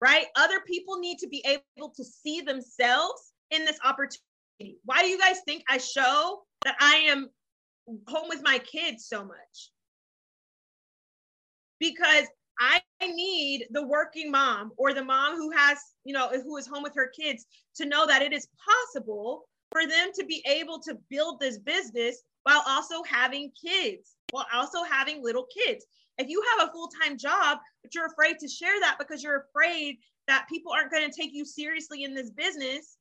right? 0.00 0.26
Other 0.36 0.60
people 0.66 0.98
need 0.98 1.18
to 1.18 1.28
be 1.28 1.44
able 1.46 1.90
to 1.90 2.04
see 2.04 2.40
themselves 2.40 3.32
in 3.50 3.64
this 3.64 3.78
opportunity. 3.84 4.78
Why 4.84 5.02
do 5.02 5.08
you 5.08 5.18
guys 5.18 5.40
think 5.44 5.64
I 5.68 5.78
show 5.78 6.42
that 6.64 6.76
I 6.80 6.96
am 7.08 7.28
home 8.08 8.28
with 8.28 8.42
my 8.42 8.58
kids 8.58 9.06
so 9.06 9.24
much? 9.24 9.70
Because 11.78 12.26
I 12.58 12.80
need 13.02 13.66
the 13.70 13.86
working 13.86 14.30
mom 14.30 14.72
or 14.78 14.94
the 14.94 15.04
mom 15.04 15.36
who 15.36 15.50
has, 15.50 15.78
you 16.04 16.14
know, 16.14 16.30
who 16.30 16.56
is 16.56 16.66
home 16.66 16.82
with 16.82 16.94
her 16.94 17.08
kids 17.08 17.44
to 17.76 17.84
know 17.84 18.06
that 18.06 18.22
it 18.22 18.32
is 18.32 18.48
possible 18.64 19.46
for 19.72 19.86
them 19.86 20.10
to 20.14 20.24
be 20.24 20.42
able 20.46 20.80
to 20.80 20.96
build 21.10 21.40
this 21.40 21.58
business 21.58 22.22
while 22.44 22.62
also 22.66 23.02
having 23.02 23.50
kids, 23.60 24.14
while 24.30 24.46
also 24.54 24.82
having 24.84 25.22
little 25.22 25.46
kids. 25.52 25.84
If 26.18 26.28
you 26.28 26.42
have 26.56 26.68
a 26.68 26.72
full 26.72 26.88
time 27.02 27.18
job, 27.18 27.58
but 27.82 27.94
you're 27.94 28.06
afraid 28.06 28.38
to 28.38 28.48
share 28.48 28.78
that 28.80 28.96
because 28.98 29.22
you're 29.22 29.46
afraid 29.48 29.98
that 30.28 30.46
people 30.48 30.72
aren't 30.72 30.90
going 30.90 31.08
to 31.08 31.14
take 31.14 31.32
you 31.32 31.44
seriously 31.44 32.04
in 32.04 32.14
this 32.14 32.30
business, 32.30 32.96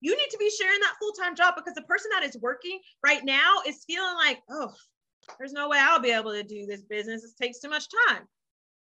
you 0.00 0.12
need 0.16 0.28
to 0.30 0.38
be 0.38 0.50
sharing 0.50 0.80
that 0.80 0.94
full 1.00 1.12
time 1.12 1.36
job 1.36 1.54
because 1.56 1.74
the 1.74 1.82
person 1.82 2.10
that 2.12 2.24
is 2.24 2.36
working 2.40 2.78
right 3.04 3.24
now 3.24 3.56
is 3.66 3.84
feeling 3.86 4.14
like, 4.14 4.40
oh, 4.50 4.72
there's 5.38 5.52
no 5.52 5.68
way 5.68 5.78
I'll 5.80 6.00
be 6.00 6.10
able 6.10 6.32
to 6.32 6.42
do 6.42 6.66
this 6.66 6.82
business. 6.82 7.24
It 7.24 7.42
takes 7.42 7.60
too 7.60 7.68
much 7.68 7.86
time. 8.08 8.22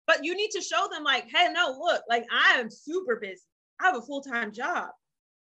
But 0.05 0.23
you 0.23 0.35
need 0.35 0.49
to 0.51 0.61
show 0.61 0.87
them, 0.91 1.03
like, 1.03 1.25
hey, 1.33 1.47
no, 1.53 1.77
look, 1.79 2.03
like 2.09 2.25
I 2.31 2.59
am 2.59 2.69
super 2.69 3.15
busy. 3.15 3.41
I 3.79 3.85
have 3.85 3.95
a 3.95 4.01
full 4.01 4.21
time 4.21 4.51
job, 4.51 4.89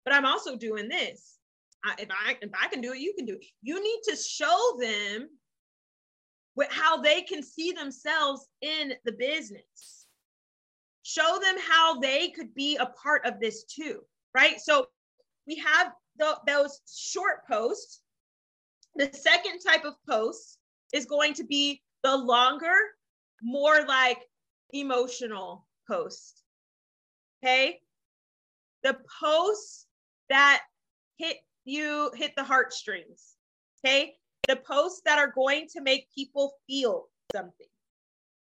but 0.08 0.16
I'm 0.16 0.26
also 0.26 0.56
doing 0.56 0.88
this. 0.88 1.36
I, 1.84 1.96
if 2.00 2.08
I 2.10 2.38
if 2.42 2.50
I 2.58 2.70
can 2.70 2.80
do 2.80 2.94
it, 2.94 3.00
you 3.00 3.14
can 3.18 3.26
do 3.26 3.34
it. 3.34 3.44
You 3.62 3.84
need 3.84 4.00
to 4.08 4.16
show 4.16 4.78
them 4.80 5.28
what, 6.54 6.72
how 6.72 7.02
they 7.02 7.24
can 7.24 7.44
see 7.44 7.74
themselves 7.74 8.48
in 8.62 8.94
the 9.04 9.12
business. 9.12 10.06
Show 11.04 11.40
them 11.44 11.58
how 11.60 12.00
they 12.00 12.30
could 12.30 12.56
be 12.56 12.78
a 12.78 12.86
part 12.86 13.26
of 13.26 13.42
this 13.42 13.66
too, 13.66 14.00
right? 14.34 14.62
So 14.62 14.88
we 15.46 15.58
have 15.58 15.92
the, 16.18 16.38
those 16.48 16.80
short 16.90 17.46
posts. 17.46 18.00
The 18.96 19.10
second 19.12 19.60
type 19.60 19.84
of 19.84 19.96
post 20.10 20.58
is 20.94 21.06
going 21.06 21.34
to 21.34 21.44
be 21.44 21.82
the 22.06 22.16
longer, 22.16 22.78
more 23.44 23.86
like 23.86 24.20
emotional 24.72 25.68
post. 25.86 26.44
Okay. 27.44 27.82
The 28.84 28.96
posts 29.20 29.87
that 30.30 30.62
hit 31.18 31.38
you 31.66 32.12
hit 32.16 32.34
the 32.36 32.44
heartstrings. 32.44 33.36
Okay. 33.86 34.16
The 34.48 34.56
posts 34.56 35.02
that 35.06 35.20
are 35.20 35.32
going 35.32 35.68
to 35.74 35.82
make 35.82 36.08
people 36.16 36.54
feel 36.68 37.08
something. 37.34 37.68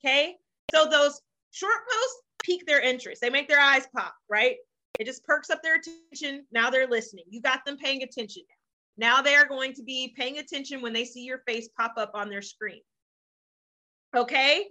Okay. 0.03 0.35
So 0.73 0.85
those 0.85 1.21
short 1.51 1.79
posts 1.91 2.21
pique 2.43 2.65
their 2.65 2.81
interest. 2.81 3.21
They 3.21 3.29
make 3.29 3.47
their 3.47 3.59
eyes 3.59 3.87
pop, 3.95 4.15
right? 4.29 4.55
It 4.99 5.05
just 5.05 5.25
perks 5.25 5.49
up 5.49 5.61
their 5.61 5.77
attention. 5.77 6.45
Now 6.51 6.69
they're 6.69 6.87
listening. 6.87 7.25
You 7.29 7.41
got 7.41 7.65
them 7.65 7.77
paying 7.77 8.03
attention 8.03 8.43
now. 8.97 9.15
Now 9.15 9.21
they 9.21 9.35
are 9.35 9.47
going 9.47 9.73
to 9.73 9.83
be 9.83 10.13
paying 10.17 10.39
attention 10.39 10.81
when 10.81 10.93
they 10.93 11.05
see 11.05 11.23
your 11.23 11.39
face 11.47 11.69
pop 11.77 11.93
up 11.97 12.11
on 12.13 12.29
their 12.29 12.41
screen. 12.41 12.81
Okay. 14.15 14.65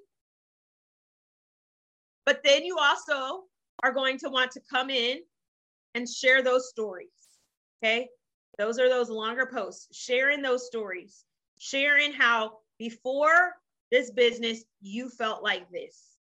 But 2.27 2.41
then 2.45 2.65
you 2.65 2.77
also 2.79 3.45
are 3.83 3.93
going 3.93 4.19
to 4.19 4.29
want 4.29 4.51
to 4.53 4.61
come 4.71 4.91
in 4.91 5.21
and 5.99 6.09
share 6.09 6.43
those 6.43 6.69
stories. 6.69 7.09
Okay. 7.83 8.09
Those 8.57 8.79
are 8.79 8.89
those 8.89 9.11
longer 9.11 9.47
posts, 9.47 9.89
sharing 9.97 10.43
those 10.43 10.67
stories, 10.67 11.25
sharing 11.59 12.13
how 12.13 12.59
before 12.79 13.55
this 13.91 14.11
business, 14.11 14.65
you 14.81 15.09
felt 15.11 15.43
like 15.43 15.71
this. 15.71 16.17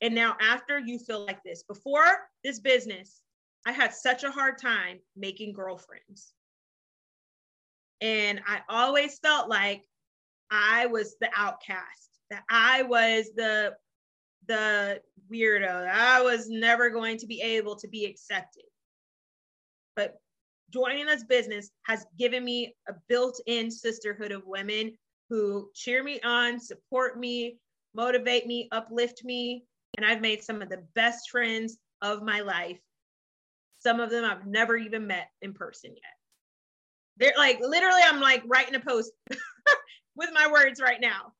And 0.00 0.14
now 0.14 0.36
after 0.40 0.78
you 0.78 0.98
feel 0.98 1.24
like 1.24 1.42
this. 1.44 1.62
Before 1.62 2.28
this 2.42 2.58
business, 2.58 3.22
I 3.66 3.72
had 3.72 3.94
such 3.94 4.24
a 4.24 4.30
hard 4.30 4.58
time 4.58 4.98
making 5.16 5.52
girlfriends. 5.52 6.32
And 8.00 8.40
I 8.46 8.60
always 8.68 9.18
felt 9.18 9.48
like 9.48 9.84
I 10.50 10.86
was 10.86 11.16
the 11.20 11.30
outcast, 11.36 12.10
that 12.30 12.42
I 12.50 12.82
was 12.82 13.30
the 13.36 13.74
the 14.46 15.00
weirdo. 15.30 15.88
I 15.88 16.22
was 16.22 16.48
never 16.48 16.90
going 16.90 17.18
to 17.18 17.26
be 17.26 17.40
able 17.40 17.76
to 17.76 17.88
be 17.88 18.04
accepted. 18.04 18.64
But 19.96 20.16
joining 20.72 21.06
this 21.06 21.24
business 21.24 21.70
has 21.84 22.06
given 22.18 22.44
me 22.44 22.74
a 22.88 22.94
built-in 23.08 23.70
sisterhood 23.70 24.32
of 24.32 24.42
women 24.46 24.92
who 25.28 25.70
cheer 25.74 26.02
me 26.02 26.20
on, 26.22 26.60
support 26.60 27.18
me, 27.18 27.58
motivate 27.94 28.46
me, 28.46 28.68
uplift 28.72 29.24
me, 29.24 29.64
and 29.96 30.06
I've 30.06 30.20
made 30.20 30.42
some 30.42 30.62
of 30.62 30.68
the 30.68 30.84
best 30.94 31.30
friends 31.30 31.78
of 32.00 32.22
my 32.22 32.40
life. 32.40 32.78
Some 33.78 34.00
of 34.00 34.10
them 34.10 34.24
I've 34.24 34.46
never 34.46 34.76
even 34.76 35.06
met 35.06 35.28
in 35.42 35.52
person 35.52 35.90
yet. 35.90 36.16
They're 37.18 37.34
like 37.36 37.60
literally 37.60 38.00
I'm 38.04 38.20
like 38.20 38.42
writing 38.46 38.74
a 38.74 38.80
post 38.80 39.12
with 40.16 40.30
my 40.32 40.50
words 40.50 40.80
right 40.80 41.00
now. 41.00 41.32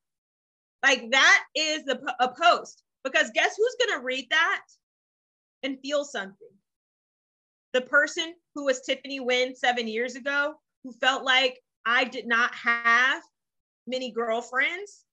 Like 0.82 1.10
that 1.12 1.44
is 1.54 1.84
the 1.84 2.00
a 2.20 2.28
post 2.28 2.82
because 3.04 3.30
guess 3.34 3.56
who's 3.56 3.76
going 3.80 3.98
to 3.98 4.04
read 4.04 4.26
that 4.30 4.62
and 5.62 5.78
feel 5.80 6.04
something? 6.04 6.48
the 7.72 7.80
person 7.80 8.34
who 8.54 8.64
was 8.64 8.80
Tiffany 8.82 9.20
Wynn 9.20 9.54
seven 9.54 9.88
years 9.88 10.14
ago, 10.14 10.54
who 10.84 10.92
felt 10.92 11.24
like 11.24 11.58
I 11.86 12.04
did 12.04 12.26
not 12.26 12.54
have 12.54 13.22
many 13.86 14.12
girlfriends 14.12 15.04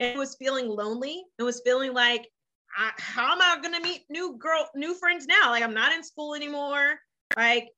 and 0.00 0.18
was 0.18 0.36
feeling 0.36 0.68
lonely 0.68 1.22
and 1.38 1.46
was 1.46 1.62
feeling 1.64 1.92
like, 1.92 2.28
I, 2.76 2.90
how 2.96 3.32
am 3.32 3.42
I 3.42 3.60
going 3.60 3.74
to 3.74 3.86
meet 3.86 4.04
new 4.08 4.36
girl, 4.38 4.68
new 4.74 4.94
friends 4.94 5.26
now? 5.26 5.50
Like 5.50 5.62
I'm 5.62 5.74
not 5.74 5.92
in 5.92 6.02
school 6.02 6.34
anymore. 6.34 6.98
Like 7.36 7.68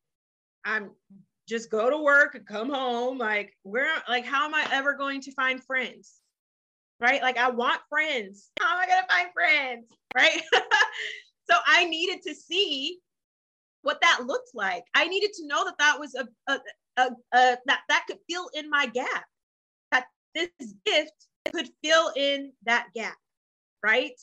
I'm 0.64 0.92
just 1.48 1.70
go 1.70 1.90
to 1.90 1.98
work 1.98 2.36
and 2.36 2.46
come 2.46 2.70
home. 2.70 3.18
Like 3.18 3.52
where, 3.64 3.92
like 4.08 4.24
how 4.24 4.44
am 4.44 4.54
I 4.54 4.66
ever 4.70 4.94
going 4.94 5.20
to 5.22 5.32
find 5.32 5.62
friends? 5.62 6.20
Right? 7.04 7.20
Like 7.20 7.36
I 7.36 7.50
want 7.50 7.82
friends. 7.90 8.50
How 8.60 8.76
am 8.76 8.80
I 8.80 8.86
going 8.86 9.02
to 9.02 9.14
find 9.14 9.32
friends? 9.34 9.86
Right? 10.16 10.40
so 11.50 11.56
I 11.66 11.84
needed 11.84 12.22
to 12.22 12.34
see 12.34 12.98
what 13.82 14.00
that 14.00 14.20
looked 14.26 14.54
like. 14.54 14.84
I 14.94 15.06
needed 15.06 15.34
to 15.34 15.46
know 15.46 15.66
that 15.66 15.76
that 15.78 16.00
was 16.00 16.14
a, 16.14 16.26
a, 16.50 16.58
a, 16.96 17.02
a 17.34 17.58
that 17.66 17.80
that 17.90 18.04
could 18.08 18.16
fill 18.30 18.48
in 18.54 18.70
my 18.70 18.86
gap. 18.86 19.26
That 19.90 20.06
this 20.34 20.48
gift 20.86 21.12
could 21.52 21.68
fill 21.84 22.10
in 22.16 22.52
that 22.64 22.86
gap, 22.94 23.18
right? 23.82 24.18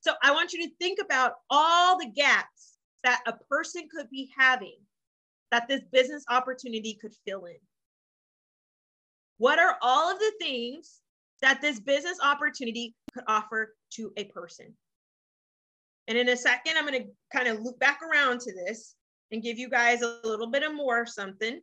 So 0.00 0.14
I 0.22 0.32
want 0.32 0.54
you 0.54 0.66
to 0.66 0.74
think 0.80 1.00
about 1.04 1.32
all 1.50 1.98
the 1.98 2.10
gaps 2.10 2.78
that 3.02 3.20
a 3.26 3.34
person 3.50 3.86
could 3.94 4.08
be 4.08 4.30
having 4.34 4.78
that 5.50 5.68
this 5.68 5.82
business 5.92 6.24
opportunity 6.30 6.98
could 7.00 7.12
fill 7.26 7.44
in. 7.44 7.58
What 9.36 9.58
are 9.58 9.76
all 9.82 10.10
of 10.10 10.18
the 10.18 10.32
things 10.40 11.00
that 11.44 11.60
this 11.60 11.78
business 11.78 12.18
opportunity 12.22 12.94
could 13.12 13.24
offer 13.28 13.74
to 13.92 14.12
a 14.16 14.24
person? 14.24 14.74
And 16.08 16.16
in 16.16 16.30
a 16.30 16.36
second, 16.36 16.78
I'm 16.78 16.86
going 16.86 17.02
to 17.02 17.08
kind 17.34 17.48
of 17.48 17.60
loop 17.60 17.78
back 17.78 18.00
around 18.02 18.40
to 18.40 18.52
this 18.54 18.94
and 19.30 19.42
give 19.42 19.58
you 19.58 19.68
guys 19.68 20.00
a 20.00 20.20
little 20.24 20.46
bit 20.46 20.62
of 20.62 20.74
more 20.74 21.04
something. 21.04 21.60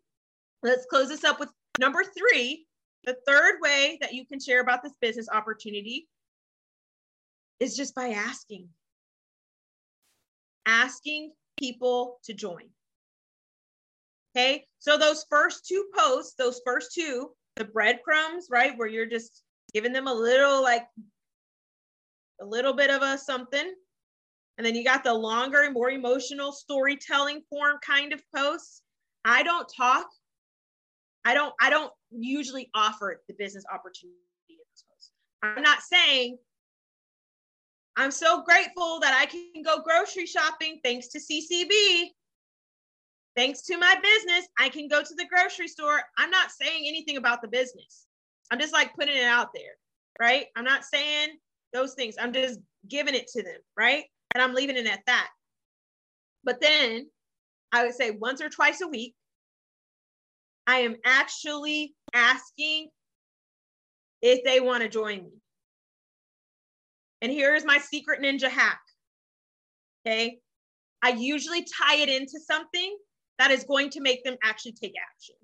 Let's 0.61 0.85
close 0.85 1.09
this 1.09 1.23
up 1.23 1.39
with 1.39 1.49
number 1.79 2.03
three. 2.03 2.67
The 3.05 3.17
third 3.27 3.55
way 3.61 3.97
that 4.01 4.13
you 4.13 4.25
can 4.25 4.39
share 4.39 4.61
about 4.61 4.83
this 4.83 4.93
business 5.01 5.27
opportunity 5.31 6.07
is 7.59 7.75
just 7.75 7.95
by 7.95 8.09
asking. 8.09 8.67
asking 10.67 11.31
people 11.57 12.19
to 12.25 12.33
join. 12.33 12.69
Okay, 14.35 14.63
so 14.77 14.97
those 14.97 15.25
first 15.29 15.65
two 15.65 15.85
posts, 15.97 16.35
those 16.37 16.61
first 16.65 16.93
two, 16.93 17.31
the 17.55 17.65
breadcrumbs, 17.65 18.47
right, 18.49 18.77
where 18.77 18.87
you're 18.87 19.07
just 19.07 19.43
giving 19.73 19.93
them 19.93 20.07
a 20.07 20.13
little 20.13 20.61
like 20.61 20.87
a 22.41 22.45
little 22.45 22.73
bit 22.73 22.89
of 22.89 23.01
a 23.01 23.17
something. 23.17 23.73
And 24.57 24.65
then 24.65 24.75
you 24.75 24.83
got 24.83 25.03
the 25.03 25.13
longer, 25.13 25.63
and 25.63 25.73
more 25.73 25.89
emotional 25.89 26.51
storytelling 26.51 27.41
form 27.49 27.77
kind 27.85 28.13
of 28.13 28.21
posts. 28.35 28.81
I 29.23 29.43
don't 29.43 29.71
talk. 29.75 30.07
I 31.23 31.33
don't, 31.33 31.53
I 31.61 31.69
don't 31.69 31.91
usually 32.11 32.69
offer 32.75 33.21
the 33.27 33.35
business 33.35 33.63
opportunity 33.71 34.17
in 34.49 34.57
those 34.57 34.83
posts. 34.89 35.11
I'm 35.41 35.61
not 35.61 35.81
saying 35.81 36.37
I'm 37.97 38.11
so 38.11 38.43
grateful 38.43 38.99
that 39.01 39.17
I 39.19 39.25
can 39.25 39.63
go 39.63 39.81
grocery 39.81 40.25
shopping 40.25 40.79
thanks 40.83 41.07
to 41.09 41.19
CCB. 41.19 42.07
Thanks 43.35 43.61
to 43.63 43.77
my 43.77 43.95
business, 44.01 44.47
I 44.59 44.69
can 44.69 44.87
go 44.87 45.01
to 45.01 45.15
the 45.15 45.25
grocery 45.25 45.67
store. 45.67 46.01
I'm 46.17 46.29
not 46.29 46.51
saying 46.51 46.83
anything 46.85 47.17
about 47.17 47.41
the 47.41 47.47
business. 47.47 48.07
I'm 48.51 48.59
just 48.59 48.73
like 48.73 48.93
putting 48.95 49.15
it 49.15 49.23
out 49.23 49.49
there, 49.55 49.73
right? 50.19 50.47
I'm 50.55 50.65
not 50.65 50.83
saying 50.83 51.29
those 51.73 51.93
things. 51.93 52.15
I'm 52.19 52.33
just 52.33 52.59
giving 52.87 53.15
it 53.15 53.27
to 53.27 53.41
them, 53.41 53.57
right? 53.77 54.03
And 54.35 54.43
I'm 54.43 54.53
leaving 54.53 54.77
it 54.77 54.87
at 54.87 54.99
that. 55.07 55.29
But 56.43 56.59
then 56.61 57.07
I 57.71 57.85
would 57.85 57.95
say 57.95 58.11
once 58.11 58.41
or 58.41 58.49
twice 58.49 58.81
a 58.81 58.87
week, 58.87 59.15
I 60.67 60.79
am 60.79 60.97
actually 61.05 61.95
asking 62.13 62.89
if 64.21 64.43
they 64.43 64.59
want 64.59 64.83
to 64.83 64.89
join 64.89 65.23
me. 65.23 65.31
And 67.21 67.31
here's 67.31 67.65
my 67.65 67.77
secret 67.77 68.21
ninja 68.21 68.49
hack. 68.49 68.81
Okay. 70.05 70.39
I 71.03 71.09
usually 71.09 71.63
tie 71.63 71.97
it 71.97 72.09
into 72.09 72.39
something 72.39 72.97
that 73.39 73.51
is 73.51 73.63
going 73.63 73.89
to 73.91 74.01
make 74.01 74.23
them 74.23 74.37
actually 74.43 74.73
take 74.73 74.93
action. 75.11 75.35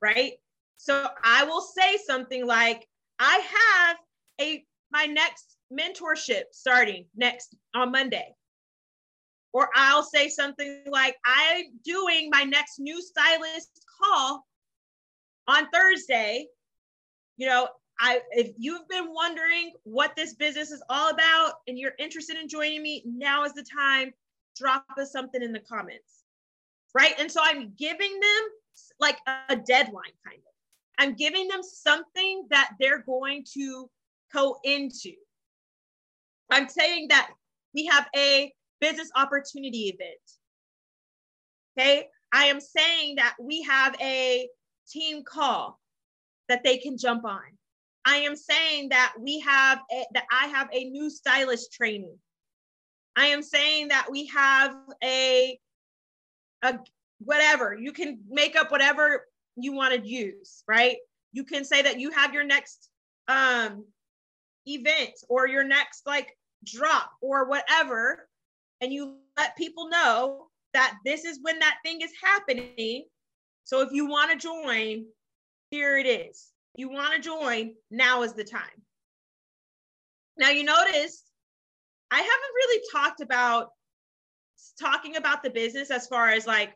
Right. 0.00 0.34
So 0.76 1.08
I 1.22 1.44
will 1.44 1.60
say 1.60 1.98
something 2.06 2.46
like, 2.46 2.86
I 3.18 3.40
have 3.56 3.96
a 4.40 4.64
my 4.90 5.06
next 5.06 5.56
mentorship 5.72 6.44
starting 6.52 7.06
next 7.16 7.54
on 7.74 7.92
Monday. 7.92 8.34
Or 9.54 9.68
I'll 9.74 10.02
say 10.02 10.28
something 10.28 10.84
like, 10.90 11.16
I'm 11.26 11.66
doing 11.84 12.30
my 12.30 12.42
next 12.42 12.78
new 12.78 13.00
stylist 13.02 13.84
call 14.02 14.46
on 15.46 15.68
Thursday. 15.70 16.46
You 17.36 17.48
know, 17.48 17.68
I 18.00 18.20
if 18.30 18.52
you've 18.58 18.88
been 18.88 19.12
wondering 19.12 19.72
what 19.84 20.16
this 20.16 20.34
business 20.34 20.70
is 20.70 20.82
all 20.88 21.10
about 21.10 21.54
and 21.68 21.78
you're 21.78 21.92
interested 21.98 22.36
in 22.36 22.48
joining 22.48 22.82
me, 22.82 23.02
now 23.06 23.44
is 23.44 23.52
the 23.52 23.64
time. 23.64 24.12
Drop 24.56 24.84
us 24.98 25.12
something 25.12 25.42
in 25.42 25.52
the 25.52 25.60
comments. 25.60 26.24
Right. 26.94 27.14
And 27.18 27.30
so 27.30 27.40
I'm 27.42 27.72
giving 27.78 28.12
them 28.20 28.42
like 29.00 29.18
a 29.26 29.56
deadline 29.56 30.12
kind 30.26 30.38
of. 30.38 30.51
I'm 30.98 31.14
giving 31.14 31.48
them 31.48 31.62
something 31.62 32.46
that 32.50 32.72
they're 32.78 33.02
going 33.02 33.44
to 33.54 33.90
go 34.32 34.58
into. 34.64 35.12
I'm 36.50 36.68
saying 36.68 37.08
that 37.08 37.30
we 37.74 37.86
have 37.86 38.08
a 38.14 38.52
business 38.80 39.10
opportunity 39.16 39.88
event. 39.88 40.20
Okay. 41.78 42.08
I 42.32 42.44
am 42.46 42.60
saying 42.60 43.16
that 43.16 43.34
we 43.40 43.62
have 43.62 43.94
a 44.00 44.48
team 44.88 45.22
call 45.24 45.78
that 46.48 46.62
they 46.64 46.78
can 46.78 46.98
jump 46.98 47.24
on. 47.24 47.40
I 48.04 48.16
am 48.16 48.36
saying 48.36 48.88
that 48.90 49.14
we 49.18 49.40
have 49.40 49.80
a, 49.90 50.04
that 50.14 50.24
I 50.30 50.46
have 50.48 50.68
a 50.72 50.84
new 50.84 51.08
stylist 51.08 51.72
training. 51.72 52.18
I 53.16 53.26
am 53.26 53.42
saying 53.42 53.88
that 53.88 54.08
we 54.10 54.26
have 54.26 54.74
a 55.04 55.58
a 56.62 56.78
whatever. 57.18 57.76
You 57.78 57.92
can 57.92 58.20
make 58.28 58.56
up 58.56 58.70
whatever 58.70 59.26
you 59.56 59.72
want 59.72 59.94
to 59.94 60.08
use, 60.08 60.62
right? 60.66 60.96
You 61.32 61.44
can 61.44 61.64
say 61.64 61.82
that 61.82 62.00
you 62.00 62.10
have 62.10 62.34
your 62.34 62.44
next 62.44 62.88
um 63.28 63.84
event 64.66 65.14
or 65.28 65.46
your 65.46 65.64
next 65.64 66.06
like 66.06 66.36
drop 66.64 67.10
or 67.20 67.48
whatever 67.48 68.28
and 68.80 68.92
you 68.92 69.16
let 69.36 69.56
people 69.56 69.88
know 69.88 70.46
that 70.72 70.94
this 71.04 71.24
is 71.24 71.38
when 71.42 71.58
that 71.60 71.76
thing 71.84 72.00
is 72.00 72.10
happening. 72.22 73.04
So 73.64 73.80
if 73.80 73.92
you 73.92 74.06
want 74.06 74.32
to 74.32 74.36
join, 74.36 75.04
here 75.70 75.98
it 75.98 76.06
is 76.06 76.52
you 76.74 76.88
want 76.88 77.14
to 77.14 77.20
join, 77.20 77.74
now 77.90 78.22
is 78.22 78.32
the 78.32 78.44
time. 78.44 78.62
Now, 80.38 80.50
you 80.50 80.64
notice 80.64 81.24
I 82.10 82.16
haven't 82.16 82.28
really 82.28 82.82
talked 82.92 83.20
about 83.20 83.68
talking 84.80 85.16
about 85.16 85.42
the 85.42 85.50
business 85.50 85.90
as 85.90 86.06
far 86.06 86.30
as 86.30 86.46
like 86.46 86.72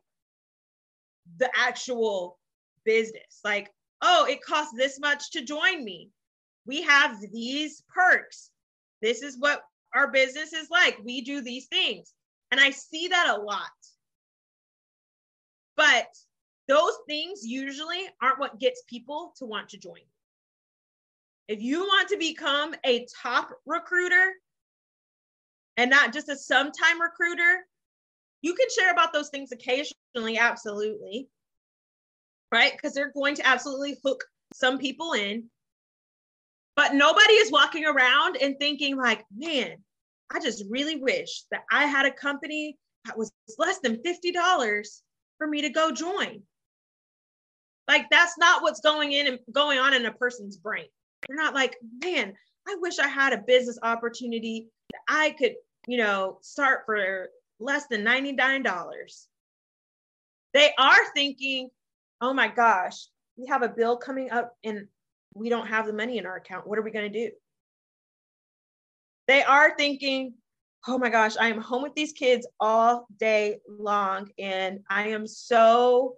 the 1.38 1.50
actual 1.56 2.38
business. 2.86 3.40
Like, 3.44 3.70
oh, 4.00 4.26
it 4.28 4.42
costs 4.42 4.72
this 4.74 4.98
much 4.98 5.32
to 5.32 5.44
join 5.44 5.84
me. 5.84 6.10
We 6.66 6.82
have 6.82 7.20
these 7.32 7.82
perks. 7.94 8.50
This 9.02 9.22
is 9.22 9.36
what 9.38 9.62
our 9.94 10.10
business 10.10 10.52
is 10.52 10.70
like. 10.70 10.98
We 11.04 11.20
do 11.20 11.42
these 11.42 11.66
things. 11.66 12.12
And 12.50 12.60
I 12.60 12.70
see 12.70 13.08
that 13.08 13.36
a 13.36 13.42
lot. 13.42 13.60
But 15.76 16.06
those 16.68 16.94
things 17.06 17.40
usually 17.44 18.08
aren't 18.22 18.40
what 18.40 18.58
gets 18.58 18.82
people 18.88 19.34
to 19.38 19.44
want 19.44 19.68
to 19.70 19.78
join. 19.78 20.00
If 21.48 21.60
you 21.60 21.80
want 21.80 22.08
to 22.08 22.16
become 22.16 22.74
a 22.84 23.06
top 23.22 23.50
recruiter 23.66 24.32
and 25.76 25.90
not 25.90 26.12
just 26.12 26.28
a 26.28 26.36
sometime 26.36 27.00
recruiter, 27.00 27.66
you 28.42 28.54
can 28.54 28.66
share 28.76 28.90
about 28.90 29.12
those 29.12 29.28
things 29.28 29.52
occasionally, 29.52 30.38
absolutely. 30.38 31.28
Right? 32.52 32.72
Because 32.72 32.94
they're 32.94 33.12
going 33.12 33.34
to 33.36 33.46
absolutely 33.46 33.98
hook 34.04 34.24
some 34.54 34.78
people 34.78 35.12
in. 35.12 35.44
But 36.76 36.94
nobody 36.94 37.32
is 37.34 37.50
walking 37.50 37.86
around 37.86 38.36
and 38.36 38.56
thinking, 38.58 38.96
like, 38.96 39.24
man, 39.34 39.76
I 40.30 40.40
just 40.40 40.64
really 40.68 40.96
wish 40.96 41.44
that 41.50 41.64
I 41.70 41.86
had 41.86 42.06
a 42.06 42.12
company 42.12 42.76
that 43.04 43.16
was 43.16 43.32
less 43.58 43.78
than 43.78 43.96
$50 43.96 45.00
for 45.38 45.46
me 45.46 45.62
to 45.62 45.70
go 45.70 45.90
join. 45.90 46.42
Like 47.88 48.06
that's 48.10 48.36
not 48.36 48.62
what's 48.62 48.80
going 48.80 49.12
in 49.12 49.26
and 49.26 49.38
going 49.52 49.78
on 49.78 49.94
in 49.94 50.06
a 50.06 50.12
person's 50.12 50.56
brain. 50.56 50.86
They're 51.26 51.36
not 51.36 51.54
like, 51.54 51.76
man, 52.02 52.34
I 52.68 52.76
wish 52.80 52.98
I 52.98 53.08
had 53.08 53.32
a 53.32 53.42
business 53.46 53.78
opportunity 53.82 54.68
that 54.92 55.00
I 55.08 55.30
could, 55.38 55.54
you 55.86 55.98
know, 55.98 56.38
start 56.42 56.82
for 56.84 57.28
less 57.60 57.86
than 57.86 58.04
$99. 58.04 59.26
They 60.52 60.70
are 60.78 61.12
thinking, 61.14 61.70
oh 62.20 62.32
my 62.32 62.48
gosh, 62.48 63.06
we 63.36 63.46
have 63.46 63.62
a 63.62 63.68
bill 63.68 63.96
coming 63.96 64.30
up 64.30 64.54
and 64.64 64.88
we 65.34 65.48
don't 65.48 65.66
have 65.66 65.86
the 65.86 65.92
money 65.92 66.18
in 66.18 66.26
our 66.26 66.36
account. 66.36 66.66
What 66.66 66.78
are 66.78 66.82
we 66.82 66.90
going 66.90 67.12
to 67.12 67.18
do? 67.26 67.30
They 69.28 69.42
are 69.42 69.76
thinking, 69.76 70.34
oh 70.88 70.98
my 70.98 71.10
gosh, 71.10 71.36
I 71.38 71.48
am 71.48 71.60
home 71.60 71.82
with 71.82 71.94
these 71.94 72.12
kids 72.12 72.46
all 72.60 73.06
day 73.18 73.58
long 73.68 74.30
and 74.38 74.80
I 74.88 75.08
am 75.08 75.26
so 75.26 76.16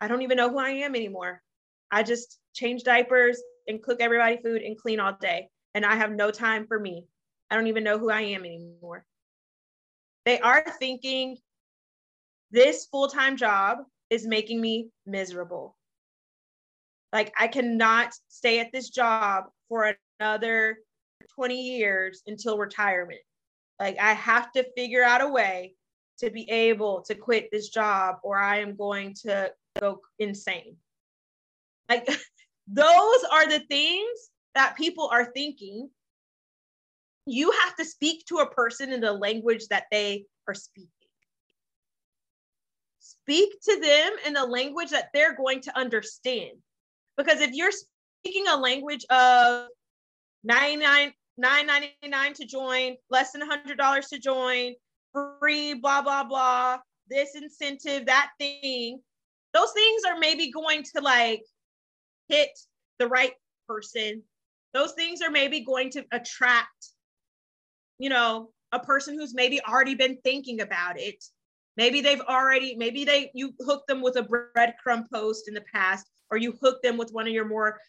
I 0.00 0.08
don't 0.08 0.22
even 0.22 0.36
know 0.36 0.50
who 0.50 0.58
I 0.58 0.70
am 0.70 0.94
anymore. 0.94 1.42
I 1.90 2.02
just 2.02 2.38
change 2.54 2.82
diapers 2.82 3.42
and 3.66 3.82
cook 3.82 4.00
everybody 4.00 4.38
food 4.42 4.62
and 4.62 4.78
clean 4.78 5.00
all 5.00 5.16
day. 5.20 5.48
And 5.74 5.84
I 5.84 5.96
have 5.96 6.12
no 6.12 6.30
time 6.30 6.66
for 6.66 6.78
me. 6.78 7.06
I 7.50 7.56
don't 7.56 7.66
even 7.68 7.84
know 7.84 7.98
who 7.98 8.10
I 8.10 8.20
am 8.20 8.44
anymore. 8.44 9.04
They 10.24 10.40
are 10.40 10.64
thinking 10.78 11.38
this 12.50 12.86
full 12.86 13.08
time 13.08 13.36
job 13.36 13.78
is 14.14 14.26
making 14.26 14.60
me 14.60 14.88
miserable. 15.06 15.76
Like, 17.12 17.32
I 17.38 17.48
cannot 17.48 18.12
stay 18.28 18.60
at 18.60 18.72
this 18.72 18.90
job 18.90 19.44
for 19.68 19.94
another 20.20 20.78
20 21.34 21.60
years 21.60 22.22
until 22.26 22.58
retirement. 22.58 23.20
Like, 23.78 23.98
I 24.00 24.12
have 24.12 24.50
to 24.52 24.66
figure 24.76 25.02
out 25.02 25.20
a 25.20 25.28
way 25.28 25.74
to 26.18 26.30
be 26.30 26.48
able 26.50 27.02
to 27.02 27.14
quit 27.14 27.48
this 27.50 27.68
job 27.68 28.16
or 28.22 28.38
I 28.38 28.58
am 28.58 28.76
going 28.76 29.14
to 29.26 29.52
go 29.80 30.00
insane. 30.18 30.76
Like 31.88 32.06
those 32.68 33.24
are 33.30 33.48
the 33.48 33.62
things 33.68 34.30
that 34.54 34.76
people 34.76 35.08
are 35.12 35.32
thinking. 35.32 35.90
You 37.26 37.50
have 37.50 37.76
to 37.76 37.84
speak 37.84 38.24
to 38.26 38.38
a 38.38 38.50
person 38.50 38.92
in 38.92 39.00
the 39.00 39.12
language 39.12 39.68
that 39.68 39.84
they 39.90 40.26
are 40.46 40.54
speaking. 40.54 40.90
Speak 43.24 43.50
to 43.62 43.80
them 43.80 44.12
in 44.26 44.34
the 44.34 44.44
language 44.44 44.90
that 44.90 45.08
they're 45.14 45.34
going 45.34 45.60
to 45.62 45.78
understand. 45.78 46.52
Because 47.16 47.40
if 47.40 47.52
you're 47.52 47.72
speaking 48.22 48.46
a 48.48 48.56
language 48.56 49.04
of 49.10 49.68
99 50.44 51.12
9.99 51.40 52.34
to 52.34 52.46
join, 52.46 52.96
less 53.10 53.32
than 53.32 53.42
$100 53.42 54.08
to 54.08 54.18
join, 54.18 54.74
free, 55.40 55.74
blah, 55.74 56.02
blah, 56.02 56.24
blah, 56.24 56.78
this 57.08 57.34
incentive, 57.34 58.06
that 58.06 58.30
thing, 58.38 59.00
those 59.52 59.72
things 59.72 60.02
are 60.06 60.18
maybe 60.18 60.50
going 60.50 60.82
to 60.94 61.00
like 61.00 61.42
hit 62.28 62.50
the 62.98 63.08
right 63.08 63.32
person. 63.68 64.22
Those 64.72 64.92
things 64.92 65.22
are 65.22 65.30
maybe 65.30 65.60
going 65.64 65.90
to 65.90 66.04
attract, 66.12 66.88
you 67.98 68.10
know, 68.10 68.50
a 68.72 68.78
person 68.78 69.14
who's 69.18 69.34
maybe 69.34 69.60
already 69.62 69.94
been 69.94 70.18
thinking 70.24 70.60
about 70.60 70.98
it. 70.98 71.24
Maybe 71.76 72.00
they've 72.00 72.20
already, 72.20 72.76
maybe 72.76 73.04
they 73.04 73.30
you 73.34 73.52
hooked 73.60 73.88
them 73.88 74.00
with 74.00 74.16
a 74.16 74.22
breadcrumb 74.22 75.06
post 75.12 75.48
in 75.48 75.54
the 75.54 75.64
past, 75.72 76.08
or 76.30 76.38
you 76.38 76.52
hooked 76.60 76.82
them 76.82 76.96
with 76.96 77.12
one 77.12 77.26
of 77.26 77.32
your 77.32 77.48
more 77.48 77.80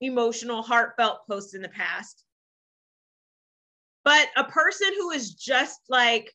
emotional, 0.00 0.62
heartfelt 0.62 1.20
posts 1.28 1.54
in 1.54 1.62
the 1.62 1.68
past. 1.68 2.24
But 4.04 4.28
a 4.36 4.44
person 4.44 4.88
who 4.96 5.10
is 5.10 5.34
just 5.34 5.80
like, 5.88 6.32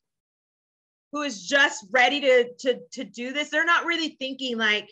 who 1.11 1.21
is 1.21 1.45
just 1.45 1.85
ready 1.91 2.21
to 2.21 2.53
to 2.59 2.79
to 2.93 3.03
do 3.03 3.33
this, 3.33 3.49
they're 3.49 3.65
not 3.65 3.85
really 3.85 4.15
thinking 4.19 4.57
like, 4.57 4.89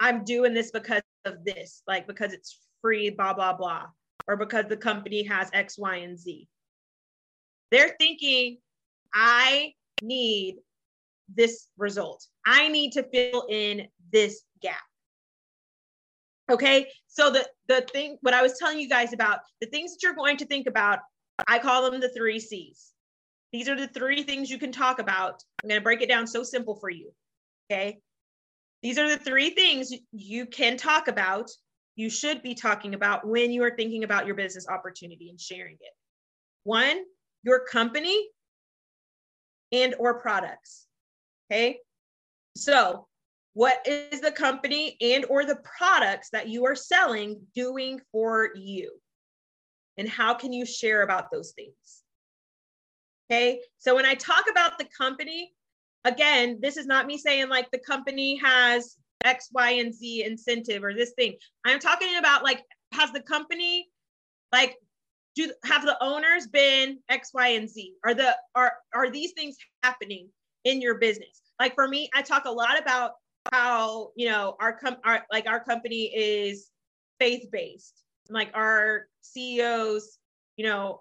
I'm 0.00 0.24
doing 0.24 0.54
this 0.54 0.70
because 0.70 1.02
of 1.24 1.44
this, 1.44 1.82
like 1.86 2.06
because 2.06 2.32
it's 2.32 2.58
free, 2.82 3.10
blah 3.10 3.34
blah 3.34 3.52
blah, 3.52 3.86
or 4.26 4.36
because 4.36 4.66
the 4.68 4.76
company 4.76 5.22
has 5.24 5.50
X, 5.52 5.78
Y, 5.78 5.96
and 5.96 6.18
Z. 6.18 6.48
They're 7.70 7.94
thinking, 7.98 8.58
I 9.12 9.74
need 10.00 10.56
this 11.34 11.68
result. 11.76 12.26
I 12.46 12.68
need 12.68 12.92
to 12.92 13.02
fill 13.12 13.46
in 13.48 13.88
this 14.12 14.42
gap. 14.60 14.76
Okay. 16.50 16.88
So 17.08 17.30
the 17.30 17.46
the 17.68 17.82
thing 17.92 18.16
what 18.22 18.34
I 18.34 18.42
was 18.42 18.58
telling 18.58 18.78
you 18.78 18.88
guys 18.88 19.12
about 19.12 19.40
the 19.60 19.66
things 19.66 19.92
that 19.92 19.98
you're 20.02 20.14
going 20.14 20.38
to 20.38 20.46
think 20.46 20.66
about, 20.66 21.00
I 21.46 21.58
call 21.58 21.90
them 21.90 22.00
the 22.00 22.08
three 22.08 22.40
C's. 22.40 22.92
These 23.52 23.68
are 23.68 23.76
the 23.76 23.88
three 23.88 24.22
things 24.22 24.50
you 24.50 24.58
can 24.58 24.72
talk 24.72 24.98
about. 24.98 25.42
I'm 25.62 25.68
going 25.68 25.80
to 25.80 25.84
break 25.84 26.02
it 26.02 26.08
down 26.08 26.26
so 26.26 26.42
simple 26.42 26.74
for 26.74 26.90
you. 26.90 27.12
Okay. 27.70 27.98
These 28.82 28.98
are 28.98 29.08
the 29.08 29.18
three 29.18 29.50
things 29.50 29.92
you 30.12 30.46
can 30.46 30.76
talk 30.76 31.08
about, 31.08 31.50
you 31.96 32.08
should 32.08 32.42
be 32.42 32.54
talking 32.54 32.94
about 32.94 33.26
when 33.26 33.50
you 33.50 33.64
are 33.64 33.74
thinking 33.74 34.04
about 34.04 34.24
your 34.24 34.36
business 34.36 34.68
opportunity 34.68 35.30
and 35.30 35.40
sharing 35.40 35.74
it. 35.74 35.92
One, 36.62 37.02
your 37.42 37.64
company 37.64 38.28
and 39.72 39.96
or 39.98 40.20
products. 40.20 40.86
Okay? 41.50 41.78
So, 42.56 43.06
what 43.54 43.84
is 43.86 44.20
the 44.20 44.30
company 44.30 44.96
and 45.00 45.24
or 45.28 45.44
the 45.44 45.58
products 45.78 46.30
that 46.30 46.48
you 46.48 46.66
are 46.66 46.76
selling 46.76 47.40
doing 47.54 48.00
for 48.12 48.50
you? 48.54 48.92
And 49.96 50.08
how 50.08 50.34
can 50.34 50.52
you 50.52 50.64
share 50.64 51.02
about 51.02 51.30
those 51.32 51.52
things? 51.52 52.02
Okay? 53.30 53.60
So 53.78 53.94
when 53.94 54.06
I 54.06 54.14
talk 54.14 54.44
about 54.50 54.78
the 54.78 54.86
company, 54.96 55.52
again, 56.04 56.58
this 56.62 56.76
is 56.76 56.86
not 56.86 57.06
me 57.06 57.18
saying 57.18 57.48
like 57.48 57.70
the 57.70 57.80
company 57.80 58.36
has 58.36 58.96
X, 59.24 59.48
Y, 59.52 59.70
and 59.70 59.92
Z 59.92 60.24
incentive 60.24 60.84
or 60.84 60.94
this 60.94 61.12
thing. 61.12 61.34
I'm 61.64 61.80
talking 61.80 62.16
about 62.16 62.44
like, 62.44 62.62
has 62.92 63.10
the 63.12 63.22
company 63.22 63.88
like 64.52 64.76
do 65.34 65.52
have 65.64 65.82
the 65.82 66.02
owners 66.02 66.46
been 66.46 66.98
X, 67.08 67.30
Y, 67.34 67.48
and 67.48 67.68
Z? 67.68 67.92
Are 68.04 68.14
the 68.14 68.36
are 68.54 68.72
are 68.94 69.10
these 69.10 69.32
things 69.32 69.56
happening 69.82 70.28
in 70.68 70.80
your 70.80 70.96
business? 70.96 71.42
Like 71.58 71.74
for 71.74 71.88
me, 71.88 72.10
I 72.14 72.22
talk 72.22 72.44
a 72.44 72.50
lot 72.50 72.80
about 72.80 73.12
how 73.52 74.10
you 74.16 74.28
know 74.28 74.56
our 74.60 74.78
com 74.78 74.96
our 75.04 75.24
like 75.32 75.46
our 75.46 75.62
company 75.62 76.12
is 76.14 76.70
faith 77.18 77.48
based. 77.50 78.02
Like 78.30 78.50
our 78.54 79.06
CEOs, 79.22 80.18
you 80.56 80.66
know, 80.66 81.00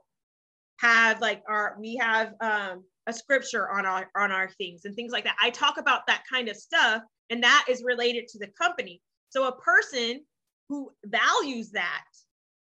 have 0.80 1.20
like 1.22 1.44
our 1.48 1.76
we 1.80 1.98
have 1.98 2.34
um 2.42 2.84
a 3.08 3.14
scripture 3.14 3.70
on 3.70 3.86
our 3.86 4.10
on 4.16 4.32
our 4.32 4.50
things 4.58 4.86
and 4.86 4.96
things 4.96 5.12
like 5.12 5.26
that. 5.26 5.38
I 5.42 5.50
talk 5.50 5.78
about 5.78 6.08
that 6.08 6.24
kind 6.32 6.50
of 6.50 6.56
stuff 6.56 7.02
and 7.30 7.44
that 7.44 7.66
is 7.70 7.84
related 7.84 8.28
to 8.30 8.40
the 8.40 8.48
company. 8.60 9.02
So 9.30 9.48
a 9.48 9.56
person 9.60 10.22
who 10.70 10.92
values 11.06 11.72
that 11.72 12.06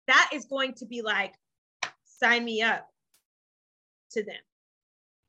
that 0.06 0.30
is 0.32 0.44
going 0.46 0.74
to 0.74 0.86
be 0.86 1.02
like 1.02 1.34
sign 2.04 2.44
me 2.44 2.62
up 2.62 2.86
to 4.12 4.22
them. 4.22 4.36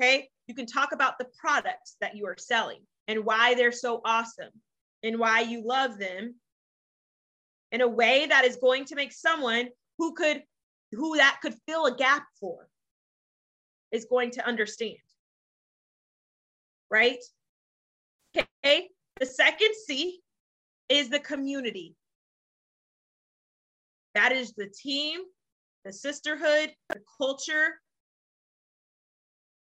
Okay? 0.02 0.30
You 0.52 0.56
can 0.56 0.66
talk 0.66 0.92
about 0.92 1.18
the 1.18 1.30
products 1.40 1.96
that 2.02 2.18
you 2.18 2.26
are 2.26 2.36
selling 2.38 2.82
and 3.08 3.24
why 3.24 3.54
they're 3.54 3.72
so 3.72 4.02
awesome 4.04 4.52
and 5.02 5.18
why 5.18 5.40
you 5.40 5.66
love 5.66 5.98
them 5.98 6.36
in 7.72 7.80
a 7.80 7.88
way 7.88 8.26
that 8.26 8.44
is 8.44 8.58
going 8.58 8.84
to 8.88 8.96
make 8.96 9.14
someone 9.14 9.70
who 9.98 10.14
could 10.14 10.44
who 10.92 11.16
that 11.16 11.38
could 11.42 11.56
fill 11.66 11.86
a 11.86 11.96
gap 11.96 12.26
for 12.38 12.68
is 13.94 14.04
going 14.10 14.32
to 14.32 14.46
understand. 14.46 14.98
Right? 16.90 17.24
Okay. 18.38 18.90
The 19.22 19.26
second 19.26 19.74
C 19.88 20.20
is 20.90 21.08
the 21.08 21.22
community. 21.22 21.96
That 24.16 24.34
is 24.34 24.52
the 24.58 24.68
team, 24.68 25.22
the 25.86 25.94
sisterhood, 25.94 26.74
the 26.90 27.00
culture. 27.18 27.76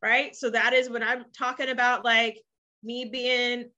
Right? 0.02 0.34
So 0.34 0.50
that 0.50 0.72
is 0.72 0.88
when 0.88 1.02
I'm 1.02 1.24
talking 1.36 1.68
about 1.68 2.04
like 2.04 2.40
me 2.82 3.04
being, 3.04 3.70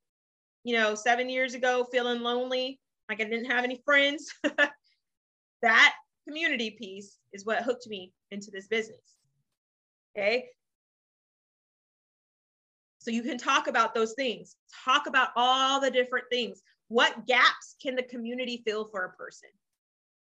you 0.64 0.76
know, 0.76 0.94
7 0.94 1.28
years 1.28 1.54
ago 1.54 1.86
feeling 1.90 2.22
lonely, 2.22 2.80
like 3.08 3.20
I 3.20 3.24
didn't 3.24 3.50
have 3.50 3.64
any 3.64 3.82
friends. 3.84 4.32
that 5.62 5.94
community 6.26 6.70
piece 6.70 7.18
is 7.32 7.44
what 7.44 7.62
hooked 7.62 7.88
me 7.88 8.12
into 8.30 8.50
this 8.50 8.68
business. 8.68 9.16
Okay. 10.16 10.46
So 12.98 13.10
you 13.10 13.22
can 13.22 13.36
talk 13.36 13.66
about 13.66 13.94
those 13.94 14.12
things, 14.12 14.56
talk 14.84 15.08
about 15.08 15.30
all 15.34 15.80
the 15.80 15.90
different 15.90 16.26
things. 16.30 16.62
What 16.86 17.26
gaps 17.26 17.74
can 17.82 17.96
the 17.96 18.02
community 18.04 18.62
fill 18.64 18.86
for 18.86 19.04
a 19.04 19.12
person? 19.16 19.48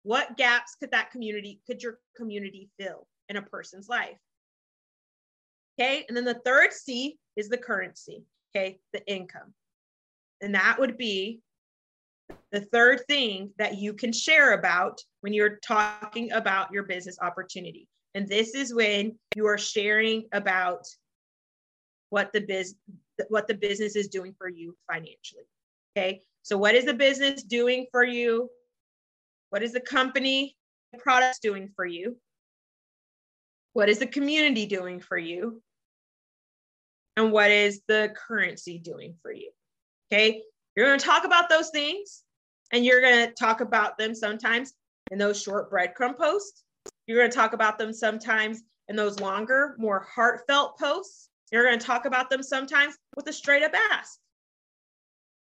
What 0.03 0.37
gaps 0.39 0.77
could 0.81 0.91
that 0.93 1.11
community, 1.11 1.61
could 1.67 1.83
your 1.83 1.99
community 2.17 2.71
fill 2.79 3.07
in 3.29 3.37
a 3.37 3.43
person's 3.43 3.89
life? 3.89 4.17
Okay. 5.79 6.05
And 6.09 6.17
then 6.17 6.25
the 6.25 6.41
third 6.45 6.73
C 6.73 7.19
is 7.37 7.49
the 7.49 7.59
currency. 7.59 8.23
Okay. 8.55 8.79
The 8.93 9.05
income. 9.07 9.53
And 10.41 10.55
that 10.55 10.79
would 10.79 10.97
be 10.97 11.41
the 12.53 12.61
third 12.61 13.01
thing 13.09 13.51
that 13.59 13.79
you 13.79 13.93
can 13.93 14.13
share 14.13 14.55
about 14.55 15.01
when 15.21 15.33
you're 15.33 15.57
talking 15.57 16.33
about 16.33 16.73
your 16.73 16.85
business 16.85 17.19
opportunity. 17.21 17.89
And 18.15 18.29
this 18.29 18.55
is 18.55 18.73
when 18.73 19.19
you 19.35 19.47
are 19.47 19.59
sharing 19.59 20.25
about 20.33 20.87
what 22.11 22.33
the 22.33 22.41
biz 22.41 22.77
what 23.29 23.49
the 23.49 23.55
business 23.55 23.97
is 23.97 24.09
doing 24.09 24.35
for 24.39 24.49
you 24.49 24.77
financially. 24.91 25.45
Okay? 25.97 26.21
So 26.43 26.57
what 26.57 26.75
is 26.75 26.85
the 26.85 26.95
business 26.95 27.43
doing 27.43 27.87
for 27.91 28.05
you? 28.05 28.51
What 29.51 29.63
is 29.63 29.73
the 29.73 29.81
company 29.81 30.57
products 30.99 31.39
doing 31.39 31.71
for 31.75 31.87
you? 31.87 32.17
What 33.73 33.89
is 33.89 33.99
the 33.99 34.07
community 34.07 34.67
doing 34.67 35.01
for 35.01 35.19
you? 35.19 35.63
And 37.17 37.31
what 37.33 37.51
is 37.51 37.83
the 37.87 38.13
currency 38.17 38.79
doing 38.79 39.15
for 39.23 39.33
you? 39.33 39.51
Okay? 40.13 40.43
You're 40.77 40.87
going 40.87 40.99
to 40.99 41.05
talk 41.05 41.25
about 41.25 41.49
those 41.49 41.71
things 41.71 42.23
and 42.73 42.85
you're 42.85 43.01
going 43.01 43.27
to 43.27 43.35
talk 43.35 43.61
about 43.61 43.97
them 43.99 44.15
sometimes 44.15 44.73
in 45.11 45.19
those 45.19 45.41
short 45.41 45.71
breadcrumb 45.71 46.17
posts. 46.17 46.65
You're 47.07 47.19
going 47.19 47.31
to 47.31 47.37
talk 47.37 47.53
about 47.53 47.79
them 47.79 47.93
sometimes 47.93 48.63
in 48.89 48.97
those 48.97 49.21
longer, 49.21 49.77
more 49.79 50.07
heartfelt 50.13 50.79
posts. 50.79 51.29
You're 51.53 51.65
going 51.65 51.79
to 51.79 51.87
talk 51.87 52.05
about 52.05 52.31
them 52.31 52.43
sometimes 52.43 52.97
with 53.17 53.29
a 53.29 53.33
straight 53.33 53.63
up 53.63 53.73
ask. 53.93 54.19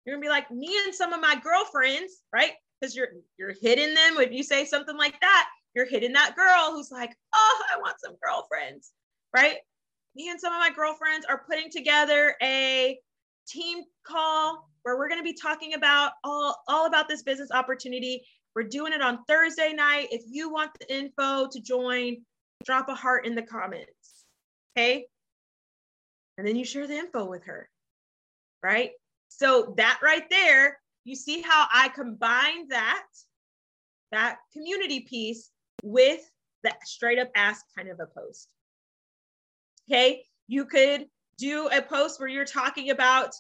You're 0.06 0.16
going 0.16 0.24
to 0.24 0.28
be 0.28 0.30
like, 0.30 0.52
me 0.52 0.78
and 0.86 0.94
some 0.94 1.14
of 1.14 1.22
my 1.22 1.36
girlfriends, 1.42 2.22
right? 2.32 2.52
Because 2.80 2.96
you're 2.96 3.08
you're 3.40 3.56
hitting 3.60 3.94
them 3.96 4.18
If 4.18 4.32
you 4.32 4.44
say 4.44 4.66
something 4.66 4.98
like 4.98 5.20
that. 5.22 5.50
You're 5.74 5.88
hitting 5.88 6.14
that 6.14 6.36
girl 6.36 6.72
who's 6.72 6.92
like, 6.92 7.14
oh, 7.34 7.64
I 7.74 7.80
want 7.80 8.00
some 8.00 8.16
girlfriends, 8.24 8.92
right? 9.36 9.58
Me 10.16 10.30
and 10.30 10.40
some 10.40 10.54
of 10.54 10.60
my 10.60 10.70
girlfriends 10.70 11.26
are 11.26 11.44
putting 11.48 11.70
together 11.70 12.36
a 12.42 12.98
team 13.48 13.84
call 14.08 14.70
where 14.84 14.98
we're 14.98 15.10
going 15.10 15.20
to 15.20 15.24
be 15.24 15.34
talking 15.34 15.74
about 15.74 16.14
all, 16.24 16.56
all 16.68 16.86
about 16.86 17.10
this 17.10 17.24
business 17.24 17.52
opportunity. 17.52 18.24
We're 18.56 18.64
doing 18.64 18.94
it 18.94 19.02
on 19.02 19.26
Thursday 19.28 19.74
night. 19.74 20.08
If 20.12 20.24
you 20.30 20.50
want 20.50 20.72
the 20.80 20.96
info 20.96 21.48
to 21.52 21.62
join, 21.62 22.18
drop 22.64 22.88
a 22.88 22.96
heart 22.96 23.26
in 23.26 23.36
the 23.36 23.42
comments. 23.42 24.26
Okay. 24.78 25.06
And 26.38 26.48
then 26.48 26.56
you 26.56 26.64
share 26.64 26.88
the 26.88 26.98
info 26.98 27.26
with 27.26 27.44
her. 27.46 27.70
Right. 28.64 28.92
So 29.28 29.74
that 29.78 30.00
right 30.02 30.30
there, 30.30 30.80
you 31.04 31.16
see 31.16 31.42
how 31.42 31.68
I 31.74 31.90
combine 31.90 32.70
that, 32.70 33.04
that 34.12 34.38
community 34.54 35.02
piece 35.02 35.52
with 35.84 36.22
that 36.64 36.88
straight 36.88 37.20
up 37.20 37.30
ask 37.36 37.66
kind 37.76 37.90
of 37.90 38.00
a 38.00 38.08
post. 38.08 38.50
Okay. 39.90 40.26
You 40.48 40.66
could 40.66 41.06
do 41.38 41.68
a 41.68 41.82
post 41.82 42.20
where 42.20 42.30
you're 42.30 42.46
talking 42.46 42.90
about 42.90 43.32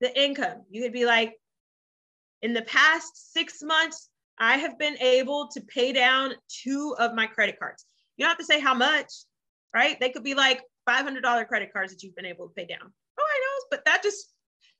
the 0.00 0.20
income. 0.20 0.62
You 0.70 0.82
could 0.82 0.92
be 0.92 1.06
like, 1.06 1.34
in 2.42 2.52
the 2.52 2.62
past 2.62 3.32
six 3.32 3.62
months, 3.62 4.08
I 4.38 4.58
have 4.58 4.78
been 4.78 4.98
able 4.98 5.48
to 5.48 5.60
pay 5.62 5.92
down 5.92 6.34
two 6.48 6.94
of 6.98 7.14
my 7.14 7.26
credit 7.26 7.58
cards. 7.58 7.86
You 8.16 8.24
don't 8.24 8.30
have 8.30 8.38
to 8.38 8.44
say 8.44 8.60
how 8.60 8.74
much, 8.74 9.10
right? 9.74 9.98
They 9.98 10.10
could 10.10 10.24
be 10.24 10.34
like 10.34 10.62
$500 10.88 11.48
credit 11.48 11.72
cards 11.72 11.92
that 11.92 12.02
you've 12.02 12.16
been 12.16 12.26
able 12.26 12.48
to 12.48 12.54
pay 12.54 12.66
down. 12.66 12.92
Oh, 13.18 13.22
I 13.22 13.40
know, 13.40 13.66
but 13.70 13.84
that 13.86 14.02
just 14.02 14.34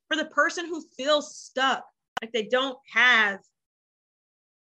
for 0.08 0.16
the 0.16 0.26
person 0.26 0.66
who 0.66 0.82
feels 0.96 1.36
stuck, 1.36 1.84
like 2.20 2.32
they 2.32 2.44
don't 2.44 2.78
have 2.92 3.40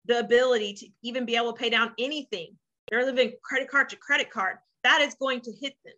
the 0.06 0.18
ability 0.18 0.74
to 0.74 0.86
even 1.02 1.24
be 1.24 1.36
able 1.36 1.52
to 1.52 1.58
pay 1.58 1.70
down 1.70 1.92
anything. 1.98 2.56
They're 2.90 3.04
living 3.04 3.32
credit 3.42 3.70
card 3.70 3.88
to 3.90 3.96
credit 3.96 4.30
card. 4.30 4.56
that 4.82 5.00
is 5.00 5.14
going 5.14 5.40
to 5.42 5.52
hit 5.52 5.74
them. 5.84 5.94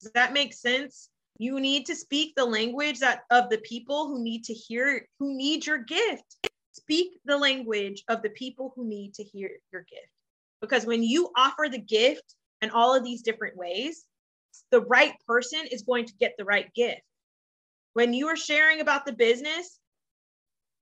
Does 0.00 0.12
that 0.12 0.32
make 0.32 0.54
sense? 0.54 1.10
You 1.38 1.60
need 1.60 1.86
to 1.86 1.94
speak 1.94 2.34
the 2.34 2.44
language 2.44 2.98
that 3.00 3.22
of 3.30 3.48
the 3.48 3.58
people 3.58 4.08
who 4.08 4.22
need 4.22 4.44
to 4.44 4.54
hear, 4.54 5.06
who 5.18 5.36
need 5.36 5.66
your 5.66 5.78
gift. 5.78 6.48
Speak 6.72 7.18
the 7.24 7.36
language 7.36 8.04
of 8.08 8.22
the 8.22 8.30
people 8.30 8.72
who 8.74 8.88
need 8.88 9.14
to 9.14 9.24
hear 9.24 9.50
your 9.72 9.82
gift. 9.82 10.10
Because 10.60 10.86
when 10.86 11.02
you 11.02 11.30
offer 11.36 11.68
the 11.70 11.78
gift 11.78 12.34
in 12.62 12.70
all 12.70 12.94
of 12.94 13.04
these 13.04 13.22
different 13.22 13.56
ways, 13.56 14.04
the 14.70 14.80
right 14.80 15.14
person 15.26 15.60
is 15.70 15.82
going 15.82 16.06
to 16.06 16.12
get 16.14 16.34
the 16.36 16.44
right 16.44 16.72
gift. 16.74 17.02
When 17.94 18.12
you 18.12 18.28
are 18.28 18.36
sharing 18.36 18.80
about 18.80 19.06
the 19.06 19.12
business 19.12 19.78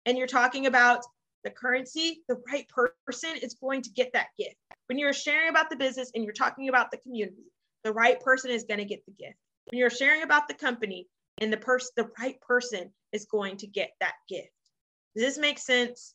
and 0.05 0.17
you're 0.17 0.27
talking 0.27 0.67
about 0.67 1.03
the 1.45 1.51
currency, 1.51 2.23
the 2.29 2.41
right 2.51 2.67
person 3.07 3.31
is 3.41 3.55
going 3.55 3.83
to 3.83 3.91
get 3.91 4.13
that 4.15 4.29
gift. 4.39 4.57
When 4.87 4.99
you're 4.99 5.13
sharing 5.13 5.49
about 5.49 5.71
the 5.71 5.77
business 5.77 6.11
and 6.15 6.25
you're 6.25 6.33
talking 6.33 6.69
about 6.69 6.91
the 6.91 6.99
community, 6.99 7.45
the 7.87 7.93
right 7.93 8.21
person 8.21 8.51
is 8.51 8.65
going 8.65 8.79
to 8.79 8.85
get 8.85 9.07
the 9.07 9.13
gift. 9.13 9.39
When 9.71 9.79
you're 9.79 9.91
sharing 9.91 10.23
about 10.23 10.49
the 10.49 10.55
company 10.55 11.07
and 11.41 11.53
the 11.53 11.57
person, 11.57 11.91
the 11.97 12.11
right 12.19 12.41
person 12.41 12.91
is 13.13 13.27
going 13.27 13.59
to 13.59 13.69
get 13.69 13.93
that 14.01 14.15
gift. 14.29 14.51
Does 15.15 15.25
this 15.25 15.39
make 15.39 15.61
sense? 15.61 16.15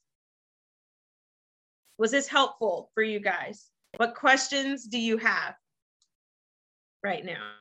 Was 1.98 2.12
this 2.12 2.28
helpful 2.28 2.92
for 2.94 3.04
you 3.04 3.22
guys? 3.22 3.70
What 3.96 4.16
questions 4.16 4.86
do 4.86 5.00
you 5.00 5.16
have 5.18 5.56
right 7.02 7.24
now? 7.24 7.54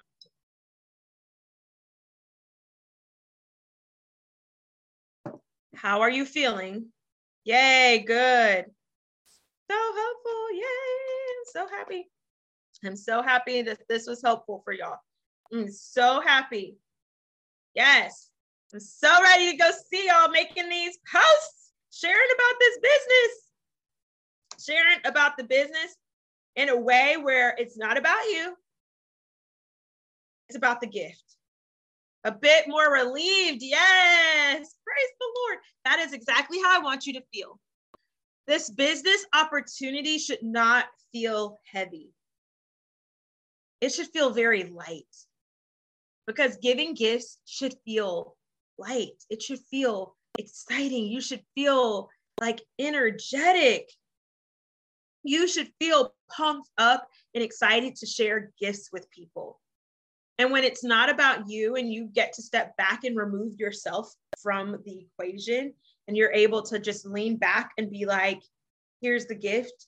How 5.77 6.01
are 6.01 6.11
you 6.11 6.25
feeling? 6.25 6.87
Yay, 7.45 8.03
good. 8.05 8.65
So 9.71 9.77
helpful. 9.77 10.53
Yay. 10.53 10.65
So 11.53 11.69
happy. 11.69 12.11
I'm 12.85 12.97
so 12.97 13.23
happy 13.23 13.63
that 13.63 13.81
this 13.89 14.07
was 14.07 14.23
helpful 14.23 14.63
for 14.65 14.73
y'all. 14.73 14.99
I'm 15.53 15.71
so 15.71 16.21
happy. 16.21 16.77
Yes. 17.75 18.31
I'm 18.73 18.81
so 18.81 19.11
ready 19.23 19.51
to 19.51 19.57
go 19.57 19.71
see 19.93 20.07
y'all 20.07 20.31
making 20.31 20.69
these 20.69 20.99
posts, 21.13 21.73
sharing 21.93 22.29
about 22.35 22.55
this 22.61 22.79
business, 22.79 24.67
sharing 24.67 24.99
about 25.05 25.37
the 25.37 25.45
business 25.45 25.97
in 26.57 26.69
a 26.69 26.77
way 26.77 27.17
where 27.21 27.55
it's 27.59 27.77
not 27.77 27.99
about 27.99 28.25
you, 28.25 28.55
it's 30.49 30.57
about 30.57 30.81
the 30.81 30.87
gift 30.87 31.31
a 32.25 32.33
bit 32.33 32.69
more 32.69 32.93
relieved. 32.93 33.63
Yes, 33.63 34.59
praise 34.59 35.11
the 35.19 35.33
Lord. 35.37 35.59
That 35.85 36.01
is 36.01 36.13
exactly 36.13 36.59
how 36.59 36.79
I 36.79 36.83
want 36.83 37.07
you 37.07 37.15
to 37.15 37.23
feel. 37.33 37.59
This 38.47 38.71
business 38.71 39.25
opportunity 39.35 40.19
should 40.19 40.43
not 40.43 40.87
feel 41.13 41.57
heavy. 41.65 42.11
It 43.81 43.93
should 43.93 44.09
feel 44.09 44.31
very 44.31 44.65
light 44.65 45.05
because 46.27 46.57
giving 46.59 46.95
gifts 46.95 47.39
should 47.47 47.75
feel 47.85 48.37
light. 48.79 49.23
It 49.31 49.43
should 49.43 49.61
feel 49.71 50.17
exciting. 50.39 51.07
You 51.07 51.21
should 51.21 51.43
feel 51.55 52.09
like 52.41 52.61
energetic. 52.79 53.91
You 55.23 55.49
should 55.49 55.71
feel 55.79 56.15
pumped 56.31 56.69
up 56.79 57.09
and 57.35 57.43
excited 57.43 57.97
to 57.97 58.07
share 58.07 58.53
gifts 58.61 58.91
with 58.93 59.11
people. 59.11 59.61
And 60.39 60.51
when 60.51 60.65
it's 60.65 60.83
not 60.83 61.11
about 61.11 61.49
you 61.49 61.77
and 61.77 61.93
you 61.93 62.07
get 62.07 62.33
to 62.35 62.43
step 62.43 62.75
back 62.79 63.05
and 63.05 63.17
remove 63.17 63.59
yourself 63.59 64.11
from 64.43 64.79
the 64.87 65.07
equation 65.07 65.75
and 66.09 66.17
you're 66.17 66.33
able 66.33 66.63
to 66.63 66.79
just 66.79 67.05
lean 67.05 67.37
back 67.37 67.73
and 67.77 67.91
be 67.91 68.07
like, 68.07 68.41
here's 69.03 69.27
the 69.27 69.35
gift. 69.35 69.87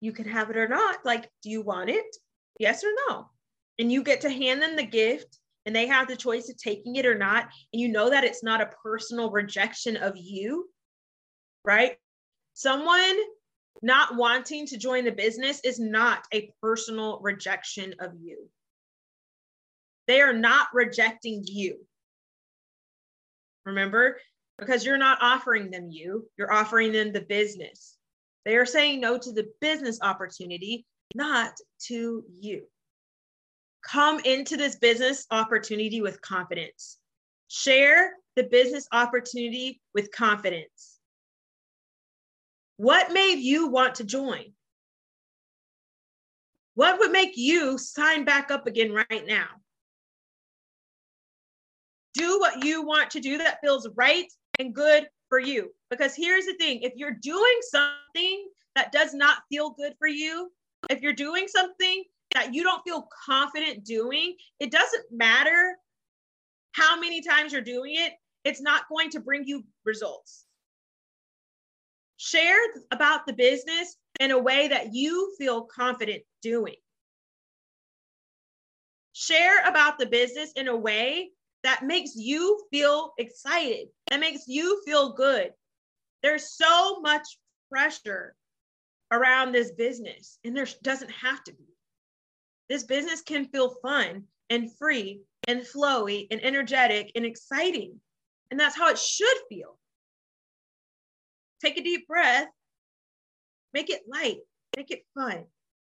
You 0.00 0.12
can 0.12 0.28
have 0.28 0.48
it 0.50 0.56
or 0.56 0.68
not. 0.68 1.04
Like, 1.04 1.28
do 1.42 1.50
you 1.50 1.62
want 1.62 1.90
it? 1.90 2.16
Yes 2.60 2.84
or 2.84 2.92
no? 3.08 3.30
And 3.78 3.90
you 3.90 4.04
get 4.04 4.20
to 4.20 4.30
hand 4.30 4.60
them 4.60 4.76
the 4.76 4.84
gift 4.84 5.38
and 5.64 5.74
they 5.74 5.86
have 5.86 6.06
the 6.06 6.14
choice 6.16 6.50
of 6.50 6.58
taking 6.58 6.96
it 6.96 7.06
or 7.06 7.16
not. 7.16 7.44
And 7.72 7.80
you 7.80 7.88
know 7.88 8.10
that 8.10 8.22
it's 8.22 8.44
not 8.44 8.60
a 8.60 8.70
personal 8.84 9.30
rejection 9.30 9.96
of 9.96 10.12
you, 10.16 10.68
right? 11.64 11.96
Someone 12.52 13.16
not 13.80 14.14
wanting 14.14 14.66
to 14.66 14.76
join 14.76 15.06
the 15.06 15.10
business 15.10 15.60
is 15.64 15.80
not 15.80 16.24
a 16.34 16.52
personal 16.60 17.18
rejection 17.22 17.94
of 17.98 18.12
you. 18.20 18.46
They 20.06 20.20
are 20.20 20.34
not 20.34 20.66
rejecting 20.74 21.42
you. 21.46 21.78
Remember, 23.64 24.18
because 24.58 24.84
you're 24.84 24.98
not 24.98 25.18
offering 25.22 25.70
them 25.70 25.88
you, 25.90 26.28
you're 26.36 26.52
offering 26.52 26.92
them 26.92 27.12
the 27.12 27.22
business. 27.22 27.96
They 28.44 28.56
are 28.56 28.66
saying 28.66 29.00
no 29.00 29.16
to 29.16 29.32
the 29.32 29.48
business 29.62 29.98
opportunity, 30.02 30.84
not 31.14 31.52
to 31.86 32.24
you. 32.40 32.62
Come 33.86 34.20
into 34.20 34.56
this 34.56 34.76
business 34.76 35.26
opportunity 35.30 36.00
with 36.00 36.20
confidence. 36.20 36.98
Share 37.48 38.12
the 38.36 38.44
business 38.44 38.86
opportunity 38.92 39.80
with 39.94 40.12
confidence. 40.12 40.98
What 42.76 43.12
made 43.12 43.40
you 43.40 43.68
want 43.68 43.96
to 43.96 44.04
join? 44.04 44.52
What 46.74 46.98
would 46.98 47.10
make 47.10 47.36
you 47.36 47.76
sign 47.78 48.24
back 48.24 48.50
up 48.50 48.66
again 48.66 48.92
right 48.92 49.26
now? 49.26 49.48
do 52.14 52.38
what 52.38 52.64
you 52.64 52.84
want 52.84 53.10
to 53.10 53.20
do 53.20 53.38
that 53.38 53.60
feels 53.60 53.88
right 53.96 54.30
and 54.58 54.74
good 54.74 55.06
for 55.28 55.38
you. 55.38 55.70
Because 55.90 56.14
here's 56.14 56.46
the 56.46 56.54
thing 56.54 56.80
if 56.82 56.92
you're 56.96 57.16
doing 57.22 57.58
something 57.62 58.48
that 58.74 58.92
does 58.92 59.14
not 59.14 59.38
feel 59.48 59.70
good 59.70 59.94
for 59.98 60.08
you, 60.08 60.50
if 60.88 61.02
you're 61.02 61.12
doing 61.12 61.46
something 61.48 62.04
that 62.34 62.54
you 62.54 62.62
don't 62.62 62.82
feel 62.82 63.08
confident 63.26 63.84
doing, 63.84 64.36
it 64.60 64.70
doesn't 64.70 65.04
matter 65.10 65.76
how 66.72 66.98
many 66.98 67.20
times 67.20 67.52
you're 67.52 67.60
doing 67.60 67.94
it, 67.96 68.12
it's 68.44 68.62
not 68.62 68.88
going 68.88 69.10
to 69.10 69.20
bring 69.20 69.44
you 69.44 69.64
results. 69.84 70.46
Share 72.16 72.58
about 72.90 73.26
the 73.26 73.32
business 73.32 73.96
in 74.20 74.30
a 74.30 74.38
way 74.38 74.68
that 74.68 74.94
you 74.94 75.34
feel 75.38 75.62
confident 75.62 76.22
doing. 76.42 76.76
Share 79.12 79.66
about 79.66 79.98
the 79.98 80.06
business 80.06 80.52
in 80.56 80.68
a 80.68 80.76
way 80.76 81.30
that 81.62 81.84
makes 81.84 82.14
you 82.14 82.62
feel 82.70 83.12
excited, 83.18 83.88
that 84.08 84.20
makes 84.20 84.46
you 84.46 84.80
feel 84.84 85.12
good. 85.12 85.52
There's 86.22 86.56
so 86.56 87.00
much 87.00 87.38
pressure 87.70 88.34
around 89.10 89.52
this 89.52 89.72
business, 89.72 90.38
and 90.44 90.56
there 90.56 90.66
doesn't 90.82 91.10
have 91.10 91.42
to 91.44 91.52
be. 91.52 91.64
This 92.68 92.84
business 92.84 93.22
can 93.22 93.46
feel 93.46 93.74
fun 93.82 94.24
and 94.48 94.74
free 94.76 95.22
and 95.48 95.62
flowy 95.62 96.26
and 96.30 96.42
energetic 96.44 97.10
and 97.14 97.24
exciting. 97.24 98.00
And 98.50 98.58
that's 98.58 98.76
how 98.76 98.90
it 98.90 98.98
should 98.98 99.36
feel. 99.48 99.78
Take 101.62 101.78
a 101.78 101.82
deep 101.82 102.06
breath, 102.06 102.48
make 103.74 103.90
it 103.90 104.02
light, 104.08 104.38
make 104.76 104.90
it 104.90 105.04
fun, 105.14 105.44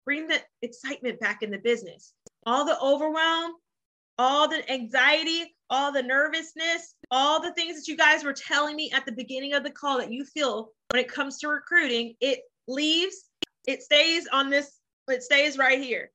bring 0.04 0.26
the 0.26 0.40
excitement 0.62 1.20
back 1.20 1.42
in 1.42 1.50
the 1.50 1.58
business. 1.58 2.14
All 2.46 2.64
the 2.64 2.80
overwhelm, 2.80 3.52
all 4.18 4.48
the 4.48 4.70
anxiety, 4.70 5.54
all 5.70 5.92
the 5.92 6.02
nervousness, 6.02 6.94
all 7.10 7.40
the 7.40 7.52
things 7.54 7.76
that 7.76 7.88
you 7.88 7.96
guys 7.96 8.24
were 8.24 8.32
telling 8.32 8.76
me 8.76 8.90
at 8.94 9.06
the 9.06 9.12
beginning 9.12 9.54
of 9.54 9.62
the 9.62 9.70
call 9.70 9.98
that 9.98 10.12
you 10.12 10.24
feel 10.24 10.70
when 10.90 11.02
it 11.02 11.12
comes 11.12 11.38
to 11.38 11.48
recruiting, 11.48 12.14
it 12.20 12.40
leaves, 12.68 13.30
it 13.66 13.82
stays 13.82 14.28
on 14.32 14.50
this, 14.50 14.78
it 15.08 15.22
stays 15.22 15.58
right 15.58 15.80
here. 15.80 16.10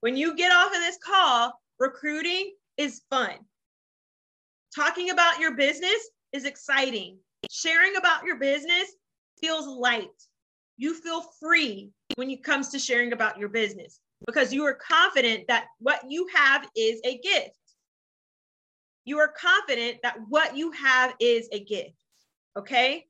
When 0.00 0.16
you 0.16 0.36
get 0.36 0.52
off 0.52 0.74
of 0.74 0.80
this 0.80 0.98
call, 1.04 1.52
recruiting 1.78 2.52
is 2.76 3.02
fun. 3.10 3.36
Talking 4.74 5.10
about 5.10 5.38
your 5.38 5.54
business 5.54 6.10
is 6.32 6.44
exciting. 6.44 7.18
Sharing 7.50 7.96
about 7.96 8.24
your 8.24 8.36
business 8.36 8.94
feels 9.40 9.66
light. 9.66 10.08
You 10.76 10.94
feel 10.94 11.22
free 11.40 11.90
when 12.16 12.30
it 12.30 12.42
comes 12.42 12.70
to 12.70 12.78
sharing 12.78 13.12
about 13.12 13.38
your 13.38 13.48
business 13.48 14.00
because 14.26 14.52
you 14.52 14.64
are 14.64 14.74
confident 14.74 15.46
that 15.48 15.66
what 15.78 16.00
you 16.08 16.26
have 16.34 16.68
is 16.76 17.00
a 17.04 17.18
gift. 17.18 17.56
You 19.04 19.18
are 19.18 19.32
confident 19.36 19.98
that 20.02 20.16
what 20.28 20.56
you 20.56 20.70
have 20.72 21.14
is 21.20 21.48
a 21.52 21.62
gift. 21.64 21.96
Okay. 22.56 23.06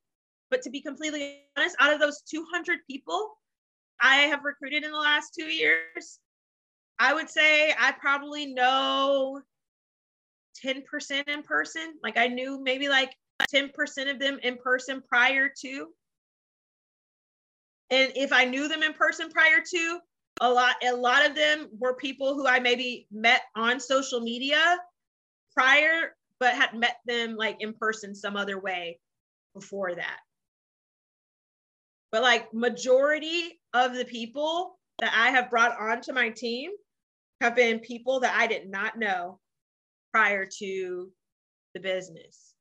But 0.53 0.61
to 0.62 0.70
be 0.70 0.82
completely 0.82 1.40
honest, 1.57 1.76
out 1.80 1.94
of 1.94 1.98
those 1.98 2.20
200 2.30 2.80
people 2.86 3.38
I 3.98 4.16
have 4.16 4.44
recruited 4.44 4.84
in 4.84 4.92
the 4.92 4.98
last 4.98 5.32
two 5.34 5.46
years, 5.46 6.20
I 6.98 7.14
would 7.14 7.30
say 7.30 7.72
I 7.72 7.92
probably 7.92 8.53
know 8.53 9.40
10% 10.62 11.26
in 11.26 11.42
person. 11.42 11.94
Like 12.03 12.18
I 12.18 12.26
knew 12.26 12.62
maybe 12.62 12.90
like 12.90 13.16
10% 13.50 14.11
of 14.11 14.18
them 14.18 14.38
in 14.42 14.59
person 14.59 15.03
prior 15.09 15.48
to. 15.62 15.88
And 17.90 18.12
if 18.14 18.30
I 18.30 18.44
knew 18.44 18.68
them 18.68 18.82
in 18.82 18.92
person 18.92 19.30
prior 19.30 19.61
to, 19.66 19.98
a 20.42 20.50
lot 20.50 20.76
a 20.84 20.94
lot 20.94 21.24
of 21.24 21.34
them 21.34 21.68
were 21.78 21.94
people 21.94 22.34
who 22.34 22.46
I 22.46 22.59
maybe 22.59 23.07
met 23.11 23.40
on 23.57 23.80
social 23.80 24.20
media 24.20 24.78
prior 25.55 26.14
but 26.38 26.55
had 26.55 26.74
met 26.74 26.96
them 27.07 27.36
like 27.36 27.57
in 27.61 27.72
person 27.72 28.14
some 28.14 28.36
other 28.36 28.59
way 28.59 28.98
before 29.55 29.94
that. 29.94 30.18
But 32.13 32.23
like 32.23 32.53
majority 32.53 33.59
of 33.73 33.95
the 33.95 34.05
people 34.05 34.79
that 35.01 35.13
I 35.17 35.31
have 35.31 35.51
brought 35.51 35.79
onto 35.81 36.13
my 36.13 36.29
team 36.29 36.71
have 37.41 37.57
been 37.57 37.81
people 37.81 38.21
that 38.21 38.37
I 38.39 38.47
did 38.47 38.71
not 38.71 38.99
know 38.99 39.41
prior 40.13 40.47
to 40.59 41.11
the 41.75 41.81
business. 41.81 42.55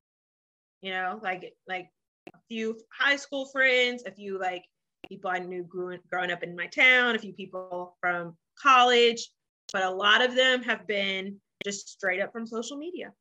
You 0.81 0.91
know, 0.91 1.19
like 1.21 1.53
like 1.67 1.89
a 2.33 2.37
few 2.47 2.79
high 2.97 3.17
school 3.17 3.45
friends, 3.45 4.03
a 4.07 4.11
few 4.11 4.39
like 4.39 4.63
people 5.09 5.29
I 5.29 5.39
knew 5.39 5.63
growing, 5.63 5.99
growing 6.09 6.31
up 6.31 6.43
in 6.43 6.55
my 6.55 6.67
town, 6.67 7.15
a 7.15 7.19
few 7.19 7.33
people 7.33 7.97
from 7.99 8.37
college, 8.57 9.29
but 9.73 9.83
a 9.83 9.91
lot 9.91 10.21
of 10.21 10.33
them 10.33 10.63
have 10.63 10.87
been 10.87 11.39
just 11.63 11.89
straight 11.89 12.21
up 12.21 12.31
from 12.31 12.47
social 12.47 12.77
media, 12.77 13.11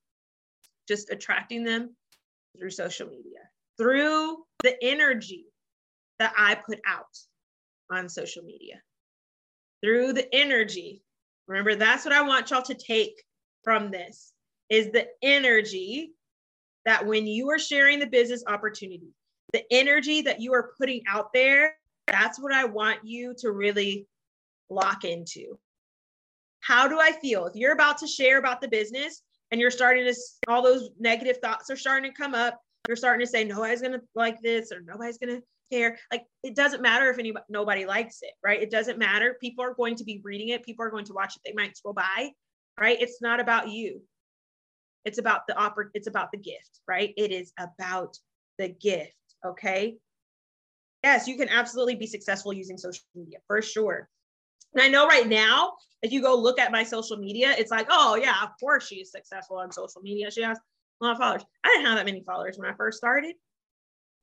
just 0.86 1.10
attracting 1.10 1.64
them 1.64 1.96
through 2.56 2.70
social 2.70 3.08
media, 3.08 3.40
through 3.76 4.44
the 4.62 4.82
energy 4.82 5.46
that 6.20 6.32
I 6.38 6.54
put 6.54 6.78
out 6.86 7.18
on 7.90 8.08
social 8.08 8.44
media, 8.44 8.80
through 9.82 10.12
the 10.12 10.32
energy. 10.32 11.02
Remember, 11.48 11.74
that's 11.74 12.04
what 12.04 12.14
I 12.14 12.22
want 12.22 12.50
y'all 12.50 12.62
to 12.62 12.74
take 12.74 13.24
from 13.64 13.90
this 13.90 14.32
is 14.68 14.92
the 14.92 15.08
energy 15.22 16.12
that 16.84 17.04
when 17.04 17.26
you 17.26 17.50
are 17.50 17.58
sharing 17.58 17.98
the 17.98 18.06
business 18.06 18.44
opportunity, 18.46 19.12
the 19.52 19.64
energy 19.72 20.22
that 20.22 20.40
you 20.40 20.54
are 20.54 20.72
putting 20.78 21.02
out 21.08 21.32
there, 21.34 21.74
that's 22.06 22.40
what 22.40 22.52
I 22.52 22.64
want 22.64 23.00
you 23.04 23.34
to 23.38 23.50
really 23.50 24.06
lock 24.68 25.04
into. 25.04 25.58
How 26.60 26.86
do 26.86 27.00
I 27.00 27.12
feel? 27.12 27.46
If 27.46 27.56
you're 27.56 27.72
about 27.72 27.98
to 27.98 28.06
share 28.06 28.38
about 28.38 28.60
the 28.60 28.68
business 28.68 29.22
and 29.50 29.60
you're 29.60 29.70
starting 29.70 30.04
to, 30.04 30.14
all 30.46 30.62
those 30.62 30.90
negative 30.98 31.38
thoughts 31.42 31.70
are 31.70 31.76
starting 31.76 32.10
to 32.10 32.16
come 32.16 32.34
up, 32.34 32.60
you're 32.86 32.96
starting 32.96 33.24
to 33.24 33.30
say, 33.30 33.44
nobody's 33.44 33.80
to 33.82 34.00
like 34.14 34.40
this 34.42 34.72
or 34.72 34.80
nobody's 34.80 35.18
to 35.18 35.42
care. 35.70 35.98
Like 36.10 36.24
it 36.42 36.56
doesn't 36.56 36.82
matter 36.82 37.10
if 37.10 37.18
anybody, 37.18 37.44
nobody 37.48 37.86
likes 37.86 38.18
it, 38.22 38.32
right? 38.42 38.60
It 38.60 38.70
doesn't 38.70 38.98
matter. 38.98 39.36
People 39.40 39.64
are 39.64 39.74
going 39.74 39.96
to 39.96 40.04
be 40.04 40.20
reading 40.24 40.48
it. 40.48 40.64
People 40.64 40.84
are 40.84 40.90
going 40.90 41.04
to 41.06 41.12
watch 41.12 41.36
it. 41.36 41.42
They 41.44 41.54
might 41.54 41.76
scroll 41.76 41.94
by, 41.94 42.30
right? 42.78 43.00
It's 43.00 43.22
not 43.22 43.40
about 43.40 43.68
you. 43.68 44.02
It's 45.04 45.18
about 45.18 45.46
the 45.46 45.54
oppor- 45.54 45.90
it's 45.94 46.08
about 46.08 46.30
the 46.32 46.38
gift, 46.38 46.80
right? 46.86 47.14
It 47.16 47.32
is 47.32 47.52
about 47.58 48.18
the 48.58 48.68
gift, 48.68 49.14
okay? 49.46 49.96
Yes, 51.02 51.26
you 51.26 51.36
can 51.36 51.48
absolutely 51.48 51.94
be 51.94 52.06
successful 52.06 52.52
using 52.52 52.76
social 52.76 53.04
media 53.14 53.38
for 53.46 53.62
sure. 53.62 54.08
And 54.74 54.82
I 54.82 54.88
know 54.88 55.06
right 55.06 55.26
now, 55.26 55.72
if 56.02 56.12
you 56.12 56.20
go 56.20 56.36
look 56.36 56.58
at 56.58 56.70
my 56.70 56.84
social 56.84 57.16
media, 57.16 57.54
it's 57.56 57.70
like, 57.70 57.86
oh 57.90 58.16
yeah, 58.16 58.42
of 58.42 58.50
course 58.60 58.86
she 58.86 58.96
is 58.96 59.10
successful 59.10 59.56
on 59.56 59.72
social 59.72 60.02
media. 60.02 60.30
She 60.30 60.42
has 60.42 60.58
a 61.00 61.04
lot 61.04 61.12
of 61.12 61.18
followers. 61.18 61.44
I 61.64 61.68
didn't 61.68 61.86
have 61.86 61.96
that 61.96 62.06
many 62.06 62.22
followers 62.22 62.58
when 62.58 62.70
I 62.70 62.74
first 62.74 62.98
started. 62.98 63.34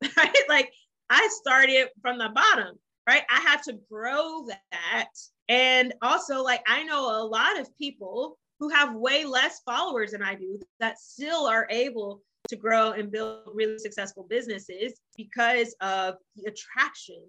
Right? 0.16 0.36
Like 0.48 0.72
I 1.10 1.28
started 1.42 1.88
from 2.02 2.18
the 2.18 2.30
bottom, 2.30 2.78
right? 3.08 3.24
I 3.30 3.40
had 3.40 3.64
to 3.64 3.80
grow 3.90 4.46
that. 4.48 5.10
And 5.50 5.94
also, 6.02 6.44
like, 6.44 6.62
I 6.68 6.84
know 6.84 7.22
a 7.22 7.26
lot 7.26 7.60
of 7.60 7.76
people 7.78 8.38
who 8.60 8.70
have 8.70 8.96
way 8.96 9.24
less 9.24 9.62
followers 9.66 10.12
than 10.12 10.22
I 10.22 10.36
do 10.36 10.60
that 10.80 11.00
still 11.00 11.48
are 11.48 11.68
able 11.70 12.22
to 12.50 12.56
grow 12.56 12.92
and 12.92 13.12
build 13.12 13.42
really 13.54 13.78
successful 13.80 14.26
businesses 14.30 15.00
because 15.16 15.76
of 15.82 16.16
the 16.36 16.50
attraction 16.50 17.22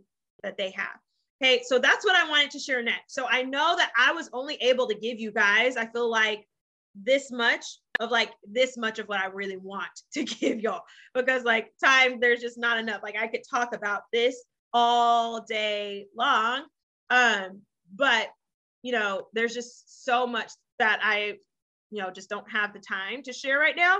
that 0.42 0.56
they 0.56 0.70
have. 0.72 0.98
Okay, 1.40 1.62
so 1.64 1.78
that's 1.78 2.04
what 2.04 2.16
I 2.16 2.28
wanted 2.28 2.50
to 2.52 2.58
share 2.58 2.82
next. 2.82 3.14
So 3.14 3.26
I 3.28 3.42
know 3.42 3.76
that 3.76 3.92
I 3.96 4.12
was 4.12 4.28
only 4.32 4.56
able 4.56 4.88
to 4.88 4.94
give 4.94 5.20
you 5.20 5.30
guys, 5.30 5.76
I 5.76 5.86
feel 5.86 6.10
like 6.10 6.48
this 6.94 7.30
much 7.30 7.64
of 8.00 8.10
like 8.10 8.30
this 8.46 8.76
much 8.76 8.98
of 8.98 9.08
what 9.08 9.20
I 9.20 9.26
really 9.26 9.56
want 9.56 9.90
to 10.14 10.24
give 10.24 10.60
y'all 10.60 10.82
because 11.14 11.44
like 11.44 11.72
time 11.82 12.20
there's 12.20 12.40
just 12.40 12.58
not 12.58 12.78
enough. 12.78 13.02
Like 13.02 13.16
I 13.16 13.26
could 13.26 13.42
talk 13.48 13.74
about 13.74 14.02
this 14.12 14.44
all 14.72 15.44
day 15.44 16.06
long. 16.16 16.64
Um 17.10 17.62
but 17.94 18.28
you 18.82 18.92
know, 18.92 19.26
there's 19.32 19.54
just 19.54 20.04
so 20.04 20.26
much 20.26 20.50
that 20.78 21.00
I, 21.02 21.34
you 21.90 22.02
know, 22.02 22.10
just 22.10 22.30
don't 22.30 22.50
have 22.50 22.72
the 22.72 22.78
time 22.78 23.22
to 23.24 23.32
share 23.32 23.58
right 23.58 23.76
now. 23.76 23.98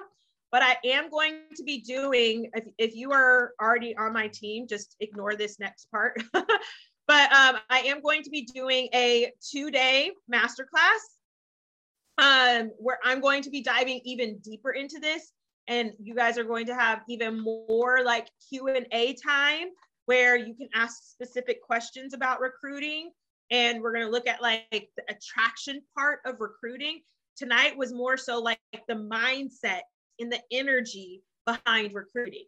But 0.51 0.63
I 0.63 0.77
am 0.85 1.11
going 1.11 1.41
to 1.57 1.63
be 1.63 1.81
doing, 1.81 2.51
if, 2.55 2.65
if 2.79 2.95
you 2.95 3.13
are 3.13 3.53
already 3.61 3.95
on 3.97 4.15
my 4.15 4.29
team, 4.29 4.67
just 4.67 4.97
ignore 5.01 5.35
this 5.35 5.59
next 5.61 5.91
part. 5.91 6.23
but 6.33 7.33
um, 7.33 7.59
I 7.69 7.81
am 7.81 8.01
going 8.01 8.23
to 8.23 8.31
be 8.31 8.43
doing 8.43 8.89
a 8.95 9.33
two 9.51 9.71
day 9.71 10.13
masterclass 10.33 11.18
um, 12.19 12.73
where 12.79 12.99
I'm 13.05 13.21
going 13.21 13.43
to 13.43 13.51
be 13.51 13.63
diving 13.63 14.01
even 14.05 14.39
deeper 14.39 14.71
into 14.71 14.99
this. 14.99 15.33
And 15.69 15.93
you 16.01 16.15
guys 16.15 16.39
are 16.39 16.45
going 16.45 16.67
to 16.67 16.75
have 16.75 17.03
even 17.09 17.41
more 17.41 18.03
like 18.05 18.29
Q&A 18.49 19.15
time 19.15 19.69
where 20.07 20.37
you 20.37 20.55
can 20.55 20.69
ask 20.75 21.03
specific 21.03 21.63
questions 21.63 22.15
about 22.15 22.41
recruiting 22.41 23.11
and 23.51 23.81
we're 23.81 23.93
going 23.93 24.05
to 24.05 24.11
look 24.11 24.27
at 24.27 24.43
like 24.43 24.67
the 24.71 25.03
attraction 25.09 25.83
part 25.97 26.21
of 26.25 26.41
recruiting. 26.41 27.01
Tonight 27.37 27.77
was 27.77 27.93
more 27.93 28.17
so 28.17 28.41
like 28.41 28.59
the 28.89 28.95
mindset 28.95 29.83
and 30.19 30.33
the 30.33 30.41
energy 30.51 31.23
behind 31.47 31.95
recruiting. 31.95 32.45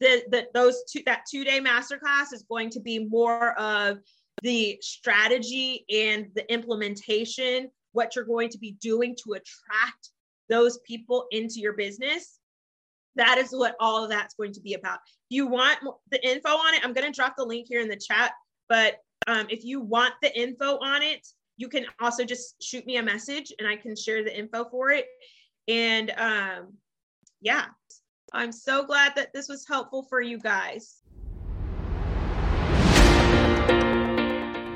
The, 0.00 0.24
the 0.30 0.46
those 0.54 0.82
two 0.90 1.02
that 1.06 1.22
two 1.30 1.44
day 1.44 1.60
masterclass 1.60 2.32
is 2.32 2.44
going 2.48 2.70
to 2.70 2.80
be 2.80 3.06
more 3.06 3.58
of 3.58 3.98
the 4.42 4.78
strategy 4.80 5.84
and 5.92 6.26
the 6.34 6.50
implementation, 6.52 7.70
what 7.94 8.14
you're 8.14 8.24
going 8.24 8.50
to 8.50 8.58
be 8.58 8.72
doing 8.80 9.16
to 9.24 9.32
attract 9.32 10.10
those 10.48 10.78
people 10.86 11.26
into 11.30 11.60
your 11.60 11.72
business. 11.72 12.38
That 13.16 13.38
is 13.38 13.52
what 13.52 13.76
all 13.80 14.04
of 14.04 14.10
that's 14.10 14.34
going 14.34 14.52
to 14.52 14.60
be 14.60 14.74
about. 14.74 14.98
If 15.06 15.36
you 15.36 15.46
want 15.46 15.78
the 16.10 16.24
info 16.28 16.50
on 16.50 16.74
it, 16.74 16.84
I'm 16.84 16.92
going 16.92 17.10
to 17.10 17.16
drop 17.16 17.34
the 17.36 17.44
link 17.44 17.66
here 17.68 17.80
in 17.80 17.88
the 17.88 17.96
chat. 17.96 18.32
But 18.68 18.96
um, 19.26 19.46
if 19.48 19.64
you 19.64 19.80
want 19.80 20.14
the 20.20 20.36
info 20.38 20.78
on 20.78 21.02
it, 21.02 21.26
you 21.56 21.68
can 21.68 21.86
also 22.00 22.24
just 22.24 22.62
shoot 22.62 22.84
me 22.84 22.96
a 22.96 23.02
message 23.02 23.52
and 23.58 23.68
I 23.68 23.76
can 23.76 23.94
share 23.94 24.24
the 24.24 24.36
info 24.36 24.64
for 24.64 24.90
it. 24.90 25.06
And 25.68 26.12
um, 26.16 26.74
yeah, 27.40 27.66
I'm 28.32 28.50
so 28.50 28.84
glad 28.84 29.14
that 29.14 29.32
this 29.32 29.48
was 29.48 29.66
helpful 29.66 30.02
for 30.02 30.20
you 30.20 30.38
guys. 30.38 31.03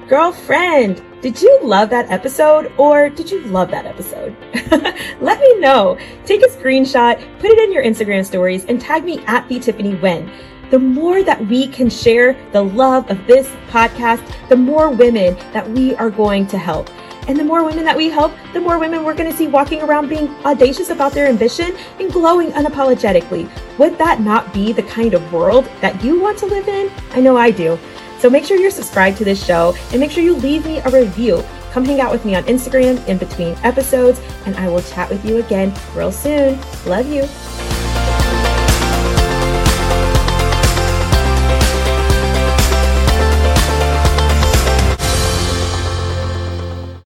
Girlfriend, 0.09 1.02
did 1.20 1.42
you 1.42 1.61
love 1.62 1.90
that 1.90 2.11
episode 2.11 2.72
or 2.78 3.11
did 3.11 3.30
you 3.30 3.42
love 3.42 3.70
that 3.70 3.84
episode? 3.84 4.34
Let 5.20 5.38
me 5.38 5.61
know. 5.61 5.98
Take 6.24 6.42
a 6.42 6.48
screenshot, 6.48 7.18
put 7.40 7.50
it 7.50 7.59
in 7.59 7.72
your 7.74 7.84
Instagram 7.84 8.24
stories, 8.24 8.64
and 8.64 8.80
tag 8.80 9.04
me 9.04 9.22
at 9.26 9.46
the 9.48 9.61
Tiffany 9.61 9.96
Wynn 9.96 10.30
the 10.70 10.78
more 10.78 11.22
that 11.22 11.46
we 11.46 11.66
can 11.66 11.88
share 11.88 12.36
the 12.52 12.62
love 12.62 13.11
of 13.11 13.26
this 13.26 13.48
podcast, 13.70 14.22
the 14.48 14.56
more 14.56 14.90
women 14.90 15.34
that 15.52 15.68
we 15.70 15.94
are 15.96 16.11
going 16.11 16.46
to 16.46 16.59
help. 16.59 16.90
And 17.26 17.38
the 17.38 17.44
more 17.44 17.64
women 17.64 17.84
that 17.84 17.96
we 17.96 18.09
help, 18.09 18.32
the 18.52 18.61
more 18.61 18.78
women 18.78 19.04
we're 19.04 19.14
going 19.14 19.30
to 19.30 19.36
see 19.36 19.46
walking 19.46 19.82
around 19.82 20.09
being 20.09 20.28
audacious 20.44 20.90
about 20.90 21.12
their 21.12 21.26
ambition 21.26 21.76
and 21.98 22.12
glowing 22.12 22.50
unapologetically. 22.52 23.48
Would 23.78 23.98
that 23.98 24.20
not 24.20 24.52
be 24.52 24.72
the 24.72 24.82
kind 24.82 25.14
of 25.14 25.32
world 25.32 25.64
that 25.80 26.02
you 26.02 26.20
want 26.20 26.38
to 26.38 26.46
live 26.46 26.68
in? 26.68 26.90
I 27.12 27.20
know 27.20 27.36
I 27.36 27.50
do. 27.50 27.78
So 28.20 28.28
make 28.28 28.44
sure 28.44 28.58
you're 28.58 28.70
subscribed 28.70 29.18
to 29.18 29.24
this 29.24 29.44
show 29.44 29.74
and 29.92 30.00
make 30.00 30.10
sure 30.10 30.24
you 30.24 30.34
leave 30.34 30.66
me 30.66 30.78
a 30.78 30.90
review. 30.90 31.44
Come 31.72 31.84
hang 31.84 32.00
out 32.00 32.10
with 32.10 32.24
me 32.24 32.34
on 32.34 32.44
Instagram 32.44 33.06
in 33.06 33.18
between 33.18 33.56
episodes, 33.62 34.20
and 34.46 34.56
I 34.56 34.68
will 34.68 34.82
chat 34.82 35.08
with 35.10 35.24
you 35.24 35.38
again 35.38 35.72
real 35.94 36.10
soon. 36.10 36.58
Love 36.86 37.06
you. 37.06 37.78